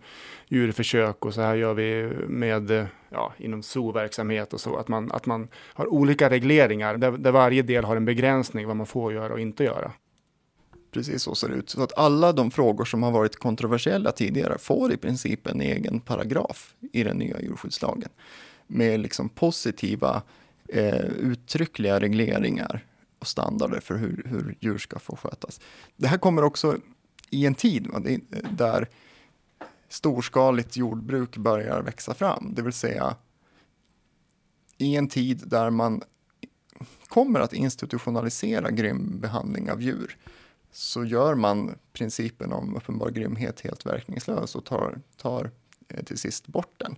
djurförsök 0.48 1.26
och 1.26 1.34
så 1.34 1.40
här 1.40 1.54
gör 1.54 1.74
vi 1.74 2.10
med 2.28 2.86
ja, 3.08 3.32
inom 3.38 3.62
zooverksamhet 3.62 4.52
och 4.52 4.60
så. 4.60 4.76
Att 4.76 4.88
man, 4.88 5.12
att 5.12 5.26
man 5.26 5.48
har 5.54 5.92
olika 5.92 6.30
regleringar 6.30 6.96
där, 6.96 7.10
där 7.10 7.32
varje 7.32 7.62
del 7.62 7.84
har 7.84 7.96
en 7.96 8.04
begränsning 8.04 8.66
vad 8.66 8.76
man 8.76 8.86
får 8.86 9.12
göra 9.12 9.32
och 9.32 9.40
inte 9.40 9.64
göra. 9.64 9.92
Precis 10.90 11.22
så 11.22 11.34
ser 11.34 11.48
det 11.48 11.54
ut. 11.54 11.70
Så 11.70 11.82
att 11.82 11.98
alla 11.98 12.32
de 12.32 12.50
frågor 12.50 12.84
som 12.84 13.02
har 13.02 13.10
varit 13.10 13.36
kontroversiella 13.36 14.12
tidigare 14.12 14.58
får 14.58 14.92
i 14.92 14.96
princip 14.96 15.46
en 15.46 15.60
egen 15.60 16.00
paragraf 16.00 16.74
i 16.92 17.02
den 17.02 17.16
nya 17.16 17.40
djurskyddslagen. 17.40 18.10
Med 18.66 19.00
liksom 19.00 19.28
positiva 19.28 20.22
eh, 20.72 21.04
uttryckliga 21.04 22.00
regleringar 22.00 22.84
och 23.18 23.26
standarder 23.26 23.80
för 23.80 23.96
hur, 23.96 24.22
hur 24.26 24.56
djur 24.60 24.78
ska 24.78 24.98
få 24.98 25.16
skötas. 25.16 25.60
Det 25.96 26.06
här 26.06 26.18
kommer 26.18 26.42
också 26.42 26.76
i 27.30 27.46
en 27.46 27.54
tid 27.54 27.86
va, 27.86 28.02
eh, 28.04 28.18
där 28.50 28.88
storskaligt 29.88 30.76
jordbruk 30.76 31.36
börjar 31.36 31.82
växa 31.82 32.14
fram. 32.14 32.54
Det 32.54 32.62
vill 32.62 32.72
säga 32.72 33.16
i 34.78 34.96
en 34.96 35.08
tid 35.08 35.42
där 35.46 35.70
man 35.70 36.02
kommer 37.08 37.40
att 37.40 37.52
institutionalisera 37.52 38.70
grym 38.70 39.20
behandling 39.20 39.70
av 39.70 39.82
djur 39.82 40.16
så 40.72 41.04
gör 41.04 41.34
man 41.34 41.78
principen 41.92 42.52
om 42.52 42.76
uppenbar 42.76 43.10
grymhet 43.10 43.60
helt 43.60 43.86
verkningslös 43.86 44.54
och 44.54 44.64
tar, 44.64 45.00
tar 45.16 45.50
eh, 45.88 46.04
till 46.04 46.18
sist 46.18 46.46
bort 46.46 46.74
den. 46.76 46.96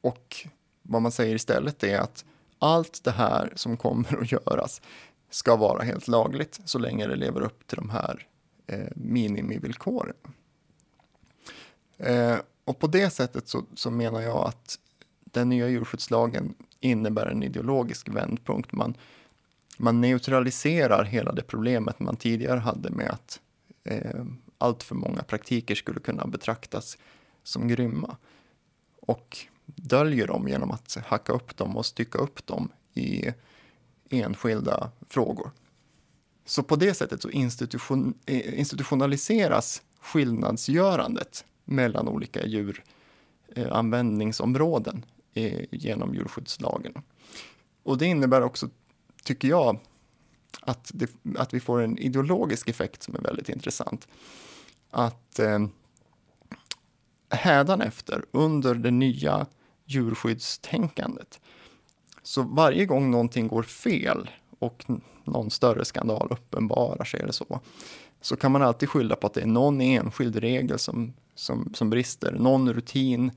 Och 0.00 0.46
vad 0.82 1.02
man 1.02 1.12
säger 1.12 1.34
istället 1.34 1.84
är 1.84 1.98
att 1.98 2.24
allt 2.58 3.04
det 3.04 3.10
här 3.10 3.52
som 3.56 3.76
kommer 3.76 4.22
att 4.22 4.32
göras 4.32 4.80
ska 5.30 5.56
vara 5.56 5.82
helt 5.82 6.08
lagligt 6.08 6.60
så 6.64 6.78
länge 6.78 7.06
det 7.06 7.16
lever 7.16 7.40
upp 7.40 7.66
till 7.66 7.76
de 7.76 7.90
här 7.90 8.26
eh, 8.66 8.88
minimivillkoren. 8.96 10.16
Eh, 11.98 12.36
och 12.64 12.78
på 12.78 12.86
det 12.86 13.10
sättet 13.10 13.48
så, 13.48 13.64
så, 13.74 13.90
menar 13.90 14.20
jag 14.20 14.48
att 14.48 14.78
den 15.24 15.48
nya 15.48 15.68
djurskyddslagen 15.68 16.54
innebär 16.80 17.26
en 17.26 17.42
ideologisk 17.42 18.08
vändpunkt. 18.08 18.72
Man, 18.72 18.94
man 19.78 20.00
neutraliserar 20.00 21.04
hela 21.04 21.32
det 21.32 21.42
problemet 21.42 22.00
man 22.00 22.16
tidigare 22.16 22.58
hade 22.58 22.90
med 22.90 23.10
att 23.10 23.40
eh, 23.84 24.24
allt 24.58 24.82
för 24.82 24.94
många 24.94 25.22
praktiker 25.22 25.74
skulle 25.74 26.00
kunna 26.00 26.26
betraktas 26.26 26.98
som 27.42 27.68
grymma. 27.68 28.16
Och 29.00 29.38
döljer 29.76 30.26
dem 30.26 30.48
genom 30.48 30.70
att 30.70 30.96
hacka 31.06 31.32
upp 31.32 31.56
dem 31.56 31.76
och 31.76 31.86
stycka 31.86 32.18
upp 32.18 32.46
dem 32.46 32.68
i 32.94 33.32
enskilda 34.10 34.90
frågor. 35.08 35.50
Så 36.44 36.62
på 36.62 36.76
det 36.76 36.94
sättet 36.94 37.22
så 37.22 37.30
institution, 37.30 38.14
eh, 38.26 38.58
institutionaliseras 38.58 39.82
skillnadsgörandet 40.00 41.44
mellan 41.64 42.08
olika 42.08 42.40
djuranvändningsområden 42.46 45.04
eh, 45.34 45.60
genom 45.70 46.14
djurskyddslagen. 46.14 46.92
Och 47.82 47.98
det 47.98 48.06
innebär 48.06 48.42
också, 48.42 48.68
tycker 49.24 49.48
jag, 49.48 49.80
att, 50.60 50.90
det, 50.94 51.10
att 51.38 51.54
vi 51.54 51.60
får 51.60 51.80
en 51.80 51.98
ideologisk 51.98 52.68
effekt 52.68 53.02
som 53.02 53.14
är 53.14 53.20
väldigt 53.20 53.48
intressant. 53.48 54.08
Att 54.90 55.38
eh, 55.38 55.66
hädanefter, 57.30 58.24
under 58.30 58.74
det 58.74 58.90
nya 58.90 59.46
djurskyddstänkandet, 59.88 61.40
så 62.22 62.42
varje 62.42 62.86
gång 62.86 63.10
någonting 63.10 63.48
går 63.48 63.62
fel 63.62 64.30
och 64.58 64.84
någon 65.24 65.50
större 65.50 65.84
skandal 65.84 66.28
uppenbarar 66.30 67.04
sig 67.04 67.20
eller 67.20 67.32
så, 67.32 67.60
så 68.20 68.36
kan 68.36 68.52
man 68.52 68.62
alltid 68.62 68.88
skylla 68.88 69.16
på 69.16 69.26
att 69.26 69.34
det 69.34 69.40
är 69.40 69.46
någon 69.46 69.80
enskild 69.80 70.36
regel 70.36 70.78
som, 70.78 71.12
som, 71.34 71.74
som 71.74 71.90
brister, 71.90 72.32
någon 72.32 72.72
rutin 72.72 73.30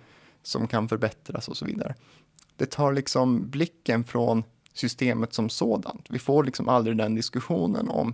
som 0.43 0.67
kan 0.67 0.89
förbättras 0.89 1.47
och 1.47 1.57
så 1.57 1.65
vidare. 1.65 1.95
Det 2.55 2.65
tar 2.65 2.93
liksom 2.93 3.49
blicken 3.49 4.03
från 4.03 4.43
systemet 4.73 5.33
som 5.33 5.49
sådant. 5.49 6.05
Vi 6.09 6.19
får 6.19 6.43
liksom 6.43 6.69
aldrig 6.69 6.97
den 6.97 7.15
diskussionen 7.15 7.89
om 7.89 8.13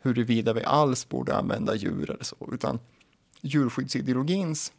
huruvida 0.00 0.52
vi 0.52 0.64
alls 0.64 1.08
borde 1.08 1.36
använda 1.36 1.74
djur 1.74 2.10
eller 2.10 2.24
så, 2.24 2.48
utan 2.52 2.78
djurskyddsideologins 3.40 4.72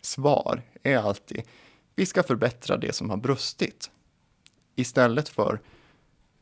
svar 0.00 0.62
är 0.82 0.98
alltid 0.98 1.42
vi 1.94 2.06
ska 2.06 2.22
förbättra 2.22 2.76
det 2.76 2.94
som 2.94 3.10
har 3.10 3.16
brustit. 3.16 3.90
Istället 4.76 5.28
för 5.28 5.60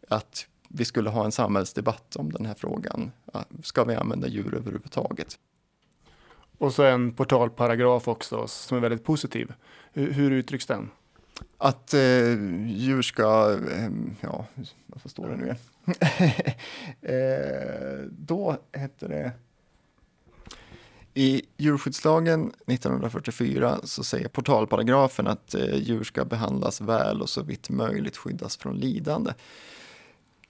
att 0.08 0.46
vi 0.68 0.84
skulle 0.84 1.10
ha 1.10 1.24
en 1.24 1.32
samhällsdebatt 1.32 2.16
om 2.16 2.32
den 2.32 2.46
här 2.46 2.54
frågan. 2.54 3.12
Ska 3.62 3.84
vi 3.84 3.94
använda 3.94 4.28
djur 4.28 4.54
överhuvudtaget? 4.54 5.38
Och 6.58 6.74
så 6.74 6.82
en 6.82 7.12
portalparagraf 7.12 8.08
också 8.08 8.46
som 8.46 8.76
är 8.76 8.80
väldigt 8.80 9.04
positiv. 9.04 9.52
Hur, 9.92 10.12
hur 10.12 10.30
uttrycks 10.30 10.66
den? 10.66 10.90
Att 11.58 11.94
eh, 11.94 12.00
djur 12.66 13.02
ska, 13.02 13.58
eh, 13.70 13.90
ja, 14.20 14.46
vad 14.86 15.10
står 15.10 15.28
det 15.28 15.36
nu 15.36 15.56
eh, 17.14 18.06
då 18.10 18.56
hette 18.72 19.08
det 19.08 19.32
i 21.14 21.42
djurskyddslagen 21.56 22.52
1944 22.66 23.80
så 23.84 24.04
säger 24.04 24.28
portalparagrafen 24.28 25.26
att 25.26 25.54
eh, 25.54 25.76
djur 25.76 26.04
ska 26.04 26.24
behandlas 26.24 26.80
väl 26.80 27.22
och 27.22 27.28
så 27.28 27.42
vitt 27.42 27.70
möjligt 27.70 28.16
skyddas 28.16 28.56
från 28.56 28.76
lidande. 28.76 29.32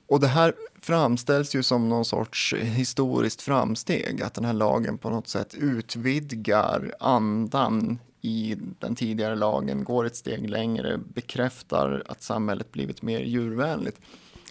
Och 0.06 0.20
det 0.20 0.26
här 0.26 0.54
framställs 0.80 1.54
ju 1.54 1.62
som 1.62 1.88
någon 1.88 2.04
sorts 2.04 2.54
historiskt 2.54 3.42
framsteg, 3.42 4.22
att 4.22 4.34
den 4.34 4.44
här 4.44 4.52
lagen 4.52 4.98
på 4.98 5.10
något 5.10 5.28
sätt 5.28 5.54
utvidgar 5.54 6.94
andan 7.00 7.98
i 8.20 8.56
den 8.78 8.94
tidigare 8.94 9.36
lagen, 9.36 9.84
går 9.84 10.04
ett 10.04 10.16
steg 10.16 10.50
längre, 10.50 10.98
bekräftar 10.98 12.02
att 12.08 12.22
samhället 12.22 12.72
blivit 12.72 13.02
mer 13.02 13.20
djurvänligt. 13.20 14.00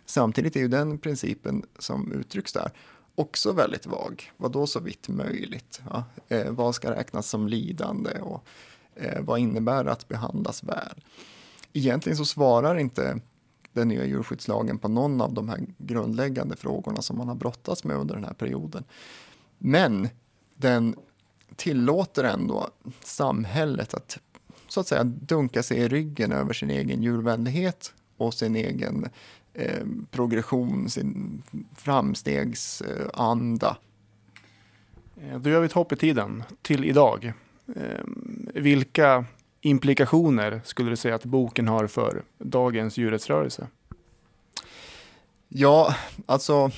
Samtidigt 0.05 0.55
är 0.55 0.59
ju 0.59 0.68
den 0.68 0.97
principen 0.97 1.64
som 1.80 2.12
uttrycks 2.12 2.53
där 2.53 2.72
också 3.16 3.51
väldigt 3.51 3.86
vag. 3.86 4.32
Vad 4.38 4.51
då 4.51 4.68
så 4.68 4.80
vitt 4.80 5.09
möjligt? 5.09 5.82
Ja, 5.89 6.03
eh, 6.28 6.51
vad 6.51 6.76
ska 6.76 6.91
räknas 6.91 7.30
som 7.30 7.47
lidande 7.47 8.20
och 8.20 8.45
eh, 8.95 9.22
vad 9.22 9.39
innebär 9.39 9.84
det 9.84 9.91
att 9.91 10.07
behandlas 10.07 10.64
väl? 10.64 11.03
Egentligen 11.74 12.18
så 12.18 12.26
svarar 12.26 12.78
inte 12.78 13.20
den 13.74 13.88
nya 13.88 14.05
djurskyddslagen 14.05 14.78
på 14.78 14.88
någon 14.88 15.22
av 15.22 15.34
de 15.34 15.49
här 15.49 15.59
grundläggande 15.78 16.55
frågorna 16.55 17.01
som 17.01 17.18
man 17.18 17.28
har 17.28 17.36
brottats 17.36 17.84
med 17.84 17.97
under 17.97 18.16
den 18.16 18.24
här 18.24 18.34
perioden. 18.34 18.84
Men 19.57 20.09
den 20.55 20.95
tillåter 21.55 22.24
ändå 22.24 22.70
samhället 23.03 23.93
att 23.93 24.20
så 24.68 24.80
att 24.80 24.88
säga 24.88 25.03
dunka 25.03 25.64
sig 25.64 25.78
i 25.78 25.88
ryggen 25.88 26.32
över 26.32 26.53
sin 26.53 26.70
egen 26.70 27.03
djurvänlighet 27.03 27.93
och 28.18 28.34
sin 28.34 28.55
egen 28.55 29.09
eh, 29.53 29.85
progression, 30.11 30.89
sin 30.89 31.43
framstegsanda. 31.77 33.77
Eh, 35.21 35.39
då 35.39 35.49
gör 35.49 35.59
vi 35.59 35.65
ett 35.65 35.73
hopp 35.73 35.91
i 35.91 35.95
tiden 35.95 36.43
till 36.61 36.85
idag. 36.85 37.33
Eh, 37.75 38.03
vilka 38.53 39.25
implikationer 39.61 40.61
skulle 40.63 40.89
du 40.89 40.95
säga 40.95 41.15
att 41.15 41.25
boken 41.25 41.67
har 41.67 41.87
för 41.87 42.23
dagens 42.37 42.97
djurrättsrörelse? 42.97 43.67
Ja, 45.47 45.95
alltså 46.25 46.71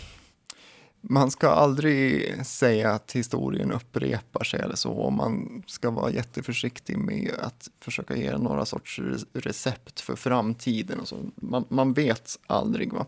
man 1.05 1.31
ska 1.31 1.49
aldrig 1.49 2.45
säga 2.45 2.91
att 2.91 3.11
historien 3.11 3.71
upprepar 3.71 4.43
sig 4.43 4.59
eller 4.59 4.75
så. 4.75 5.09
Man 5.09 5.63
ska 5.67 5.89
vara 5.89 6.11
jätteförsiktig 6.11 6.97
med 6.97 7.31
att 7.39 7.69
försöka 7.79 8.15
ge 8.15 8.37
några 8.37 8.65
sorts 8.65 8.99
recept 9.33 9.99
för 9.99 10.15
framtiden. 10.15 10.99
Och 10.99 11.07
så. 11.07 11.17
Man, 11.35 11.65
man 11.69 11.93
vet 11.93 12.39
aldrig. 12.47 12.93
Va? 12.93 13.05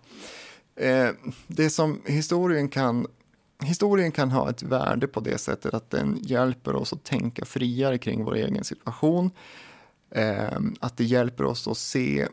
Eh, 0.75 1.09
det 1.47 1.69
som 1.69 2.01
historien 2.05 2.69
kan 2.69 3.07
Historien 3.63 4.11
kan 4.11 4.31
ha 4.31 4.49
ett 4.49 4.63
värde 4.63 5.07
på 5.07 5.19
det 5.19 5.37
sättet 5.37 5.73
att 5.73 5.89
den 5.89 6.19
hjälper 6.21 6.75
oss 6.75 6.93
att 6.93 7.03
tänka 7.03 7.45
friare 7.45 7.97
kring 7.97 8.23
vår 8.23 8.35
egen 8.35 8.63
situation. 8.63 9.31
Eh, 10.09 10.59
att 10.79 10.97
det 10.97 11.03
hjälper 11.03 11.43
oss 11.43 11.67
att 11.67 11.77
se 11.77 12.27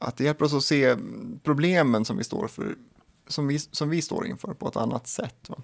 att 0.00 0.16
det 0.16 0.24
hjälper 0.24 0.44
oss 0.44 0.54
att 0.54 0.64
se 0.64 0.96
problemen 1.42 2.04
som 2.04 2.16
vi 2.16 2.24
står 2.24 2.48
för 2.48 2.74
som 3.30 3.46
vi, 3.46 3.58
som 3.58 3.90
vi 3.90 4.02
står 4.02 4.26
inför 4.26 4.54
på 4.54 4.68
ett 4.68 4.76
annat 4.76 5.06
sätt. 5.06 5.48
Va? 5.48 5.56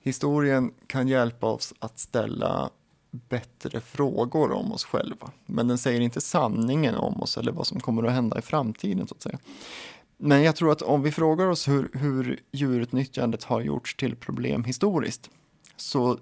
Historien 0.00 0.72
kan 0.86 1.08
hjälpa 1.08 1.46
oss 1.46 1.74
att 1.78 1.98
ställa 1.98 2.70
bättre 3.10 3.80
frågor 3.80 4.52
om 4.52 4.72
oss 4.72 4.84
själva. 4.84 5.30
Men 5.46 5.68
den 5.68 5.78
säger 5.78 6.00
inte 6.00 6.20
sanningen 6.20 6.94
om 6.94 7.22
oss 7.22 7.38
eller 7.38 7.52
vad 7.52 7.66
som 7.66 7.80
kommer 7.80 8.02
att 8.02 8.12
hända 8.12 8.38
i 8.38 8.42
framtiden. 8.42 9.08
så 9.08 9.14
att 9.14 9.22
säga. 9.22 9.38
Men 10.16 10.42
jag 10.42 10.56
tror 10.56 10.72
att 10.72 10.82
om 10.82 11.02
vi 11.02 11.12
frågar 11.12 11.46
oss 11.46 11.68
hur, 11.68 11.90
hur 11.92 12.40
djurutnyttjandet 12.52 13.44
har 13.44 13.60
gjorts 13.60 13.96
till 13.96 14.16
problem 14.16 14.64
historiskt 14.64 15.30
så 15.76 16.18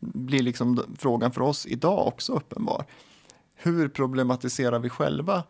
blir 0.00 0.42
liksom 0.42 0.84
frågan 0.98 1.32
för 1.32 1.40
oss 1.40 1.66
idag 1.66 2.06
också 2.06 2.32
uppenbar. 2.32 2.84
Hur 3.54 3.88
problematiserar 3.88 4.78
vi 4.78 4.88
själva 4.88 5.44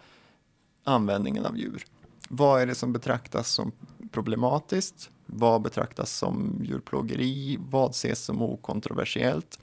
användningen 0.84 1.46
av 1.46 1.58
djur? 1.58 1.84
Vad 2.28 2.62
är 2.62 2.66
det 2.66 2.74
som 2.74 2.92
betraktas 2.92 3.50
som 3.50 3.72
problematiskt? 4.10 5.10
Vad 5.26 5.62
betraktas 5.62 6.16
som 6.16 6.60
djurplågeri? 6.62 7.58
Vad 7.60 7.90
ses 7.90 8.24
som 8.24 8.42
okontroversiellt? 8.42 9.58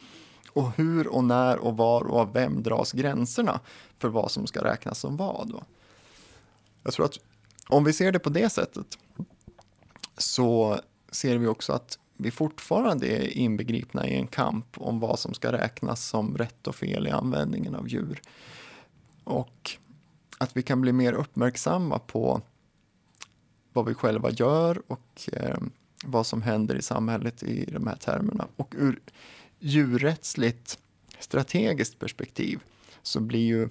Och 0.50 0.72
hur 0.78 1.08
och 1.08 1.24
när 1.24 1.58
och 1.58 1.78
var 1.78 2.04
och 2.04 2.20
av 2.20 2.34
vem 2.34 2.64
dras 2.64 2.92
gränserna 2.92 3.60
för 3.98 4.10
vad 4.10 4.32
som 4.32 4.48
ska 4.48 4.64
räknas 4.64 5.00
som 5.00 5.18
vad? 5.18 5.50
Då? 5.50 5.64
Jag 6.84 6.94
tror 6.94 7.06
att 7.06 7.20
om 7.68 7.84
vi 7.84 7.94
ser 7.94 8.12
det 8.12 8.20
på 8.20 8.30
det 8.30 8.50
sättet 8.50 8.98
så 10.18 10.80
ser 11.12 11.38
vi 11.38 11.48
också 11.48 11.74
att 11.74 12.00
vi 12.18 12.32
fortfarande 12.32 13.08
är 13.08 13.38
inbegripna 13.38 14.08
i 14.08 14.16
en 14.16 14.28
kamp 14.28 14.66
om 14.78 15.00
vad 15.00 15.20
som 15.20 15.34
ska 15.34 15.52
räknas 15.52 16.06
som 16.06 16.38
rätt 16.38 16.68
och 16.68 16.76
fel 16.76 17.08
i 17.08 17.10
användningen 17.10 17.76
av 17.76 17.90
djur. 17.90 18.22
Och 19.24 19.72
att 20.38 20.58
vi 20.58 20.64
kan 20.64 20.82
bli 20.82 20.94
mer 20.94 21.14
uppmärksamma 21.14 22.00
på 22.00 22.42
vad 23.76 23.86
vi 23.86 23.94
själva 23.94 24.32
gör 24.32 24.82
och 24.88 25.30
eh, 25.34 25.58
vad 26.06 26.26
som 26.26 26.42
händer 26.42 26.76
i 26.76 26.82
samhället 26.82 27.44
i 27.44 27.66
de 27.66 27.88
här 27.88 27.96
termerna. 27.96 28.48
Och 28.56 28.76
ur 28.78 29.00
djurrättsligt 29.60 30.80
strategiskt 31.20 32.00
perspektiv 32.00 32.60
så 33.02 33.20
blir 33.20 33.46
ju 33.46 33.70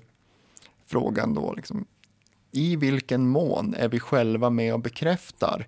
frågan 0.86 1.34
då 1.34 1.52
liksom, 1.52 1.86
i 2.52 2.76
vilken 2.76 3.28
mån 3.28 3.74
är 3.74 3.88
vi 3.88 4.00
själva 4.00 4.50
med 4.50 4.74
och 4.74 4.80
bekräftar 4.80 5.66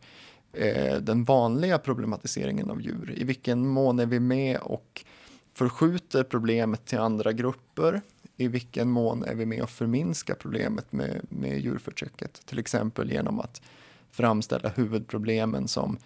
eh, 0.52 0.96
den 0.96 1.24
vanliga 1.24 1.78
problematiseringen 1.78 2.70
av 2.70 2.80
djur? 2.80 3.14
I 3.16 3.24
vilken 3.24 3.66
mån 3.66 3.98
är 3.98 4.06
vi 4.06 4.20
med 4.20 4.58
och 4.58 5.04
förskjuter 5.52 6.24
problemet 6.24 6.86
till 6.86 6.98
andra 6.98 7.32
grupper? 7.32 8.00
I 8.36 8.48
vilken 8.48 8.90
mån 8.90 9.24
är 9.24 9.34
vi 9.34 9.46
med 9.46 9.62
och 9.62 9.70
förminskar 9.70 10.34
problemet 10.34 10.92
med, 10.92 11.20
med 11.28 11.60
djurförtrycket? 11.60 12.46
Till 12.46 12.58
exempel 12.58 13.12
genom 13.12 13.40
att 13.40 13.62
framställa 14.16 14.68
huvudproblemen 14.68 15.68
som 15.68 15.98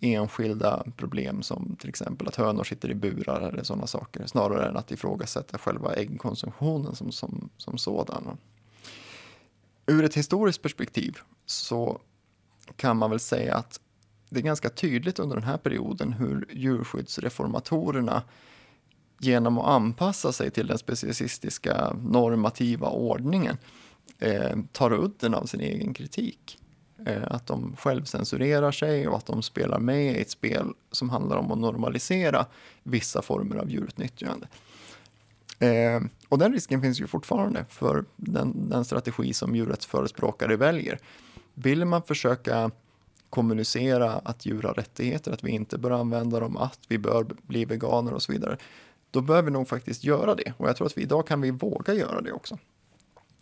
enskilda 0.00 0.84
problem 0.96 1.42
som 1.42 1.76
till 1.80 1.88
exempel 1.88 2.28
att 2.28 2.36
hönor 2.36 2.64
sitter 2.64 2.90
i 2.90 2.94
burar 2.94 3.40
eller 3.40 3.62
sådana 3.62 3.86
saker 3.86 4.26
snarare 4.26 4.68
än 4.68 4.76
att 4.76 4.90
ifrågasätta 4.90 5.58
själva 5.58 5.94
äggkonsumtionen 5.94 6.94
som, 6.94 7.12
som, 7.12 7.50
som 7.56 7.78
sådan. 7.78 8.38
Ur 9.86 10.04
ett 10.04 10.16
historiskt 10.16 10.62
perspektiv 10.62 11.18
så 11.46 12.00
kan 12.76 12.96
man 12.96 13.10
väl 13.10 13.20
säga 13.20 13.54
att 13.54 13.80
det 14.28 14.40
är 14.40 14.44
ganska 14.44 14.70
tydligt 14.70 15.18
under 15.18 15.36
den 15.36 15.44
här 15.44 15.58
perioden 15.58 16.12
hur 16.12 16.46
djurskyddsreformatorerna 16.52 18.22
genom 19.18 19.58
att 19.58 19.66
anpassa 19.66 20.32
sig 20.32 20.50
till 20.50 20.66
den 20.66 20.78
specialistiska 20.78 21.96
normativa 22.02 22.88
ordningen 22.88 23.56
eh, 24.18 24.58
tar 24.72 24.92
udden 24.92 25.34
av 25.34 25.46
sin 25.46 25.60
egen 25.60 25.94
kritik. 25.94 26.58
Eh, 27.06 27.22
att 27.26 27.46
de 27.46 27.76
självcensurerar 27.76 28.72
sig 28.72 29.08
och 29.08 29.16
att 29.16 29.26
de 29.26 29.42
spelar 29.42 29.78
med 29.78 30.16
i 30.16 30.20
ett 30.20 30.30
spel 30.30 30.74
som 30.90 31.10
handlar 31.10 31.36
om 31.36 31.52
att 31.52 31.58
normalisera 31.58 32.46
vissa 32.82 33.22
former 33.22 33.56
av 33.56 33.70
djurutnyttjande. 33.70 34.46
Eh, 35.58 36.00
och 36.28 36.38
den 36.38 36.52
risken 36.52 36.82
finns 36.82 37.00
ju 37.00 37.06
fortfarande 37.06 37.64
för 37.68 38.04
den, 38.16 38.68
den 38.68 38.84
strategi 38.84 39.34
som 39.34 39.56
djurrättsförespråkare 39.56 40.56
väljer. 40.56 40.98
Vill 41.54 41.84
man 41.84 42.02
försöka 42.02 42.70
kommunicera 43.30 44.12
att 44.12 44.46
djur 44.46 44.62
har 44.62 44.74
rättigheter, 44.74 45.32
att 45.32 45.44
vi 45.44 45.50
inte 45.50 45.78
bör 45.78 45.90
använda 45.90 46.40
dem, 46.40 46.56
att 46.56 46.80
vi 46.88 46.98
bör 46.98 47.26
bli 47.42 47.64
veganer 47.64 48.14
och 48.14 48.22
så 48.22 48.32
vidare, 48.32 48.56
då 49.10 49.20
bör 49.20 49.42
vi 49.42 49.50
nog 49.50 49.68
faktiskt 49.68 50.04
göra 50.04 50.34
det. 50.34 50.52
Och 50.56 50.68
jag 50.68 50.76
tror 50.76 50.86
att 50.86 50.98
vi 50.98 51.02
idag 51.02 51.26
kan 51.26 51.40
vi 51.40 51.50
våga 51.50 51.94
göra 51.94 52.20
det 52.20 52.32
också. 52.32 52.58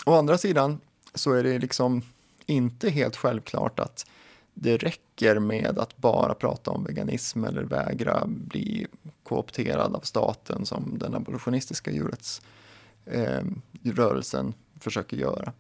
Å 0.07 0.15
andra 0.15 0.39
sidan 0.39 0.81
så 1.15 1.33
är 1.33 1.43
det 1.43 1.59
liksom 1.59 2.03
inte 2.47 2.91
helt 2.91 3.17
självklart 3.17 3.81
att 3.81 4.07
det 4.55 4.77
räcker 4.77 5.39
med 5.39 5.79
att 5.79 5.97
bara 5.97 6.35
prata 6.35 6.71
om 6.71 6.85
veganism 6.85 7.45
eller 7.45 7.63
vägra 7.63 8.25
bli 8.27 8.87
koopterad 9.23 9.97
av 9.97 10.01
staten 10.01 10.67
som 10.67 10.99
den 10.99 11.15
abolitionistiska 11.15 11.91
djurrättsrörelsen 11.91 14.47
eh, 14.47 14.55
försöker 14.81 15.17
göra. 15.17 15.53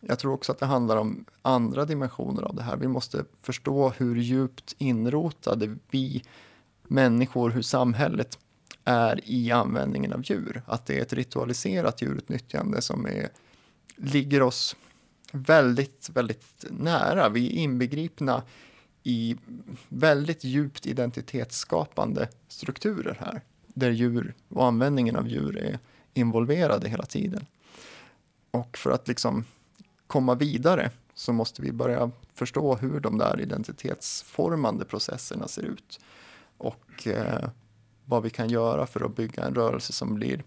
Jag 0.00 0.18
tror 0.18 0.32
också 0.32 0.52
att 0.52 0.58
det 0.58 0.66
handlar 0.66 0.96
om 0.96 1.24
andra 1.42 1.84
dimensioner 1.84 2.42
av 2.42 2.54
det 2.54 2.62
här. 2.62 2.76
Vi 2.76 2.88
måste 2.88 3.24
förstå 3.40 3.88
hur 3.88 4.16
djupt 4.16 4.74
inrotade 4.78 5.76
vi 5.90 6.22
människor, 6.82 7.50
hur 7.50 7.62
samhället 7.62 8.38
är 8.84 9.20
i 9.24 9.52
användningen 9.52 10.12
av 10.12 10.22
djur. 10.24 10.62
Att 10.66 10.86
det 10.86 10.98
är 10.98 11.02
ett 11.02 11.12
ritualiserat 11.12 12.02
djurutnyttjande 12.02 12.82
som 12.82 13.06
är, 13.06 13.28
ligger 13.96 14.42
oss 14.42 14.76
väldigt, 15.32 16.10
väldigt 16.14 16.64
nära. 16.70 17.28
Vi 17.28 17.46
är 17.46 17.62
inbegripna 17.62 18.42
i 19.02 19.36
väldigt 19.88 20.44
djupt 20.44 20.86
identitetsskapande 20.86 22.28
strukturer 22.48 23.16
här, 23.20 23.40
där 23.66 23.90
djur 23.90 24.34
och 24.48 24.66
användningen 24.66 25.16
av 25.16 25.28
djur 25.28 25.58
är 25.58 25.78
involverade 26.14 26.88
hela 26.88 27.04
tiden. 27.04 27.46
Och 28.50 28.78
för 28.78 28.90
att 28.90 29.08
liksom 29.08 29.44
komma 30.06 30.34
vidare 30.34 30.90
så 31.14 31.32
måste 31.32 31.62
vi 31.62 31.72
börja 31.72 32.10
förstå 32.34 32.74
hur 32.76 33.00
de 33.00 33.18
där 33.18 33.40
identitetsformande 33.40 34.84
processerna 34.84 35.48
ser 35.48 35.62
ut 35.62 36.00
och 36.58 37.06
eh, 37.06 37.48
vad 38.04 38.22
vi 38.22 38.30
kan 38.30 38.48
göra 38.50 38.86
för 38.86 39.04
att 39.04 39.16
bygga 39.16 39.44
en 39.44 39.54
rörelse 39.54 39.92
som 39.92 40.14
blir 40.14 40.44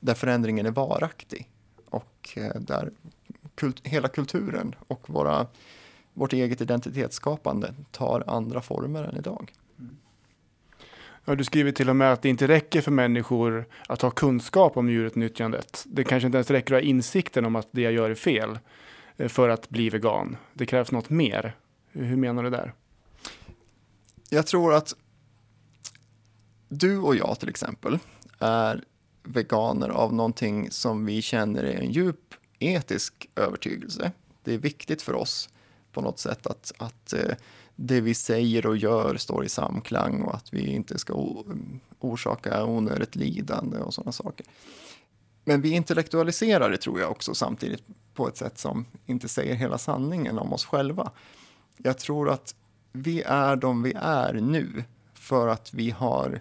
där 0.00 0.14
förändringen 0.14 0.66
är 0.66 0.70
varaktig 0.70 1.50
och 1.90 2.28
eh, 2.36 2.60
där 2.60 2.90
kult, 3.56 3.86
hela 3.86 4.08
kulturen 4.08 4.74
och 4.88 5.10
våra, 5.10 5.46
vårt 6.14 6.32
eget 6.32 6.60
identitetsskapande 6.60 7.74
tar 7.90 8.24
andra 8.26 8.60
former 8.60 9.04
än 9.04 9.16
idag. 9.16 9.52
Ja, 11.28 11.34
du 11.34 11.44
skriver 11.44 11.72
till 11.72 11.90
och 11.90 11.96
med 11.96 12.12
att 12.12 12.22
det 12.22 12.28
inte 12.28 12.48
räcker 12.48 12.80
för 12.80 12.90
människor 12.90 13.64
att 13.88 14.02
ha 14.02 14.10
kunskap 14.10 14.76
om 14.76 14.88
djurutnyttjandet. 14.88 15.84
Det 15.86 16.04
kanske 16.04 16.26
inte 16.26 16.36
ens 16.36 16.50
räcker 16.50 16.74
att 16.74 16.82
ha 16.82 16.88
insikten 16.88 17.44
om 17.44 17.56
att 17.56 17.68
det 17.70 17.80
jag 17.80 17.92
gör 17.92 18.10
är 18.10 18.14
fel 18.14 18.58
eh, 19.16 19.28
för 19.28 19.48
att 19.48 19.68
bli 19.68 19.90
vegan. 19.90 20.36
Det 20.52 20.66
krävs 20.66 20.92
något 20.92 21.10
mer. 21.10 21.56
Hur 21.92 22.16
menar 22.16 22.42
du 22.42 22.50
där? 22.50 22.72
Jag 24.30 24.46
tror 24.46 24.74
att 24.74 24.94
du 26.68 26.98
och 26.98 27.16
jag 27.16 27.40
till 27.40 27.48
exempel 27.48 27.98
är 28.38 28.84
veganer 29.22 29.88
av 29.88 30.14
någonting 30.14 30.70
som 30.70 31.06
vi 31.06 31.22
känner 31.22 31.62
är 31.62 31.80
en 31.80 31.92
djup 31.92 32.34
etisk 32.58 33.28
övertygelse. 33.34 34.12
Det 34.44 34.54
är 34.54 34.58
viktigt 34.58 35.02
för 35.02 35.14
oss 35.14 35.48
på 35.92 36.00
något 36.00 36.18
sätt 36.18 36.46
att, 36.46 36.72
att 36.78 37.12
eh, 37.12 37.36
det 37.76 38.00
vi 38.00 38.14
säger 38.14 38.66
och 38.66 38.76
gör 38.76 39.16
står 39.16 39.44
i 39.44 39.48
samklang 39.48 40.22
och 40.22 40.34
att 40.34 40.52
vi 40.52 40.66
inte 40.66 40.98
ska 40.98 41.14
orsaka 41.98 42.64
onödigt 42.64 43.16
lidande 43.16 43.78
och 43.78 43.94
sådana 43.94 44.12
saker. 44.12 44.46
Men 45.44 45.60
vi 45.60 45.70
intellektualiserar 45.70 46.70
det 46.70 46.76
tror 46.76 47.00
jag 47.00 47.10
också 47.10 47.34
samtidigt 47.34 47.82
på 48.14 48.28
ett 48.28 48.36
sätt 48.36 48.58
som 48.58 48.86
inte 49.06 49.28
säger 49.28 49.54
hela 49.54 49.78
sanningen 49.78 50.38
om 50.38 50.52
oss 50.52 50.64
själva. 50.64 51.10
Jag 51.76 51.98
tror 51.98 52.30
att 52.30 52.54
vi 52.92 53.22
är 53.22 53.56
de 53.56 53.82
vi 53.82 53.92
är 53.96 54.32
nu 54.32 54.84
för 55.14 55.48
att 55.48 55.74
vi 55.74 55.90
har 55.90 56.40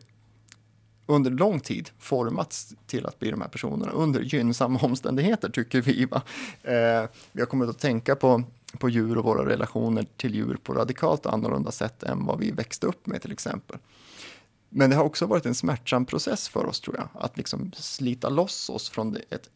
under 1.06 1.32
lång 1.32 1.60
tid 1.60 1.90
formats 2.00 2.76
till 2.88 3.06
att 3.06 3.20
bli 3.20 3.32
de 3.32 3.42
här 3.42 3.48
personerna 3.48 3.92
under 3.92 4.22
gynnsamma 4.22 4.80
omständigheter, 4.80 5.50
tycker 5.50 5.82
vi. 5.82 6.06
Va? 6.06 6.22
Eh, 6.64 7.10
vi 7.32 7.42
har 7.42 7.46
kommit 7.46 7.70
att 7.70 7.80
tänka 7.80 8.16
på, 8.16 8.44
på 8.80 8.90
djur 8.90 9.18
och 9.18 9.24
våra 9.24 9.50
relationer 9.50 10.08
till 10.18 10.36
djur 10.36 10.58
på 10.64 10.74
radikalt 10.74 11.26
annorlunda 11.26 11.72
sätt 11.72 12.04
än 12.04 12.26
vad 12.26 12.40
vi 12.40 12.52
växte 12.52 12.88
upp 12.88 13.08
med 13.08 13.22
till 13.22 13.32
exempel. 13.32 13.78
Men 14.70 14.90
det 14.90 14.96
har 14.96 15.04
också 15.04 15.26
varit 15.26 15.46
en 15.46 15.56
smärtsam 15.56 16.06
process 16.06 16.50
för 16.50 16.66
oss, 16.66 16.82
tror 16.82 16.96
jag, 16.96 17.08
att 17.14 17.38
liksom 17.38 17.72
slita 17.76 18.30
loss 18.30 18.70
oss 18.70 18.90
från 18.90 19.12
det, 19.12 19.22
ett, 19.30 19.50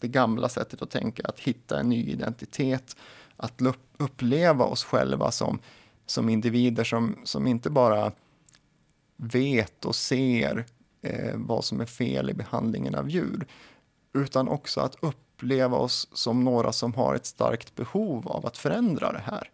det 0.00 0.08
gamla 0.08 0.48
sättet 0.48 0.82
att 0.82 0.90
tänka, 0.90 1.22
att 1.24 1.40
hitta 1.40 1.80
en 1.80 1.88
ny 1.88 2.06
identitet, 2.06 2.96
att 3.36 3.60
uppleva 3.96 4.64
oss 4.64 4.84
själva 4.84 5.30
som, 5.30 5.58
som 6.06 6.28
individer 6.28 6.84
som, 6.84 7.16
som 7.24 7.46
inte 7.46 7.70
bara 7.70 8.12
vet 9.16 9.84
och 9.84 9.96
ser 9.96 10.66
eh, 11.04 11.32
vad 11.34 11.64
som 11.64 11.80
är 11.80 11.86
fel 11.86 12.30
i 12.30 12.34
behandlingen 12.34 12.94
av 12.94 13.10
djur, 13.10 13.46
utan 14.12 14.48
också 14.48 14.80
att 14.80 14.96
uppleva 15.00 15.76
oss 15.76 16.08
som 16.12 16.44
några 16.44 16.72
som 16.72 16.94
har 16.94 17.14
ett 17.14 17.26
starkt 17.26 17.74
behov 17.74 18.28
av 18.28 18.46
att 18.46 18.58
förändra 18.58 19.12
det 19.12 19.22
här. 19.26 19.50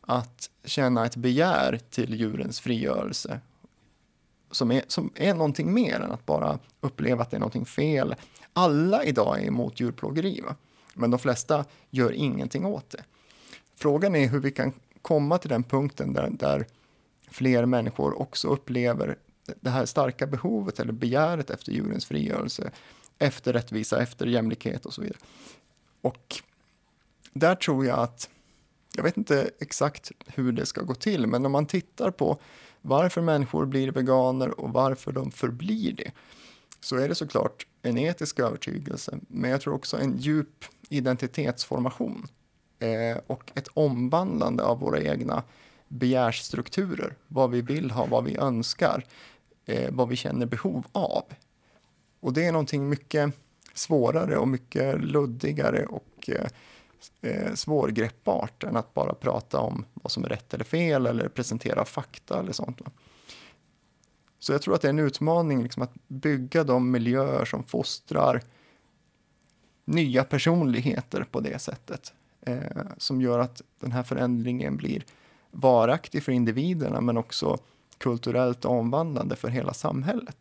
Att 0.00 0.50
känna 0.64 1.06
ett 1.06 1.16
begär 1.16 1.80
till 1.90 2.14
djurens 2.14 2.60
frigörelse 2.60 3.40
som 4.50 4.72
är, 4.72 4.82
som 4.86 5.10
är 5.14 5.34
någonting 5.34 5.74
mer 5.74 6.00
än 6.00 6.12
att 6.12 6.26
bara 6.26 6.58
uppleva 6.80 7.22
att 7.22 7.30
det 7.30 7.36
är 7.36 7.40
någonting 7.40 7.66
fel. 7.66 8.14
Alla 8.52 9.04
idag 9.04 9.42
är 9.42 9.46
emot 9.46 9.80
djurplågeri, 9.80 10.40
va? 10.40 10.54
men 10.94 11.10
de 11.10 11.18
flesta 11.18 11.64
gör 11.90 12.12
ingenting 12.12 12.64
åt 12.64 12.90
det. 12.90 13.04
Frågan 13.74 14.16
är 14.16 14.28
hur 14.28 14.40
vi 14.40 14.50
kan 14.50 14.72
komma 15.02 15.38
till 15.38 15.50
den 15.50 15.62
punkten 15.62 16.12
där, 16.12 16.30
där 16.30 16.66
fler 17.30 17.66
människor 17.66 18.20
också 18.20 18.48
upplever 18.48 19.16
det 19.60 19.70
här 19.70 19.86
starka 19.86 20.26
behovet 20.26 20.80
eller 20.80 20.92
begäret 20.92 21.50
efter 21.50 21.72
djurens 21.72 22.06
frigörelse, 22.06 22.70
efter 23.18 23.52
rättvisa, 23.52 24.02
efter 24.02 24.26
jämlikhet 24.26 24.86
och 24.86 24.94
så 24.94 25.02
vidare. 25.02 25.18
Och 26.00 26.36
där 27.32 27.54
tror 27.54 27.86
jag 27.86 27.98
att, 27.98 28.30
jag 28.96 29.02
vet 29.02 29.16
inte 29.16 29.50
exakt 29.60 30.12
hur 30.26 30.52
det 30.52 30.66
ska 30.66 30.82
gå 30.82 30.94
till, 30.94 31.26
men 31.26 31.46
om 31.46 31.52
man 31.52 31.66
tittar 31.66 32.10
på 32.10 32.38
varför 32.82 33.20
människor 33.20 33.66
blir 33.66 33.92
veganer 33.92 34.60
och 34.60 34.70
varför 34.70 35.12
de 35.12 35.30
förblir 35.30 35.92
det, 35.92 36.10
så 36.80 36.96
är 36.96 37.08
det 37.08 37.14
såklart 37.14 37.66
en 37.82 37.98
etisk 37.98 38.38
övertygelse, 38.38 39.18
men 39.28 39.50
jag 39.50 39.60
tror 39.60 39.74
också 39.74 39.96
en 39.96 40.16
djup 40.18 40.64
identitetsformation 40.88 42.26
eh, 42.78 43.18
och 43.26 43.52
ett 43.54 43.68
omvandlande 43.74 44.62
av 44.62 44.78
våra 44.80 45.02
egna 45.02 45.42
begärsstrukturer, 45.88 47.14
vad 47.28 47.50
vi 47.50 47.60
vill 47.60 47.90
ha, 47.90 48.06
vad 48.06 48.24
vi 48.24 48.36
önskar, 48.36 49.04
eh, 49.66 49.90
vad 49.92 50.08
vi 50.08 50.16
känner 50.16 50.46
behov 50.46 50.86
av. 50.92 51.24
Och 52.20 52.32
det 52.32 52.44
är 52.44 52.52
någonting 52.52 52.88
mycket 52.88 53.32
svårare 53.74 54.36
och 54.36 54.48
mycket 54.48 55.00
luddigare 55.00 55.86
och 55.86 56.30
eh, 56.30 56.46
eh, 57.20 57.54
svårgreppbart 57.54 58.64
än 58.64 58.76
att 58.76 58.94
bara 58.94 59.14
prata 59.14 59.60
om 59.60 59.84
vad 59.94 60.10
som 60.10 60.24
är 60.24 60.28
rätt 60.28 60.54
eller 60.54 60.64
fel 60.64 61.06
eller 61.06 61.28
presentera 61.28 61.84
fakta 61.84 62.40
eller 62.40 62.52
sånt. 62.52 62.80
Så 64.38 64.52
jag 64.52 64.62
tror 64.62 64.74
att 64.74 64.82
det 64.82 64.88
är 64.88 64.90
en 64.90 64.98
utmaning 64.98 65.62
liksom, 65.62 65.82
att 65.82 65.94
bygga 66.08 66.64
de 66.64 66.90
miljöer 66.90 67.44
som 67.44 67.62
fostrar 67.64 68.42
nya 69.84 70.24
personligheter 70.24 71.26
på 71.30 71.40
det 71.40 71.58
sättet. 71.58 72.12
Eh, 72.40 72.82
som 72.98 73.20
gör 73.20 73.38
att 73.38 73.62
den 73.80 73.92
här 73.92 74.02
förändringen 74.02 74.76
blir 74.76 75.04
varaktig 75.50 76.22
för 76.22 76.32
individerna 76.32 77.00
men 77.00 77.16
också 77.16 77.58
kulturellt 77.98 78.64
omvandlande 78.64 79.36
för 79.36 79.48
hela 79.48 79.74
samhället. 79.74 80.36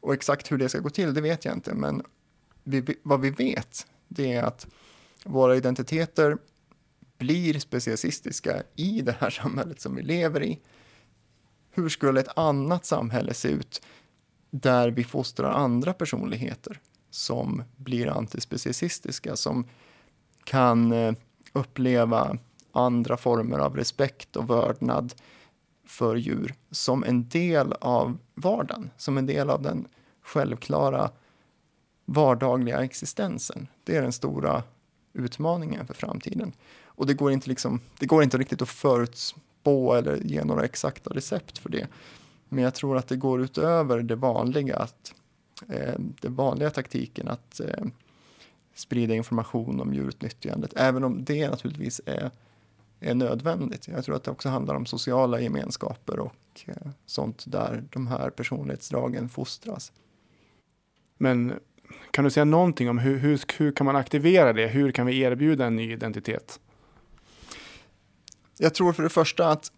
Och 0.00 0.14
exakt 0.14 0.52
hur 0.52 0.58
det 0.58 0.68
ska 0.68 0.78
gå 0.78 0.90
till, 0.90 1.14
det 1.14 1.20
vet 1.20 1.44
jag 1.44 1.54
inte, 1.54 1.74
men 1.74 2.02
vi, 2.64 2.96
vad 3.02 3.20
vi 3.20 3.30
vet, 3.30 3.86
det 4.08 4.32
är 4.32 4.42
att 4.42 4.66
våra 5.24 5.56
identiteter 5.56 6.38
blir 7.18 7.58
speciesistiska 7.58 8.62
i 8.76 9.00
det 9.00 9.16
här 9.20 9.30
samhället 9.42 9.80
som 9.80 9.94
vi 9.94 10.02
lever 10.02 10.42
i. 10.42 10.60
Hur 11.70 11.88
skulle 11.88 12.20
ett 12.20 12.38
annat 12.38 12.84
samhälle 12.84 13.34
se 13.34 13.48
ut 13.48 13.82
där 14.50 14.90
vi 14.90 15.04
fostrar 15.04 15.50
andra 15.50 15.92
personligheter 15.92 16.80
som 17.10 17.62
blir 17.76 18.06
antispecialistiska, 18.06 19.36
som 19.36 19.66
kan 20.44 20.92
eh, 20.92 21.14
uppleva 21.52 22.38
andra 22.72 23.16
former 23.16 23.58
av 23.58 23.76
respekt 23.76 24.36
och 24.36 24.50
vördnad 24.50 25.14
för 25.86 26.16
djur 26.16 26.54
som 26.70 27.04
en 27.04 27.28
del 27.28 27.72
av 27.72 28.18
vardagen, 28.34 28.90
som 28.96 29.18
en 29.18 29.26
del 29.26 29.50
av 29.50 29.62
den 29.62 29.88
självklara 30.22 31.10
vardagliga 32.04 32.84
existensen. 32.84 33.66
Det 33.84 33.96
är 33.96 34.02
den 34.02 34.12
stora 34.12 34.62
utmaningen 35.12 35.86
för 35.86 35.94
framtiden. 35.94 36.52
Och 36.84 37.06
det 37.06 37.14
går 37.14 37.32
inte, 37.32 37.48
liksom, 37.48 37.80
det 37.98 38.06
går 38.06 38.22
inte 38.22 38.38
riktigt 38.38 38.62
att 38.62 38.68
förutspå 38.68 39.94
eller 39.94 40.16
ge 40.16 40.44
några 40.44 40.64
exakta 40.64 41.10
recept 41.10 41.58
för 41.58 41.70
det. 41.70 41.86
Men 42.48 42.64
jag 42.64 42.74
tror 42.74 42.96
att 42.96 43.08
det 43.08 43.16
går 43.16 43.42
utöver 43.42 44.02
det 44.02 44.16
vanliga, 44.16 44.76
att, 44.76 45.14
eh, 45.68 45.94
den 45.98 46.34
vanliga 46.34 46.70
taktiken 46.70 47.28
att 47.28 47.60
eh, 47.60 47.84
sprida 48.74 49.14
information 49.14 49.80
om 49.80 49.94
djurutnyttjandet, 49.94 50.72
även 50.76 51.04
om 51.04 51.24
det 51.24 51.50
naturligtvis 51.50 52.00
är, 52.06 52.30
är 53.00 53.14
nödvändigt. 53.14 53.88
Jag 53.88 54.04
tror 54.04 54.16
att 54.16 54.24
det 54.24 54.30
också 54.30 54.48
handlar 54.48 54.74
om 54.74 54.86
sociala 54.86 55.40
gemenskaper 55.40 56.18
och 56.18 56.60
eh, 56.66 56.74
sånt 57.06 57.44
där 57.46 57.84
de 57.92 58.06
här 58.06 58.30
personlighetsdragen 58.30 59.28
fostras. 59.28 59.92
Men 61.18 61.54
kan 62.10 62.24
du 62.24 62.30
säga 62.30 62.44
någonting 62.44 62.90
om 62.90 62.98
hur, 62.98 63.18
hur, 63.18 63.40
hur 63.58 63.72
kan 63.72 63.84
man 63.84 63.96
aktivera 63.96 64.52
det? 64.52 64.66
Hur 64.66 64.92
kan 64.92 65.06
vi 65.06 65.20
erbjuda 65.20 65.66
en 65.66 65.76
ny 65.76 65.92
identitet? 65.92 66.60
Jag 68.58 68.74
tror 68.74 68.92
för 68.92 69.02
det 69.02 69.08
första 69.08 69.48
att 69.48 69.72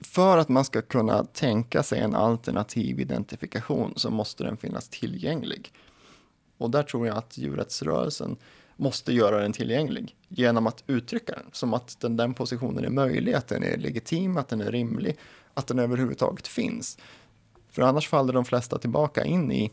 för 0.00 0.38
att 0.38 0.48
man 0.48 0.64
ska 0.64 0.82
kunna 0.82 1.24
tänka 1.24 1.82
sig 1.82 2.00
en 2.00 2.14
alternativ 2.14 3.00
identifikation 3.00 3.92
så 3.96 4.10
måste 4.10 4.44
den 4.44 4.56
finnas 4.56 4.88
tillgänglig. 4.88 5.72
Och 6.58 6.70
där 6.70 6.82
tror 6.82 7.06
jag 7.06 7.16
att 7.16 7.38
djurrättsrörelsen 7.38 8.36
måste 8.78 9.12
göra 9.12 9.38
den 9.38 9.52
tillgänglig 9.52 10.16
genom 10.28 10.66
att 10.66 10.84
uttrycka 10.86 11.32
den 11.32 11.46
som 11.52 11.74
att 11.74 12.00
den, 12.00 12.16
den 12.16 12.34
positionen 12.34 12.84
är 12.84 12.90
möjlig, 12.90 13.34
att 13.34 13.48
den 13.48 13.62
är 13.62 13.76
legitim, 13.76 14.36
att 14.36 14.48
den 14.48 14.60
är 14.60 14.72
rimlig, 14.72 15.16
att 15.54 15.66
den 15.66 15.78
överhuvudtaget 15.78 16.46
finns. 16.46 16.98
För 17.70 17.82
annars 17.82 18.08
faller 18.08 18.32
de 18.32 18.44
flesta 18.44 18.78
tillbaka 18.78 19.24
in 19.24 19.52
i 19.52 19.70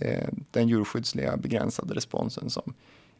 eh, 0.00 0.28
den 0.50 0.68
djurskyddsliga 0.68 1.36
begränsade 1.36 1.94
responsen 1.94 2.50
som 2.50 2.74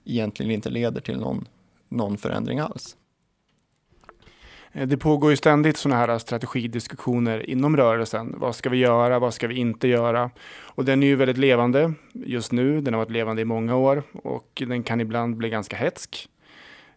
egentligen 0.04 0.52
inte 0.52 0.70
leder 0.70 1.00
till 1.00 1.18
någon, 1.18 1.48
någon 1.88 2.18
förändring 2.18 2.58
alls. 2.58 2.96
Eh, 4.76 4.86
det 4.86 4.96
pågår 4.96 5.30
ju 5.30 5.36
ständigt 5.36 5.76
sådana 5.76 6.06
här 6.06 6.18
strategidiskussioner 6.18 7.50
inom 7.50 7.76
rörelsen. 7.76 8.34
Vad 8.38 8.56
ska 8.56 8.70
vi 8.70 8.76
göra? 8.76 9.18
Vad 9.18 9.34
ska 9.34 9.46
vi 9.46 9.54
inte 9.54 9.88
göra? 9.88 10.30
Och 10.60 10.84
den 10.84 11.02
är 11.02 11.06
ju 11.06 11.16
väldigt 11.16 11.38
levande 11.38 11.92
just 12.12 12.52
nu. 12.52 12.80
Den 12.80 12.94
har 12.94 12.98
varit 12.98 13.10
levande 13.10 13.42
i 13.42 13.44
många 13.44 13.76
år 13.76 14.02
och 14.12 14.62
den 14.66 14.82
kan 14.82 15.00
ibland 15.00 15.36
bli 15.36 15.48
ganska 15.48 15.76
hetsk. 15.76 16.28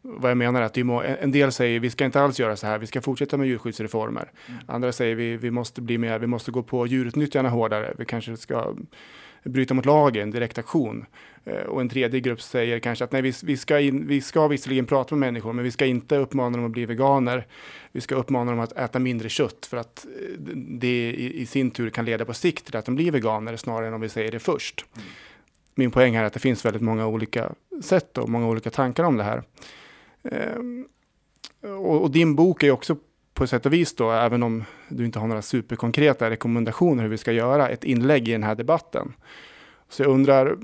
Vad 0.02 0.32
jag 0.32 0.38
menar 0.38 0.62
är 0.62 0.66
att 0.66 0.78
en 1.22 1.32
del 1.32 1.52
säger 1.52 1.80
vi 1.80 1.90
ska 1.90 2.06
inte 2.06 2.22
alls 2.22 2.40
göra 2.40 2.56
så 2.56 2.68
här, 2.68 2.78
vi 2.78 2.88
ska 2.88 3.02
fortsätta 3.02 3.38
med 3.38 3.48
djurskyddsreformer. 3.48 4.32
Mm. 4.48 4.60
Andra 4.68 4.92
säger 4.92 5.16
vi, 5.16 5.38
vi 5.38 5.52
måste 5.52 5.82
bli 5.82 5.98
mer, 5.98 6.20
vi 6.20 6.28
måste 6.28 6.52
gå 6.52 6.64
på 6.64 6.88
djurutnyttjarna 6.88 7.50
hårdare. 7.50 7.94
Vi 7.98 8.06
kanske 8.06 8.38
ska 8.38 8.76
bryta 9.50 9.74
mot 9.74 9.86
lagen, 9.86 10.32
direktaktion. 10.32 11.06
Eh, 11.44 11.62
och 11.62 11.82
en 11.82 11.90
tredje 11.90 12.20
grupp 12.20 12.42
säger 12.42 12.80
kanske 12.80 13.04
att 13.04 13.12
nej, 13.12 13.22
vi, 13.22 13.34
vi, 13.44 13.58
ska 13.58 13.80
in, 13.80 14.08
vi 14.08 14.22
ska 14.22 14.48
visserligen 14.48 14.86
prata 14.86 15.16
med 15.16 15.28
människor, 15.28 15.54
men 15.54 15.64
vi 15.64 15.72
ska 15.72 15.86
inte 15.86 16.18
uppmana 16.18 16.58
dem 16.58 16.66
att 16.66 16.72
bli 16.72 16.86
veganer. 16.86 17.48
Vi 17.92 18.02
ska 18.02 18.16
uppmana 18.16 18.52
dem 18.52 18.60
att 18.60 18.72
äta 18.72 19.00
mindre 19.00 19.30
kött 19.30 19.66
för 19.66 19.78
att 19.78 20.06
eh, 20.06 20.40
det 20.56 21.12
i, 21.12 21.42
i 21.42 21.46
sin 21.46 21.72
tur 21.72 21.90
kan 21.90 22.06
leda 22.06 22.26
på 22.26 22.34
sikt 22.34 22.66
till 22.66 22.78
att 22.78 22.86
de 22.86 22.96
blir 22.96 23.12
veganer 23.12 23.56
snarare 23.56 23.88
än 23.88 23.94
om 23.94 24.02
vi 24.02 24.10
säger 24.10 24.32
det 24.32 24.40
först. 24.40 24.86
Mm. 24.96 25.08
Min 25.76 25.92
poäng 25.92 26.16
här 26.16 26.24
är 26.24 26.28
att 26.28 26.34
det 26.34 26.40
finns 26.40 26.66
väldigt 26.66 26.82
många 26.82 27.08
olika 27.08 27.52
sätt 27.82 28.18
och 28.18 28.30
många 28.30 28.48
olika 28.48 28.70
tankar 28.70 29.04
om 29.04 29.18
det 29.18 29.24
här. 29.24 29.44
Ehm, 30.24 30.86
och, 31.62 32.02
och 32.02 32.12
din 32.12 32.36
bok 32.36 32.64
är 32.64 32.72
också 32.72 32.98
på 33.40 33.48
sätt 33.48 33.66
och 33.66 33.74
vis 33.74 33.96
då, 33.96 34.12
även 34.12 34.44
om 34.44 34.64
du 34.90 35.06
inte 35.06 35.20
har 35.20 35.28
några 35.28 35.42
superkonkreta 35.42 36.30
rekommendationer 36.30 37.04
hur 37.04 37.10
vi 37.10 37.18
ska 37.18 37.32
göra, 37.32 37.70
ett 37.70 37.84
inlägg 37.84 38.28
i 38.28 38.32
den 38.32 38.44
här 38.44 38.56
debatten. 38.56 39.14
Så 39.90 40.04
jag 40.04 40.12
undrar, 40.12 40.58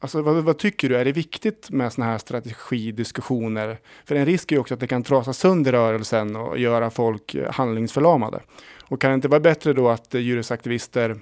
alltså, 0.00 0.22
vad, 0.22 0.44
vad 0.44 0.58
tycker 0.58 0.88
du, 0.88 0.96
är 0.96 1.04
det 1.04 1.12
viktigt 1.12 1.70
med 1.70 1.92
sådana 1.92 2.12
här 2.12 2.18
strategidiskussioner? 2.18 3.78
För 4.04 4.14
en 4.14 4.26
risk 4.26 4.52
är 4.52 4.56
ju 4.56 4.60
också 4.60 4.74
att 4.74 4.80
det 4.80 4.86
kan 4.86 5.02
trasa 5.02 5.32
sönder 5.32 5.72
rörelsen 5.72 6.36
och 6.36 6.58
göra 6.58 6.90
folk 6.90 7.34
eh, 7.34 7.52
handlingsförlamade. 7.52 8.40
Och 8.82 9.00
kan 9.00 9.10
det 9.10 9.14
inte 9.14 9.28
vara 9.28 9.40
bättre 9.40 9.72
då 9.72 9.88
att 9.88 10.14
eh, 10.14 10.20
djurrättsaktivister 10.20 11.16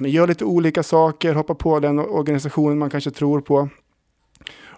gör 0.00 0.26
lite 0.26 0.44
olika 0.44 0.82
saker, 0.82 1.34
hoppar 1.34 1.54
på 1.54 1.80
den 1.80 1.98
organisationen 1.98 2.78
man 2.78 2.90
kanske 2.90 3.10
tror 3.10 3.40
på, 3.40 3.68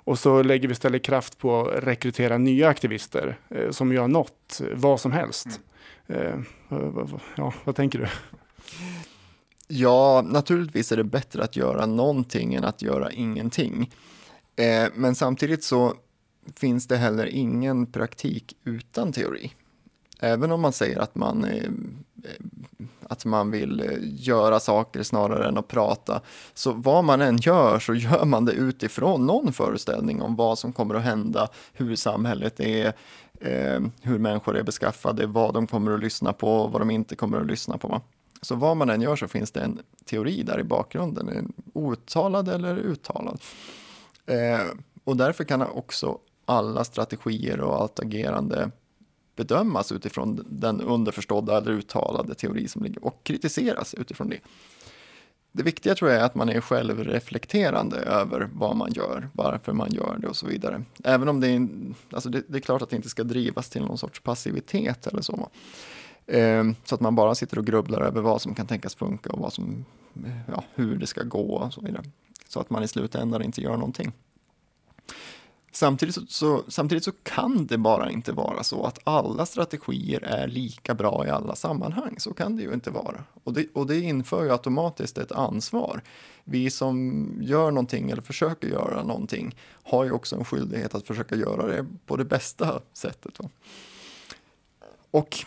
och 0.08 0.18
så 0.18 0.42
lägger 0.42 0.68
vi 0.68 0.72
istället 0.72 1.02
kraft 1.02 1.38
på 1.38 1.60
att 1.60 1.84
rekrytera 1.84 2.38
nya 2.38 2.68
aktivister 2.68 3.38
eh, 3.48 3.70
som 3.70 3.92
gör 3.92 4.08
något, 4.08 4.60
vad 4.74 5.00
som 5.00 5.12
helst. 5.12 5.60
Mm. 6.06 6.44
Eh, 6.70 7.18
ja, 7.36 7.54
vad 7.64 7.76
tänker 7.76 7.98
du? 7.98 8.06
Ja, 9.68 10.22
naturligtvis 10.26 10.92
är 10.92 10.96
det 10.96 11.04
bättre 11.04 11.44
att 11.44 11.56
göra 11.56 11.86
någonting 11.86 12.54
än 12.54 12.64
att 12.64 12.82
göra 12.82 13.12
ingenting. 13.12 13.90
Eh, 14.56 14.88
men 14.94 15.14
samtidigt 15.14 15.64
så 15.64 15.94
finns 16.56 16.86
det 16.86 16.96
heller 16.96 17.26
ingen 17.26 17.86
praktik 17.86 18.56
utan 18.64 19.12
teori. 19.12 19.52
Även 20.18 20.52
om 20.52 20.60
man 20.60 20.72
säger 20.72 20.98
att 20.98 21.14
man 21.14 21.46
att 23.08 23.24
man 23.24 23.50
vill 23.50 23.80
eh, 23.80 23.98
göra 24.00 24.60
saker 24.60 25.02
snarare 25.02 25.48
än 25.48 25.58
att 25.58 25.68
prata. 25.68 26.20
Så 26.54 26.72
vad 26.72 27.04
man 27.04 27.20
än 27.20 27.36
gör 27.36 27.78
så 27.78 27.94
gör 27.94 28.24
man 28.24 28.44
det 28.44 28.52
utifrån 28.52 29.26
någon 29.26 29.52
föreställning 29.52 30.22
om 30.22 30.36
vad 30.36 30.58
som 30.58 30.72
kommer 30.72 30.94
att 30.94 31.02
hända, 31.02 31.48
hur 31.72 31.96
samhället 31.96 32.60
är, 32.60 32.86
eh, 33.40 33.80
hur 34.02 34.18
människor 34.18 34.56
är 34.56 34.62
beskaffade, 34.62 35.26
vad 35.26 35.54
de 35.54 35.66
kommer 35.66 35.92
att 35.92 36.00
lyssna 36.00 36.32
på 36.32 36.52
och 36.52 36.72
vad 36.72 36.80
de 36.80 36.90
inte 36.90 37.16
kommer 37.16 37.40
att 37.40 37.46
lyssna 37.46 37.78
på. 37.78 38.00
Så 38.42 38.54
vad 38.54 38.76
man 38.76 38.90
än 38.90 39.00
gör 39.00 39.16
så 39.16 39.28
finns 39.28 39.50
det 39.50 39.60
en 39.60 39.78
teori 40.04 40.42
där 40.42 40.60
i 40.60 40.64
bakgrunden, 40.64 41.28
en 41.28 41.52
outtalad 41.72 42.48
eller 42.48 42.76
uttalad. 42.76 43.40
Eh, 44.26 44.66
och 45.04 45.16
därför 45.16 45.44
kan 45.44 45.62
också 45.62 46.18
alla 46.44 46.84
strategier 46.84 47.60
och 47.60 47.80
allt 47.80 48.00
agerande 48.00 48.70
bedömas 49.38 49.92
utifrån 49.92 50.44
den 50.50 50.80
underförstådda 50.80 51.56
eller 51.56 51.72
uttalade 51.72 52.34
teori 52.34 52.68
som 52.68 52.82
ligger 52.82 53.04
och 53.04 53.24
kritiseras 53.24 53.94
utifrån 53.94 54.28
det. 54.28 54.38
Det 55.52 55.62
viktiga 55.62 55.94
tror 55.94 56.10
jag 56.10 56.20
är 56.20 56.24
att 56.24 56.34
man 56.34 56.48
är 56.48 56.60
självreflekterande 56.60 57.96
över 57.96 58.48
vad 58.52 58.76
man 58.76 58.92
gör, 58.92 59.28
varför 59.32 59.72
man 59.72 59.92
gör 59.92 60.18
det 60.18 60.28
och 60.28 60.36
så 60.36 60.46
vidare. 60.46 60.82
Även 61.04 61.28
om 61.28 61.40
det 61.40 61.48
är, 61.48 61.68
alltså 62.10 62.28
det, 62.28 62.42
det 62.48 62.58
är 62.58 62.60
klart 62.60 62.82
att 62.82 62.90
det 62.90 62.96
inte 62.96 63.08
ska 63.08 63.24
drivas 63.24 63.68
till 63.68 63.82
någon 63.82 63.98
sorts 63.98 64.20
passivitet 64.20 65.06
eller 65.06 65.22
så. 65.22 65.48
Eh, 66.26 66.64
så 66.84 66.94
att 66.94 67.00
man 67.00 67.14
bara 67.14 67.34
sitter 67.34 67.58
och 67.58 67.66
grubblar 67.66 68.00
över 68.00 68.20
vad 68.20 68.42
som 68.42 68.54
kan 68.54 68.66
tänkas 68.66 68.94
funka 68.94 69.30
och 69.30 69.38
vad 69.38 69.52
som, 69.52 69.84
eh, 70.24 70.40
ja, 70.46 70.64
hur 70.74 70.96
det 70.96 71.06
ska 71.06 71.22
gå 71.22 71.54
och 71.54 71.72
så 71.72 71.80
vidare. 71.80 72.04
Så 72.48 72.60
att 72.60 72.70
man 72.70 72.82
i 72.82 72.88
slutändan 72.88 73.42
inte 73.42 73.60
gör 73.60 73.76
någonting. 73.76 74.12
Samtidigt 75.72 76.14
så, 76.14 76.26
så, 76.28 76.64
samtidigt 76.68 77.04
så 77.04 77.12
kan 77.12 77.66
det 77.66 77.78
bara 77.78 78.10
inte 78.10 78.32
vara 78.32 78.62
så 78.62 78.84
att 78.84 78.98
alla 79.04 79.46
strategier 79.46 80.20
är 80.20 80.48
lika 80.48 80.94
bra 80.94 81.26
i 81.26 81.30
alla 81.30 81.54
sammanhang. 81.54 82.14
Så 82.18 82.34
kan 82.34 82.56
det 82.56 82.62
ju 82.62 82.72
inte 82.72 82.90
vara. 82.90 83.24
Och 83.44 83.52
det, 83.52 83.66
och 83.74 83.86
det 83.86 84.00
inför 84.00 84.44
ju 84.44 84.52
automatiskt 84.52 85.18
ett 85.18 85.32
ansvar. 85.32 86.02
Vi 86.44 86.70
som 86.70 87.26
gör 87.40 87.70
någonting 87.70 88.10
eller 88.10 88.22
försöker 88.22 88.68
göra 88.68 89.02
någonting 89.02 89.56
har 89.82 90.04
ju 90.04 90.12
också 90.12 90.36
en 90.36 90.44
skyldighet 90.44 90.94
att 90.94 91.06
försöka 91.06 91.34
göra 91.36 91.66
det 91.66 91.86
på 92.06 92.16
det 92.16 92.24
bästa 92.24 92.80
sättet. 92.92 93.38
Va? 93.38 93.50
Och 95.10 95.44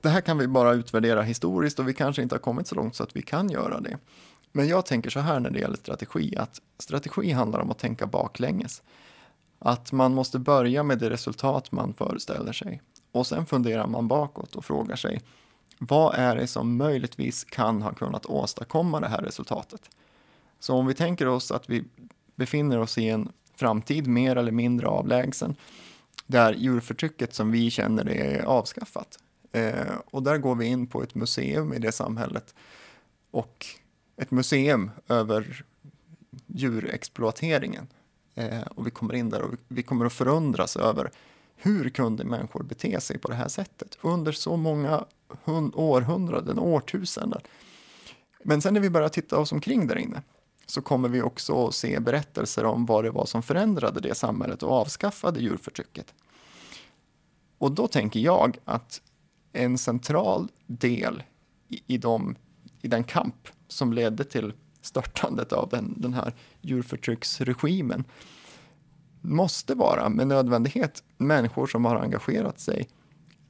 det 0.00 0.08
här 0.08 0.20
kan 0.20 0.38
vi 0.38 0.46
bara 0.46 0.72
utvärdera 0.72 1.22
historiskt 1.22 1.78
och 1.78 1.88
vi 1.88 1.94
kanske 1.94 2.22
inte 2.22 2.34
har 2.34 2.40
kommit 2.40 2.66
så 2.66 2.74
långt 2.74 2.96
så 2.96 3.02
att 3.02 3.16
vi 3.16 3.22
kan 3.22 3.50
göra 3.50 3.80
det. 3.80 3.98
Men 4.52 4.68
jag 4.68 4.86
tänker 4.86 5.10
så 5.10 5.20
här 5.20 5.40
när 5.40 5.50
det 5.50 5.58
gäller 5.58 5.76
strategi, 5.76 6.36
att 6.36 6.60
strategi 6.78 7.30
handlar 7.30 7.60
om 7.60 7.70
att 7.70 7.78
tänka 7.78 8.06
baklänges. 8.06 8.82
Att 9.64 9.92
man 9.92 10.14
måste 10.14 10.38
börja 10.38 10.82
med 10.82 10.98
det 10.98 11.10
resultat 11.10 11.72
man 11.72 11.94
föreställer 11.94 12.52
sig. 12.52 12.82
Och 13.12 13.26
sen 13.26 13.46
funderar 13.46 13.86
man 13.86 14.08
bakåt 14.08 14.56
och 14.56 14.64
frågar 14.64 14.96
sig 14.96 15.20
vad 15.78 16.14
är 16.14 16.36
det 16.36 16.46
som 16.46 16.76
möjligtvis 16.76 17.44
kan 17.44 17.82
ha 17.82 17.92
kunnat 17.92 18.26
åstadkomma 18.26 19.00
det 19.00 19.08
här 19.08 19.22
resultatet? 19.22 19.90
Så 20.58 20.74
om 20.74 20.86
vi 20.86 20.94
tänker 20.94 21.28
oss 21.28 21.50
att 21.50 21.70
vi 21.70 21.84
befinner 22.34 22.78
oss 22.78 22.98
i 22.98 23.08
en 23.08 23.32
framtid 23.56 24.06
mer 24.06 24.36
eller 24.36 24.52
mindre 24.52 24.86
avlägsen 24.86 25.56
där 26.26 26.52
djurförtrycket 26.52 27.34
som 27.34 27.50
vi 27.50 27.70
känner 27.70 28.04
det 28.04 28.14
är 28.14 28.42
avskaffat. 28.42 29.18
Eh, 29.52 29.94
och 30.04 30.22
där 30.22 30.38
går 30.38 30.54
vi 30.54 30.66
in 30.66 30.86
på 30.86 31.02
ett 31.02 31.14
museum 31.14 31.72
i 31.72 31.78
det 31.78 31.92
samhället 31.92 32.54
och 33.30 33.66
ett 34.16 34.30
museum 34.30 34.90
över 35.08 35.64
djurexploateringen 36.46 37.86
Eh, 38.34 38.62
och 38.62 38.86
vi 38.86 38.90
kommer 38.90 39.14
in 39.14 39.30
där 39.30 39.42
och 39.42 39.54
vi 39.68 39.82
kommer 39.82 40.06
att 40.06 40.12
förundras 40.12 40.76
över 40.76 41.10
hur 41.56 41.88
kunde 41.88 42.24
människor 42.24 42.62
bete 42.62 43.00
sig 43.00 43.18
på 43.18 43.28
det 43.28 43.34
här 43.34 43.48
sättet 43.48 43.98
under 44.00 44.32
så 44.32 44.56
många 44.56 45.04
århundraden, 45.74 46.58
årtusenden. 46.58 47.40
Men 48.44 48.62
sen 48.62 48.74
när 48.74 48.80
vi 48.80 48.90
börjar 48.90 49.08
titta 49.08 49.38
oss 49.38 49.52
omkring 49.52 49.86
där 49.86 49.98
inne 49.98 50.22
så 50.66 50.82
kommer 50.82 51.08
vi 51.08 51.22
också 51.22 51.66
att 51.66 51.74
se 51.74 52.00
berättelser 52.00 52.64
om 52.64 52.86
vad 52.86 53.04
det 53.04 53.10
var 53.10 53.26
som 53.26 53.42
förändrade 53.42 54.00
det 54.00 54.14
samhället 54.14 54.62
och 54.62 54.72
avskaffade 54.72 55.40
djurförtrycket. 55.40 56.14
Och 57.58 57.72
då 57.72 57.88
tänker 57.88 58.20
jag 58.20 58.58
att 58.64 59.00
en 59.52 59.78
central 59.78 60.48
del 60.66 61.22
i, 61.68 61.82
i, 61.86 61.98
dem, 61.98 62.36
i 62.80 62.88
den 62.88 63.04
kamp 63.04 63.48
som 63.68 63.92
ledde 63.92 64.24
till 64.24 64.52
störtandet 64.82 65.52
av 65.52 65.68
den, 65.68 65.94
den 65.96 66.14
här 66.14 66.32
djurförtrycksregimen 66.60 68.04
måste 69.20 69.74
vara 69.74 70.08
med 70.08 70.26
nödvändighet 70.26 71.02
människor 71.16 71.66
som 71.66 71.84
har 71.84 71.96
engagerat 71.96 72.60
sig 72.60 72.88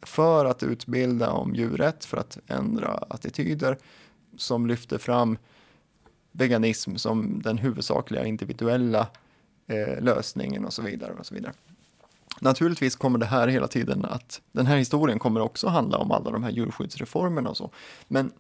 för 0.03 0.45
att 0.45 0.63
utbilda 0.63 1.31
om 1.31 1.55
djurrätt, 1.55 2.05
för 2.05 2.17
att 2.17 2.39
ändra 2.47 2.89
attityder, 2.89 3.79
som 4.37 4.67
lyfter 4.67 4.99
fram 4.99 5.39
veganism 6.33 6.97
som 6.97 7.43
den 7.43 7.59
huvudsakliga 7.59 8.25
individuella 8.25 9.07
eh, 9.67 10.01
lösningen 10.01 10.65
och 10.65 10.73
så 10.73 10.83
vidare. 10.83 11.13
och 11.13 11.27
så 11.27 11.35
vidare. 11.35 11.53
Naturligtvis 12.41 12.97
kommer 12.97 13.19
det 13.19 13.27
här 13.27 13.49
hela 13.49 13.69
tiden 13.69 14.05
att, 14.05 14.41
den 14.53 14.67
här 14.67 14.77
historien 14.77 15.19
kommer 15.19 15.41
också 15.41 15.69
handla 15.69 15.99
om 15.99 16.11
alla 16.13 16.31
de 16.31 16.43
här 16.43 16.51
djurskyddsreformerna 16.51 17.51
och 17.51 17.57
så. 17.57 17.71
Men 18.09 18.33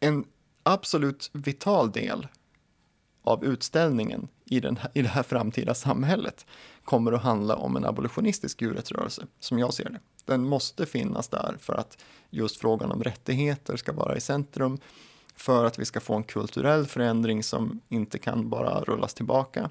en 0.00 0.24
absolut 0.70 1.30
vital 1.32 1.92
del 1.92 2.26
av 3.22 3.44
utställningen 3.44 4.28
i, 4.44 4.60
den 4.60 4.76
här, 4.76 4.90
i 4.94 5.02
det 5.02 5.08
här 5.08 5.22
framtida 5.22 5.74
samhället 5.74 6.46
kommer 6.84 7.12
att 7.12 7.22
handla 7.22 7.56
om 7.56 7.76
en 7.76 7.84
abolitionistisk 7.84 8.62
djurrättsrörelse, 8.62 9.26
som 9.40 9.58
jag 9.58 9.74
ser 9.74 9.90
det. 9.90 10.00
Den 10.24 10.44
måste 10.44 10.86
finnas 10.86 11.28
där 11.28 11.56
för 11.60 11.74
att 11.74 11.98
just 12.30 12.56
frågan 12.56 12.92
om 12.92 13.02
rättigheter 13.02 13.76
ska 13.76 13.92
vara 13.92 14.16
i 14.16 14.20
centrum, 14.20 14.78
för 15.36 15.64
att 15.64 15.78
vi 15.78 15.84
ska 15.84 16.00
få 16.00 16.14
en 16.14 16.24
kulturell 16.24 16.86
förändring 16.86 17.42
som 17.42 17.80
inte 17.88 18.18
kan 18.18 18.50
bara 18.50 18.80
rullas 18.80 19.14
tillbaka. 19.14 19.70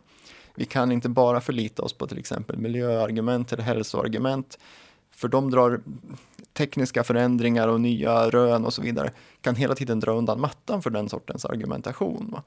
Vi 0.56 0.66
kan 0.66 0.92
inte 0.92 1.10
bara 1.10 1.42
förlita 1.42 1.84
oss 1.84 1.94
på 1.94 2.08
till 2.08 2.18
exempel 2.18 2.58
miljöargument 2.58 3.54
eller 3.54 3.64
hälsoargument, 3.64 4.60
för 5.12 5.28
de 5.28 5.52
drar 5.52 5.82
tekniska 6.54 7.04
förändringar 7.04 7.68
och 7.68 7.82
nya 7.82 8.30
rön 8.30 8.66
och 8.66 8.74
så 8.74 8.82
vidare, 8.82 9.12
kan 9.42 9.56
hela 9.56 9.76
tiden 9.76 10.00
dra 10.00 10.12
undan 10.12 10.40
mattan 10.42 10.82
för 10.82 10.90
den 10.90 11.10
sortens 11.10 11.46
argumentation. 11.46 12.30
Va? 12.32 12.44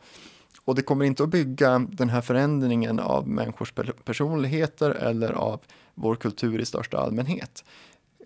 Och 0.65 0.75
det 0.75 0.83
kommer 0.83 1.05
inte 1.05 1.23
att 1.23 1.29
bygga 1.29 1.79
den 1.79 2.09
här 2.09 2.21
förändringen 2.21 3.01
av 3.01 3.29
människors 3.29 3.73
personligheter 4.05 4.91
eller 4.91 5.33
av 5.33 5.61
vår 5.95 6.15
kultur 6.15 6.61
i 6.61 6.65
största 6.65 6.99
allmänhet. 6.99 7.65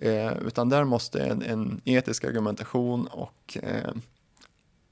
Eh, 0.01 0.33
utan 0.47 0.69
där 0.69 0.85
måste 0.85 1.25
en, 1.25 1.43
en 1.43 1.81
etisk 1.85 2.25
argumentation 2.25 3.07
och 3.07 3.59
eh, 3.63 3.93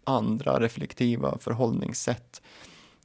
andra 0.05 0.61
reflektiva 0.61 1.39
förhållningssätt, 1.39 2.43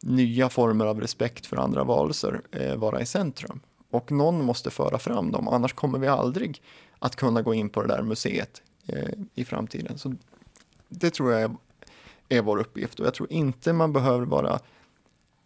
nya 0.01 0.49
former 0.49 0.85
av 0.85 1.01
respekt 1.01 1.45
för 1.45 1.57
andra 1.57 1.83
varelser 1.83 2.41
eh, 2.51 2.75
vara 2.75 3.01
i 3.01 3.05
centrum. 3.05 3.59
Och 3.89 4.11
någon 4.11 4.45
måste 4.45 4.69
föra 4.69 4.99
fram 4.99 5.31
dem, 5.31 5.47
annars 5.47 5.73
kommer 5.73 5.99
vi 5.99 6.07
aldrig 6.07 6.61
att 6.99 7.15
kunna 7.15 7.41
gå 7.41 7.53
in 7.53 7.69
på 7.69 7.81
det 7.81 7.87
där 7.87 8.01
museet 8.01 8.61
eh, 8.87 9.09
i 9.35 9.45
framtiden. 9.45 9.97
Så 9.97 10.13
det 10.89 11.09
tror 11.09 11.31
jag 11.31 11.41
är, 11.41 11.51
är 12.29 12.41
vår 12.41 12.57
uppgift 12.57 12.99
och 12.99 13.05
jag 13.05 13.13
tror 13.13 13.31
inte 13.31 13.73
man 13.73 13.93
behöver 13.93 14.25
vara 14.25 14.59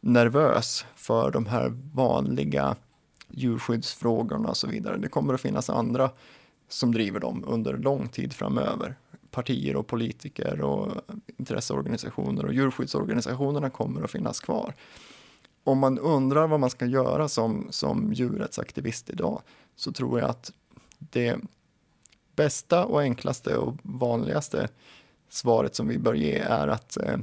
nervös 0.02 0.86
för 0.96 1.32
de 1.32 1.46
här 1.46 1.74
vanliga 1.94 2.76
djurskyddsfrågorna 3.30 4.50
och 4.50 4.58
så 4.58 4.68
vidare. 4.68 4.98
Det 4.98 5.08
kommer 5.08 5.34
att 5.34 5.42
finnas 5.42 5.70
andra 5.70 6.10
som 6.70 6.92
driver 6.92 7.20
dem 7.20 7.44
under 7.48 7.78
lång 7.78 8.08
tid 8.08 8.34
framöver. 8.34 8.96
Partier 9.32 9.76
och 9.76 9.88
politiker 9.88 10.62
och 10.62 10.92
intresseorganisationer 11.38 12.46
och 12.46 12.54
djurskyddsorganisationerna 12.54 13.70
kommer 13.70 14.04
att 14.04 14.12
finnas 14.12 14.40
kvar. 14.40 14.74
Om 15.64 15.80
man 15.80 16.00
undrar 16.00 16.48
vad 16.48 16.60
man 16.60 16.70
ska 16.70 16.86
göra 16.86 17.28
som, 17.28 17.68
som 17.70 18.14
djurrättsaktivist 18.14 19.10
idag 19.10 19.42
så 19.76 19.92
tror 19.92 20.20
jag 20.20 20.30
att 20.30 20.52
det 21.00 21.38
bästa 22.36 22.86
och 22.86 23.02
enklaste 23.02 23.58
och 23.58 23.76
vanligaste 23.82 24.68
svaret 25.30 25.76
som 25.76 25.88
vi 25.88 25.98
bör 25.98 26.14
ge 26.14 26.38
är 26.38 26.68
att 26.68 26.98
eh, 26.98 27.18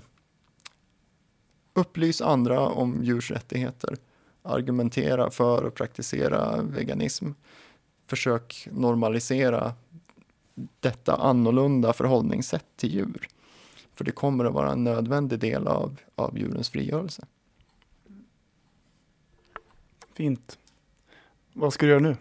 upplysa 1.75 2.27
andra 2.27 2.61
om 2.61 3.05
djurs 3.05 3.31
rättigheter, 3.31 3.97
argumentera 4.43 5.31
för 5.31 5.65
och 5.65 5.75
praktisera 5.75 6.63
veganism, 6.63 7.31
försök 8.07 8.69
normalisera 8.73 9.75
detta 10.81 11.17
annorlunda 11.17 11.93
förhållningssätt 11.93 12.67
till 12.77 12.95
djur. 12.95 13.29
För 13.95 14.05
det 14.05 14.13
kommer 14.13 14.45
att 14.45 14.55
vara 14.55 14.73
en 14.73 14.85
nödvändig 14.85 15.39
del 15.39 15.67
av, 15.67 15.97
av 16.15 16.39
djurens 16.39 16.71
frigörelse. 16.71 17.27
Fint. 20.15 20.59
Vad 21.53 21.73
ska 21.73 21.87
du 21.87 21.93
göra 21.93 22.01
nu? 22.01 22.17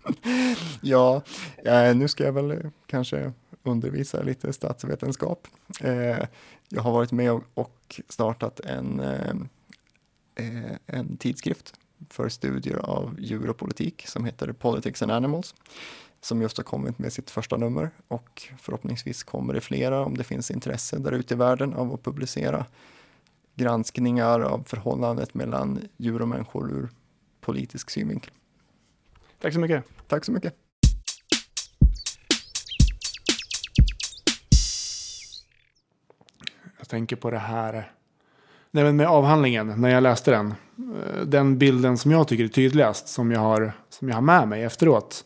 ja, 0.80 1.22
eh, 1.64 1.94
nu 1.94 2.08
ska 2.08 2.24
jag 2.24 2.32
väl 2.32 2.50
eh, 2.50 2.58
kanske 2.86 3.32
undervisa 3.62 4.22
lite 4.22 4.52
statsvetenskap. 4.52 5.48
Eh, 5.80 6.26
jag 6.68 6.82
har 6.82 6.92
varit 6.92 7.12
med 7.12 7.40
och, 7.54 8.00
startat 8.08 8.60
en, 8.60 9.02
en 10.86 11.16
tidskrift 11.16 11.74
för 12.10 12.28
studier 12.28 12.76
av 12.76 13.16
djur 13.18 13.50
och 13.50 13.56
politik 13.56 14.04
som 14.06 14.24
heter 14.24 14.52
Politics 14.52 15.02
and 15.02 15.12
Animals 15.12 15.54
som 16.20 16.42
just 16.42 16.56
har 16.56 16.64
kommit 16.64 16.98
med 16.98 17.12
sitt 17.12 17.30
första 17.30 17.56
nummer 17.56 17.90
och 18.08 18.42
förhoppningsvis 18.58 19.22
kommer 19.22 19.54
det 19.54 19.60
flera 19.60 20.04
om 20.04 20.16
det 20.16 20.24
finns 20.24 20.50
intresse 20.50 20.98
där 20.98 21.12
ute 21.12 21.34
i 21.34 21.36
världen 21.36 21.74
av 21.74 21.94
att 21.94 22.02
publicera 22.02 22.66
granskningar 23.54 24.40
av 24.40 24.62
förhållandet 24.66 25.34
mellan 25.34 25.80
djur 25.96 26.22
och 26.22 26.28
människor 26.28 26.72
ur 26.72 26.88
politisk 27.40 27.90
synvinkel. 27.90 28.32
Tack 29.40 29.54
så 29.54 29.60
mycket. 29.60 29.84
Tack 30.08 30.24
så 30.24 30.32
mycket. 30.32 30.54
Jag 36.78 36.88
tänker 36.88 37.16
på 37.16 37.30
det 37.30 37.38
här 37.38 37.92
Nej, 38.74 38.84
men 38.84 38.96
med 38.96 39.06
avhandlingen, 39.06 39.74
när 39.76 39.88
jag 39.88 40.02
läste 40.02 40.30
den. 40.30 40.54
Eh, 40.78 41.20
den 41.26 41.58
bilden 41.58 41.98
som 41.98 42.10
jag 42.10 42.28
tycker 42.28 42.44
är 42.44 42.48
tydligast, 42.48 43.08
som 43.08 43.32
jag 43.32 43.40
har, 43.40 43.72
som 43.88 44.08
jag 44.08 44.14
har 44.14 44.22
med 44.22 44.48
mig 44.48 44.62
efteråt. 44.62 45.24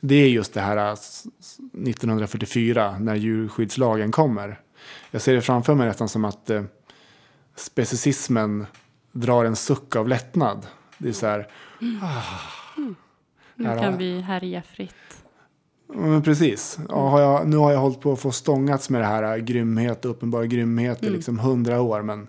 Det 0.00 0.14
är 0.14 0.28
just 0.28 0.54
det 0.54 0.60
här 0.60 0.92
1944 0.92 2.86
eh, 2.86 3.00
när 3.00 3.14
djurskyddslagen 3.14 4.12
kommer. 4.12 4.60
Jag 5.10 5.22
ser 5.22 5.34
det 5.34 5.40
framför 5.40 5.74
mig 5.74 5.86
nästan 5.86 6.08
som 6.08 6.24
att 6.24 6.50
specicismen 7.60 8.66
drar 9.12 9.44
en 9.44 9.56
suck 9.56 9.96
av 9.96 10.08
lättnad. 10.08 10.66
Det 10.98 11.08
är 11.08 11.12
så 11.12 11.26
här. 11.26 11.48
Mm. 11.80 11.98
Ah, 12.02 12.22
nu 13.54 13.64
kan 13.64 13.98
vi 13.98 14.20
härja 14.20 14.62
fritt. 14.62 15.24
Men 15.86 16.22
precis. 16.22 16.78
Ja, 16.88 17.08
har 17.08 17.20
jag, 17.20 17.48
nu 17.48 17.56
har 17.56 17.72
jag 17.72 17.78
hållit 17.78 18.00
på 18.00 18.12
att 18.12 18.20
få 18.20 18.32
stångats 18.32 18.90
med 18.90 19.00
det 19.00 19.06
här 19.06 19.36
eh, 19.36 19.44
grymhet, 19.44 20.04
uppenbar 20.04 20.44
grymhet 20.44 21.02
i 21.02 21.06
mm. 21.06 21.16
liksom 21.16 21.38
hundra 21.38 21.80
år. 21.80 22.02
Men 22.02 22.28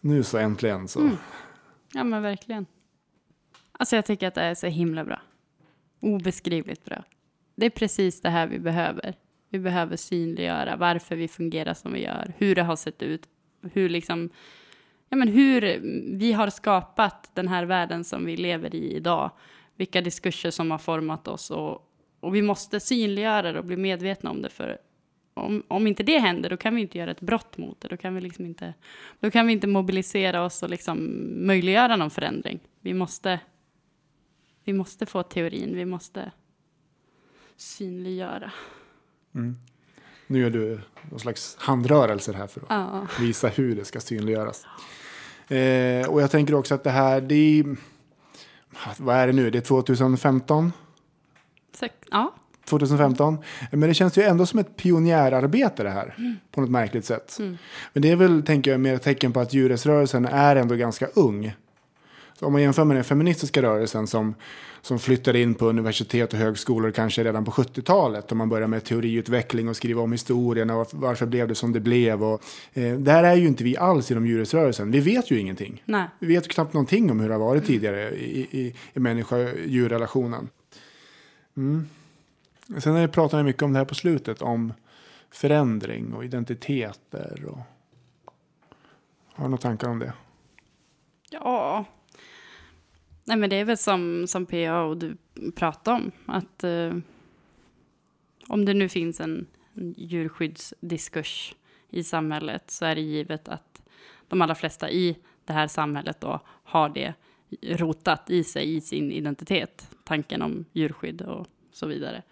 nu 0.00 0.22
så 0.22 0.38
äntligen 0.38 0.88
så. 0.88 1.00
Mm. 1.00 1.16
Ja 1.92 2.04
men 2.04 2.22
verkligen. 2.22 2.66
Alltså 3.72 3.96
jag 3.96 4.06
tycker 4.06 4.28
att 4.28 4.34
det 4.34 4.42
är 4.42 4.54
så 4.54 4.66
himla 4.66 5.04
bra. 5.04 5.20
Obeskrivligt 6.00 6.84
bra. 6.84 7.04
Det 7.54 7.66
är 7.66 7.70
precis 7.70 8.20
det 8.20 8.30
här 8.30 8.46
vi 8.46 8.58
behöver. 8.58 9.14
Vi 9.48 9.58
behöver 9.58 9.96
synliggöra 9.96 10.76
varför 10.76 11.16
vi 11.16 11.28
fungerar 11.28 11.74
som 11.74 11.92
vi 11.92 12.02
gör, 12.02 12.32
hur 12.38 12.54
det 12.54 12.62
har 12.62 12.76
sett 12.76 13.02
ut, 13.02 13.22
hur 13.72 13.88
liksom, 13.88 14.30
ja 15.14 15.18
men 15.18 15.28
hur 15.28 15.80
vi 16.16 16.32
har 16.32 16.50
skapat 16.50 17.30
den 17.34 17.48
här 17.48 17.64
världen 17.64 18.04
som 18.04 18.24
vi 18.24 18.36
lever 18.36 18.74
i 18.74 18.96
idag, 18.96 19.30
vilka 19.76 20.00
diskurser 20.00 20.50
som 20.50 20.70
har 20.70 20.78
format 20.78 21.28
oss 21.28 21.50
och, 21.50 21.90
och 22.20 22.34
vi 22.34 22.42
måste 22.42 22.80
synliggöra 22.80 23.52
det 23.52 23.58
och 23.58 23.64
bli 23.64 23.76
medvetna 23.76 24.30
om 24.30 24.42
det 24.42 24.50
för 24.50 24.78
om, 25.34 25.62
om 25.68 25.86
inte 25.86 26.02
det 26.02 26.18
händer, 26.18 26.50
då 26.50 26.56
kan 26.56 26.74
vi 26.74 26.80
inte 26.80 26.98
göra 26.98 27.10
ett 27.10 27.20
brott 27.20 27.58
mot 27.58 27.80
det. 27.80 27.88
Då 27.88 27.96
kan 27.96 28.14
vi, 28.14 28.20
liksom 28.20 28.46
inte, 28.46 28.74
då 29.20 29.30
kan 29.30 29.46
vi 29.46 29.52
inte 29.52 29.66
mobilisera 29.66 30.44
oss 30.44 30.62
och 30.62 30.70
liksom 30.70 31.26
möjliggöra 31.46 31.96
någon 31.96 32.10
förändring. 32.10 32.60
Vi 32.80 32.94
måste, 32.94 33.40
vi 34.64 34.72
måste 34.72 35.06
få 35.06 35.22
teorin, 35.22 35.76
vi 35.76 35.84
måste 35.84 36.32
synliggöra. 37.56 38.52
Mm. 39.34 39.56
Nu 40.26 40.38
gör 40.38 40.50
du 40.50 40.80
någon 41.10 41.20
slags 41.20 41.56
handrörelser 41.58 42.32
här 42.32 42.46
för 42.46 42.60
att 42.60 42.66
ja. 42.68 43.06
visa 43.20 43.48
hur 43.48 43.76
det 43.76 43.84
ska 43.84 44.00
synliggöras. 44.00 44.66
Eh, 45.48 46.08
och 46.08 46.22
jag 46.22 46.30
tänker 46.30 46.54
också 46.54 46.74
att 46.74 46.84
det 46.84 46.90
här, 46.90 47.20
det 47.20 47.60
är, 47.60 47.76
vad 48.98 49.16
är 49.16 49.26
det 49.26 49.32
nu, 49.32 49.50
det 49.50 49.58
är 49.58 49.62
2015? 49.62 50.72
Sex, 51.76 51.94
ja. 52.10 52.34
2015. 52.64 53.38
Men 53.70 53.80
det 53.80 53.94
känns 53.94 54.18
ju 54.18 54.22
ändå 54.22 54.46
som 54.46 54.58
ett 54.58 54.76
pionjärarbete 54.76 55.82
det 55.82 55.90
här. 55.90 56.14
Mm. 56.18 56.36
På 56.50 56.60
något 56.60 56.70
märkligt 56.70 57.04
sätt. 57.04 57.36
Mm. 57.38 57.58
Men 57.92 58.02
det 58.02 58.10
är 58.10 58.16
väl, 58.16 58.42
tänker 58.42 58.70
jag, 58.70 58.80
mer 58.80 58.94
ett 58.94 59.02
tecken 59.02 59.32
på 59.32 59.40
att 59.40 59.54
djurrättsrörelsen 59.54 60.24
är 60.24 60.56
ändå 60.56 60.74
ganska 60.74 61.06
ung. 61.06 61.54
Om 62.44 62.52
man 62.52 62.62
jämför 62.62 62.84
med 62.84 62.96
den 62.96 63.04
feministiska 63.04 63.62
rörelsen 63.62 64.06
som, 64.06 64.34
som 64.82 64.98
flyttade 64.98 65.40
in 65.40 65.54
på 65.54 65.66
universitet 65.66 66.32
och 66.32 66.38
högskolor 66.38 66.90
kanske 66.90 67.24
redan 67.24 67.44
på 67.44 67.50
70-talet. 67.50 68.30
Och 68.30 68.36
man 68.36 68.48
började 68.48 68.66
med 68.66 68.84
teoriutveckling 68.84 69.68
och 69.68 69.76
skriva 69.76 70.02
om 70.02 70.12
historien 70.12 70.70
och 70.70 70.88
varför 70.92 71.26
blev 71.26 71.48
det 71.48 71.54
som 71.54 71.72
det 71.72 71.80
blev. 71.80 72.24
Och, 72.24 72.42
eh, 72.72 72.94
där 72.94 73.24
är 73.24 73.34
ju 73.34 73.46
inte 73.46 73.64
vi 73.64 73.76
alls 73.76 74.10
inom 74.10 74.26
djurrättsrörelsen. 74.26 74.90
Vi 74.90 75.00
vet 75.00 75.30
ju 75.30 75.38
ingenting. 75.38 75.82
Nej. 75.84 76.08
Vi 76.18 76.26
vet 76.26 76.44
ju 76.44 76.48
knappt 76.48 76.72
någonting 76.72 77.10
om 77.10 77.20
hur 77.20 77.28
det 77.28 77.34
har 77.34 77.40
varit 77.40 77.66
tidigare 77.66 78.10
i, 78.10 78.40
i, 78.40 78.74
i 78.94 79.00
människa-djurrelationen. 79.00 80.48
Mm. 81.56 81.88
Sen 82.78 83.08
pratar 83.08 83.38
vi 83.38 83.44
mycket 83.44 83.62
om 83.62 83.72
det 83.72 83.78
här 83.78 83.86
på 83.86 83.94
slutet, 83.94 84.42
om 84.42 84.72
förändring 85.30 86.14
och 86.14 86.24
identiteter. 86.24 87.44
Och 87.46 87.58
Har 89.34 89.44
du 89.44 89.50
några 89.50 89.56
tankar 89.56 89.88
om 89.88 89.98
det? 89.98 90.12
Ja. 91.30 91.84
Nej, 93.24 93.36
men 93.36 93.50
det 93.50 93.56
är 93.56 93.64
väl 93.64 93.76
som, 93.76 94.26
som 94.26 94.46
PA 94.46 94.80
och 94.80 94.96
du 94.96 95.16
pratade 95.54 95.96
om. 95.96 96.10
Att 96.26 96.64
eh, 96.64 96.96
om 98.48 98.64
det 98.64 98.74
nu 98.74 98.88
finns 98.88 99.20
en, 99.20 99.46
en 99.74 99.94
djurskyddsdiskurs 99.96 101.54
i 101.90 102.04
samhället 102.04 102.70
så 102.70 102.84
är 102.84 102.94
det 102.94 103.00
givet 103.00 103.48
att 103.48 103.82
de 104.28 104.42
allra 104.42 104.54
flesta 104.54 104.90
i 104.90 105.16
det 105.44 105.52
här 105.52 105.66
samhället 105.66 106.20
då 106.20 106.40
har 106.46 106.88
det 106.88 107.14
rotat 107.62 108.30
i 108.30 108.44
sig, 108.44 108.76
i 108.76 108.80
sin 108.80 109.12
identitet. 109.12 109.90
Tanken 110.04 110.42
om 110.42 110.64
djurskydd 110.72 111.22
och 111.22 111.46
så 111.72 111.86
vidare. 111.86 112.22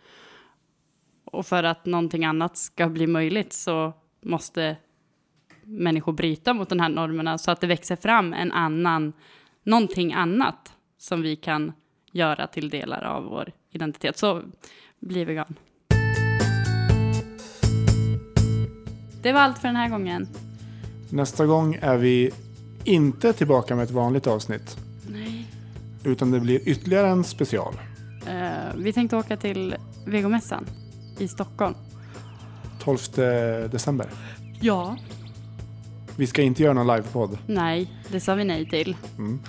Och 1.25 1.47
för 1.47 1.65
att 1.65 1.87
någonting 1.87 2.25
annat 2.25 2.57
ska 2.57 2.89
bli 2.89 3.07
möjligt 3.07 3.53
så 3.53 3.93
måste 4.21 4.77
människor 5.63 6.13
bryta 6.13 6.55
mot 6.55 6.69
de 6.69 6.81
här 6.81 6.89
normerna 6.89 7.39
så 7.39 7.51
att 7.51 7.61
det 7.61 7.67
växer 7.67 7.97
fram 7.97 8.33
en 8.33 8.53
annan, 8.53 9.13
någonting 9.63 10.13
annat 10.13 10.77
som 11.03 11.23
vi 11.23 11.37
kan 11.37 11.73
göra 12.13 12.47
till 12.47 12.71
delar 12.71 13.03
av 13.03 13.25
vår 13.25 13.53
identitet. 13.71 14.19
Så 14.19 14.43
bli 15.01 15.25
vegan. 15.25 15.55
Det 19.23 19.33
var 19.33 19.41
allt 19.41 19.59
för 19.59 19.69
den 19.69 19.77
här 19.77 19.89
gången. 19.89 20.29
Nästa 21.11 21.47
gång 21.47 21.79
är 21.81 21.97
vi 21.97 22.31
inte 22.85 23.33
tillbaka 23.33 23.77
med 23.77 23.85
ett 23.85 23.91
vanligt 23.91 24.27
avsnitt. 24.27 24.77
Nej. 25.09 25.47
Utan 26.05 26.31
det 26.31 26.41
blir 26.41 26.69
ytterligare 26.69 27.09
en 27.09 27.25
special. 27.25 27.75
Eh, 28.27 28.77
vi 28.77 28.93
tänkte 28.93 29.17
åka 29.17 29.37
till 29.37 29.75
vegomässan 30.07 30.67
i 31.19 31.29
Stockholm. 31.29 31.75
12 32.81 32.99
december. 33.71 34.07
Ja. 34.61 34.97
Vi 36.17 36.27
ska 36.27 36.43
inte 36.43 36.63
göra 36.63 36.73
någon 36.73 36.97
livepodd. 36.97 37.39
Nej, 37.47 37.91
det 38.09 38.21
sa 38.21 38.35
vi 38.35 38.45
nej 38.45 38.69
till. 38.69 38.97
Mm. 39.19 39.41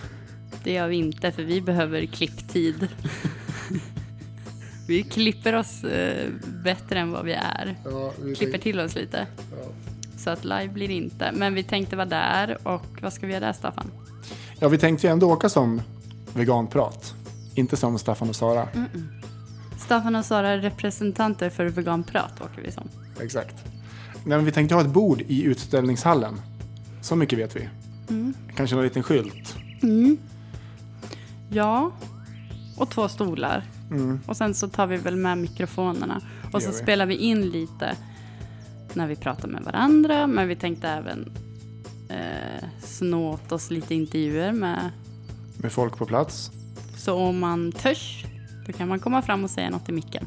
Det 0.63 0.71
gör 0.71 0.87
vi 0.87 0.95
inte, 0.95 1.31
för 1.31 1.43
vi 1.43 1.61
behöver 1.61 2.05
klipptid. 2.05 2.87
vi 4.87 5.03
klipper 5.03 5.55
oss 5.55 5.83
eh, 5.83 6.29
bättre 6.63 6.99
än 6.99 7.11
vad 7.11 7.25
vi 7.25 7.33
är. 7.33 7.75
Ja, 7.85 8.13
vi 8.23 8.35
Klipper 8.35 8.57
till 8.57 8.79
oss 8.79 8.95
lite. 8.95 9.27
Så 10.17 10.29
att 10.29 10.43
live 10.43 10.67
blir 10.67 10.87
det 10.87 10.93
inte. 10.93 11.31
Men 11.33 11.53
vi 11.53 11.63
tänkte 11.63 11.95
vara 11.95 12.05
där 12.05 12.67
och 12.67 13.01
vad 13.01 13.13
ska 13.13 13.27
vi 13.27 13.33
göra 13.33 13.45
där, 13.45 13.53
Staffan? 13.53 13.91
Ja, 14.59 14.67
vi 14.67 14.77
tänkte 14.77 15.07
ju 15.07 15.13
ändå 15.13 15.31
åka 15.31 15.49
som 15.49 15.81
veganprat. 16.33 17.15
Inte 17.55 17.77
som 17.77 17.99
Staffan 17.99 18.29
och 18.29 18.35
Sara. 18.35 18.67
Staffan 19.79 20.15
och 20.15 20.25
Sara 20.25 20.49
är 20.49 20.57
representanter 20.57 21.49
för 21.49 21.65
veganprat 21.65 22.41
åker 22.41 22.61
vi 22.61 22.71
som. 22.71 22.89
Exakt. 23.21 23.55
Nej, 24.13 24.37
men 24.37 24.45
vi 24.45 24.51
tänkte 24.51 24.75
ha 24.75 24.81
ett 24.81 24.87
bord 24.87 25.21
i 25.27 25.43
utställningshallen. 25.43 26.41
Så 27.01 27.15
mycket 27.15 27.39
vet 27.39 27.55
vi. 27.55 27.69
Kanske 28.55 28.75
någon 28.75 28.85
liten 28.85 29.03
skylt. 29.03 29.55
Ja, 31.53 31.91
och 32.77 32.89
två 32.89 33.07
stolar. 33.07 33.63
Mm. 33.91 34.19
Och 34.25 34.37
sen 34.37 34.53
så 34.53 34.67
tar 34.67 34.87
vi 34.87 34.97
väl 34.97 35.15
med 35.15 35.37
mikrofonerna. 35.37 36.21
Och 36.53 36.61
så 36.61 36.71
vi. 36.71 36.77
spelar 36.77 37.05
vi 37.05 37.15
in 37.15 37.49
lite 37.49 37.97
när 38.93 39.07
vi 39.07 39.15
pratar 39.15 39.47
med 39.47 39.63
varandra. 39.63 40.27
Men 40.27 40.47
vi 40.47 40.55
tänkte 40.55 40.87
även 40.87 41.31
eh, 42.09 42.67
snå 42.79 43.33
åt 43.33 43.51
oss 43.51 43.71
lite 43.71 43.95
intervjuer 43.95 44.51
med. 44.51 44.91
Med 45.57 45.71
folk 45.71 45.97
på 45.97 46.05
plats. 46.05 46.51
Så 46.97 47.13
om 47.13 47.39
man 47.39 47.71
törs, 47.71 48.25
då 48.65 48.73
kan 48.73 48.87
man 48.87 48.99
komma 48.99 49.21
fram 49.21 49.43
och 49.43 49.49
säga 49.49 49.69
något 49.69 49.89
i 49.89 49.91
micken. 49.91 50.25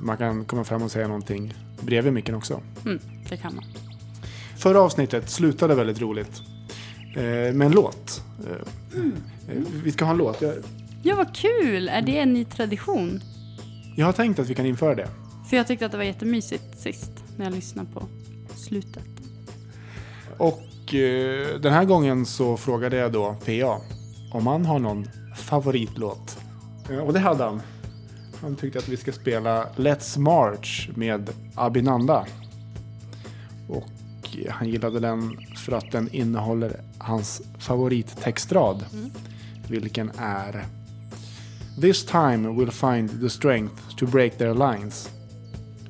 Man 0.00 0.16
kan 0.16 0.44
komma 0.44 0.64
fram 0.64 0.82
och 0.82 0.90
säga 0.90 1.08
någonting 1.08 1.54
bredvid 1.80 2.12
micken 2.12 2.34
också. 2.34 2.60
Mm, 2.84 2.98
det 3.28 3.36
kan 3.36 3.54
man. 3.54 3.64
Förra 4.56 4.80
avsnittet 4.80 5.30
slutade 5.30 5.74
väldigt 5.74 6.00
roligt. 6.00 6.42
Eh, 7.16 7.54
med 7.54 7.62
en 7.62 7.72
låt. 7.72 8.22
Eh, 8.46 8.52
eh, 9.00 9.12
vi 9.84 9.92
ska 9.92 10.04
ha 10.04 10.12
en 10.12 10.18
låt. 10.18 10.42
Jag, 10.42 10.54
Ja, 11.02 11.16
vad 11.16 11.34
kul! 11.34 11.88
Är 11.88 12.02
det 12.02 12.18
en 12.18 12.32
ny 12.32 12.44
tradition? 12.44 13.20
jag 13.96 14.06
har 14.06 14.12
tänkt 14.12 14.38
att 14.38 14.48
vi 14.48 14.54
kan 14.54 14.66
införa 14.66 14.94
det. 14.94 15.08
För 15.50 15.56
jag 15.56 15.66
tyckte 15.66 15.86
att 15.86 15.92
det 15.92 15.98
var 15.98 16.04
jättemysigt 16.04 16.78
sist 16.80 17.10
när 17.36 17.44
jag 17.44 17.54
lyssnade 17.54 17.88
på 17.92 18.02
slutet. 18.56 19.04
Och 20.38 20.94
eh, 20.94 21.60
den 21.60 21.72
här 21.72 21.84
gången 21.84 22.26
så 22.26 22.56
frågade 22.56 22.96
jag 22.96 23.12
då 23.12 23.36
PA 23.44 23.80
om 24.32 24.46
han 24.46 24.66
har 24.66 24.78
någon 24.78 25.06
favoritlåt. 25.36 26.38
Eh, 26.90 26.98
och 26.98 27.12
det 27.12 27.18
hade 27.18 27.44
han. 27.44 27.62
Han 28.42 28.56
tyckte 28.56 28.78
att 28.78 28.88
vi 28.88 28.96
ska 28.96 29.12
spela 29.12 29.66
Let's 29.76 30.18
March 30.18 30.88
med 30.94 31.30
Abinanda. 31.54 32.26
Och 33.68 34.36
eh, 34.44 34.52
han 34.52 34.68
gillade 34.68 35.00
den 35.00 35.36
för 35.56 35.72
att 35.72 35.92
den 35.92 36.08
innehåller 36.12 36.80
hans 36.98 37.42
favorittextrad. 37.58 38.84
Vilken 39.68 40.10
är 40.18 40.64
This 41.80 42.06
time 42.06 42.48
we'll 42.48 42.70
find 42.96 43.20
the 43.20 43.30
strength 43.30 43.74
to 43.96 44.06
break 44.06 44.38
their 44.38 44.54
lines. 44.54 45.10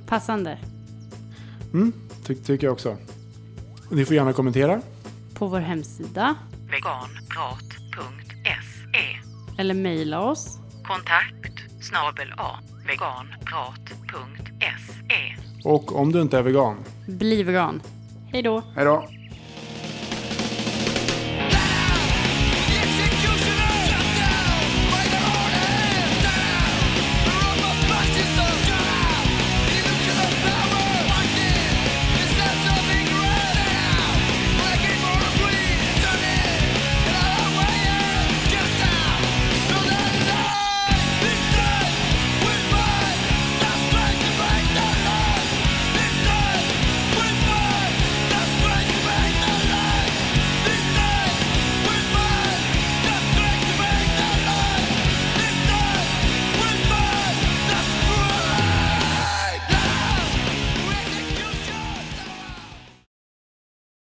Passande. 0.07 0.59
Mm, 1.74 1.93
ty- 2.27 2.35
tycker 2.35 2.66
jag 2.66 2.72
också. 2.72 2.97
Ni 3.91 4.05
får 4.05 4.16
gärna 4.16 4.33
kommentera. 4.33 4.81
På 5.35 5.47
vår 5.47 5.61
hemsida 5.61 6.35
veganprat.se 6.70 9.18
eller 9.59 9.74
mejla 9.74 10.20
oss. 10.20 10.59
Kontakt 10.85 11.61
snabel 11.81 12.33
a 12.37 12.59
veganprat.se 12.87 15.37
Och 15.64 15.97
om 16.01 16.12
du 16.12 16.22
inte 16.22 16.39
är 16.39 16.43
vegan, 16.43 16.77
Bli 17.07 17.43
vegan. 17.43 17.83
Hej 18.33 18.43
då! 18.43 18.62
hej 18.74 18.85
då! 18.85 19.09